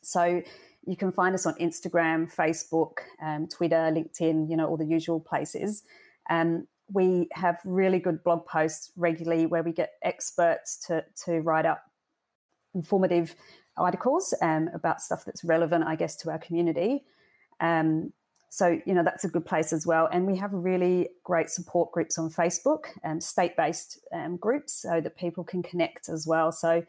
so 0.00 0.42
you 0.86 0.96
can 0.96 1.10
find 1.10 1.34
us 1.34 1.44
on 1.44 1.54
Instagram, 1.54 2.32
Facebook, 2.32 2.98
um, 3.20 3.48
Twitter, 3.48 3.90
LinkedIn, 3.92 4.48
you 4.48 4.56
know, 4.56 4.68
all 4.68 4.76
the 4.76 4.86
usual 4.86 5.18
places. 5.18 5.82
Um, 6.30 6.68
we 6.92 7.26
have 7.32 7.58
really 7.64 7.98
good 7.98 8.22
blog 8.22 8.46
posts 8.46 8.92
regularly 8.96 9.46
where 9.46 9.64
we 9.64 9.72
get 9.72 9.94
experts 10.04 10.78
to, 10.86 11.04
to 11.24 11.40
write 11.40 11.66
up 11.66 11.89
informative 12.74 13.34
articles 13.76 14.34
um, 14.42 14.68
about 14.74 15.00
stuff 15.00 15.24
that's 15.24 15.44
relevant, 15.44 15.84
I 15.84 15.96
guess, 15.96 16.16
to 16.16 16.30
our 16.30 16.38
community. 16.38 17.04
Um, 17.60 18.12
so, 18.52 18.80
you 18.84 18.94
know, 18.94 19.04
that's 19.04 19.24
a 19.24 19.28
good 19.28 19.46
place 19.46 19.72
as 19.72 19.86
well. 19.86 20.08
And 20.10 20.26
we 20.26 20.36
have 20.36 20.52
really 20.52 21.10
great 21.22 21.50
support 21.50 21.92
groups 21.92 22.18
on 22.18 22.30
Facebook, 22.30 22.86
um, 23.04 23.20
state 23.20 23.56
based 23.56 24.00
um, 24.12 24.36
groups, 24.36 24.72
so 24.72 25.00
that 25.00 25.16
people 25.16 25.44
can 25.44 25.62
connect 25.62 26.08
as 26.08 26.26
well. 26.26 26.50
So, 26.50 26.84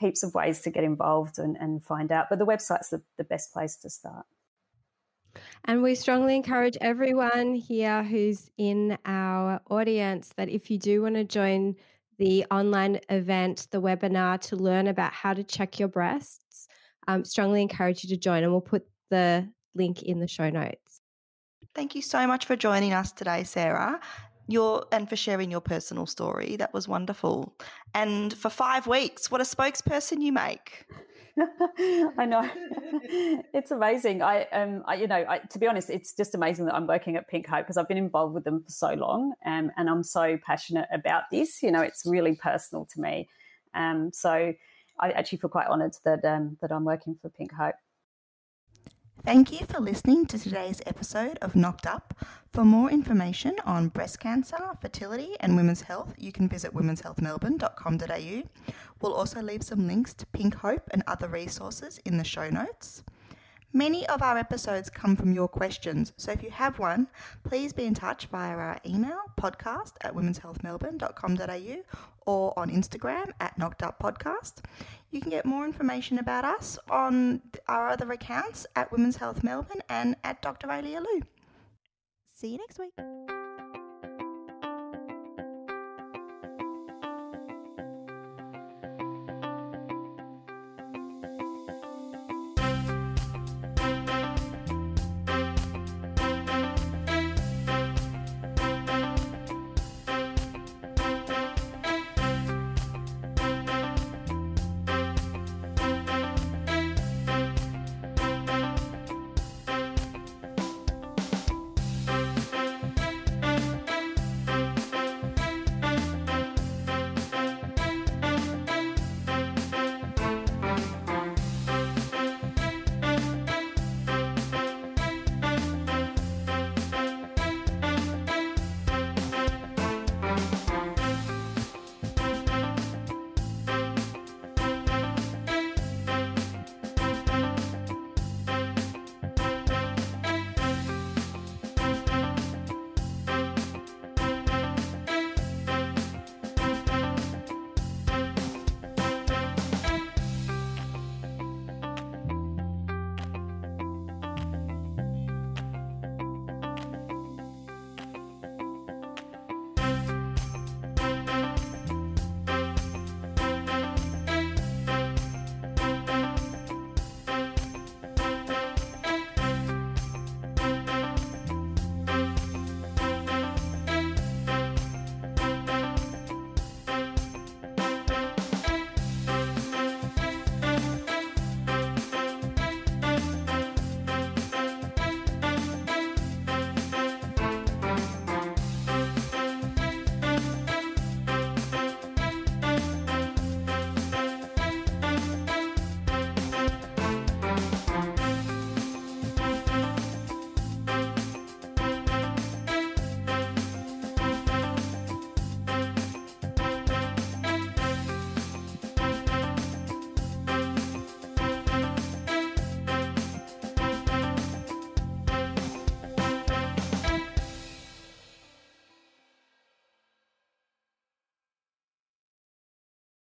heaps 0.00 0.22
of 0.22 0.34
ways 0.34 0.60
to 0.62 0.70
get 0.70 0.84
involved 0.84 1.38
and, 1.38 1.56
and 1.56 1.84
find 1.84 2.10
out. 2.10 2.26
But 2.30 2.38
the 2.38 2.46
website's 2.46 2.90
the, 2.90 3.02
the 3.18 3.24
best 3.24 3.52
place 3.52 3.76
to 3.76 3.90
start. 3.90 4.26
And 5.64 5.82
we 5.82 5.94
strongly 5.94 6.34
encourage 6.34 6.76
everyone 6.80 7.54
here 7.54 8.02
who's 8.02 8.50
in 8.58 8.98
our 9.04 9.60
audience 9.70 10.32
that 10.36 10.48
if 10.48 10.70
you 10.70 10.78
do 10.78 11.02
want 11.02 11.14
to 11.14 11.24
join 11.24 11.76
the 12.22 12.46
online 12.52 13.00
event, 13.08 13.66
the 13.72 13.82
webinar 13.82 14.40
to 14.40 14.54
learn 14.54 14.86
about 14.86 15.12
how 15.12 15.34
to 15.34 15.42
check 15.42 15.80
your 15.80 15.88
breasts, 15.88 16.68
um, 17.08 17.24
strongly 17.24 17.60
encourage 17.60 18.04
you 18.04 18.10
to 18.10 18.16
join. 18.16 18.44
And 18.44 18.52
we'll 18.52 18.60
put 18.60 18.86
the 19.10 19.48
link 19.74 20.04
in 20.04 20.20
the 20.20 20.28
show 20.28 20.48
notes. 20.48 21.00
Thank 21.74 21.96
you 21.96 22.02
so 22.02 22.24
much 22.28 22.46
for 22.46 22.54
joining 22.54 22.92
us 22.92 23.10
today, 23.10 23.42
Sarah. 23.42 23.98
Your 24.46 24.84
and 24.92 25.08
for 25.08 25.16
sharing 25.16 25.50
your 25.50 25.60
personal 25.60 26.06
story. 26.06 26.54
That 26.54 26.72
was 26.72 26.86
wonderful. 26.86 27.56
And 27.92 28.32
for 28.32 28.50
five 28.50 28.86
weeks, 28.86 29.28
what 29.28 29.40
a 29.40 29.44
spokesperson 29.44 30.20
you 30.20 30.32
make. 30.32 30.86
I 32.18 32.26
know. 32.26 32.48
it's 33.54 33.70
amazing. 33.70 34.22
I 34.22 34.44
um 34.52 34.82
I, 34.86 34.96
you 34.96 35.06
know, 35.06 35.24
I, 35.28 35.38
to 35.38 35.58
be 35.58 35.66
honest, 35.66 35.90
it's 35.90 36.12
just 36.14 36.34
amazing 36.34 36.66
that 36.66 36.74
I'm 36.74 36.86
working 36.86 37.16
at 37.16 37.28
Pink 37.28 37.46
Hope 37.46 37.64
because 37.64 37.76
I've 37.76 37.88
been 37.88 37.96
involved 37.96 38.34
with 38.34 38.44
them 38.44 38.60
for 38.60 38.70
so 38.70 38.92
long 38.94 39.32
um, 39.46 39.70
and 39.76 39.88
I'm 39.88 40.02
so 40.02 40.38
passionate 40.44 40.88
about 40.92 41.24
this. 41.30 41.62
You 41.62 41.70
know, 41.70 41.80
it's 41.80 42.04
really 42.04 42.34
personal 42.34 42.86
to 42.94 43.00
me. 43.00 43.28
Um, 43.74 44.10
so 44.12 44.52
I 45.00 45.10
actually 45.10 45.38
feel 45.38 45.50
quite 45.50 45.68
honoured 45.68 45.96
that 46.04 46.24
um, 46.24 46.58
that 46.60 46.70
I'm 46.70 46.84
working 46.84 47.14
for 47.14 47.30
Pink 47.30 47.52
Hope. 47.52 47.76
Thank 49.24 49.52
you 49.52 49.66
for 49.66 49.78
listening 49.78 50.26
to 50.26 50.38
today's 50.38 50.82
episode 50.84 51.38
of 51.40 51.54
Knocked 51.54 51.86
Up. 51.86 52.12
For 52.52 52.64
more 52.64 52.90
information 52.90 53.54
on 53.64 53.86
breast 53.86 54.18
cancer, 54.18 54.58
fertility, 54.80 55.36
and 55.38 55.54
women's 55.54 55.82
health, 55.82 56.12
you 56.18 56.32
can 56.32 56.48
visit 56.48 56.74
womenshealthmelbourne.com.au. 56.74 58.42
We'll 59.00 59.14
also 59.14 59.40
leave 59.40 59.62
some 59.62 59.86
links 59.86 60.12
to 60.14 60.26
Pink 60.26 60.56
Hope 60.56 60.88
and 60.90 61.04
other 61.06 61.28
resources 61.28 62.00
in 62.04 62.18
the 62.18 62.24
show 62.24 62.50
notes. 62.50 63.04
Many 63.72 64.06
of 64.08 64.22
our 64.22 64.36
episodes 64.36 64.90
come 64.90 65.14
from 65.14 65.32
your 65.32 65.48
questions, 65.48 66.12
so 66.16 66.32
if 66.32 66.42
you 66.42 66.50
have 66.50 66.80
one, 66.80 67.06
please 67.44 67.72
be 67.72 67.84
in 67.84 67.94
touch 67.94 68.26
via 68.26 68.56
our 68.56 68.80
email 68.84 69.20
podcast 69.40 69.92
at 70.00 70.14
womenshealthmelbourne.com.au 70.14 71.76
or 72.26 72.58
on 72.58 72.70
Instagram 72.70 73.30
at 73.40 73.56
Knocked 73.56 73.82
Up 73.84 73.98
Podcast. 73.98 74.62
You 75.12 75.20
can 75.20 75.30
get 75.30 75.44
more 75.44 75.66
information 75.66 76.18
about 76.18 76.46
us 76.46 76.78
on 76.90 77.42
our 77.68 77.88
other 77.88 78.10
accounts 78.10 78.66
at 78.74 78.90
Women's 78.90 79.16
Health 79.16 79.44
Melbourne 79.44 79.82
and 79.88 80.16
at 80.24 80.40
Dr. 80.40 80.66
Raelia 80.66 81.00
Lew. 81.00 81.22
See 82.34 82.48
you 82.48 82.58
next 82.58 82.78
week. 82.78 82.94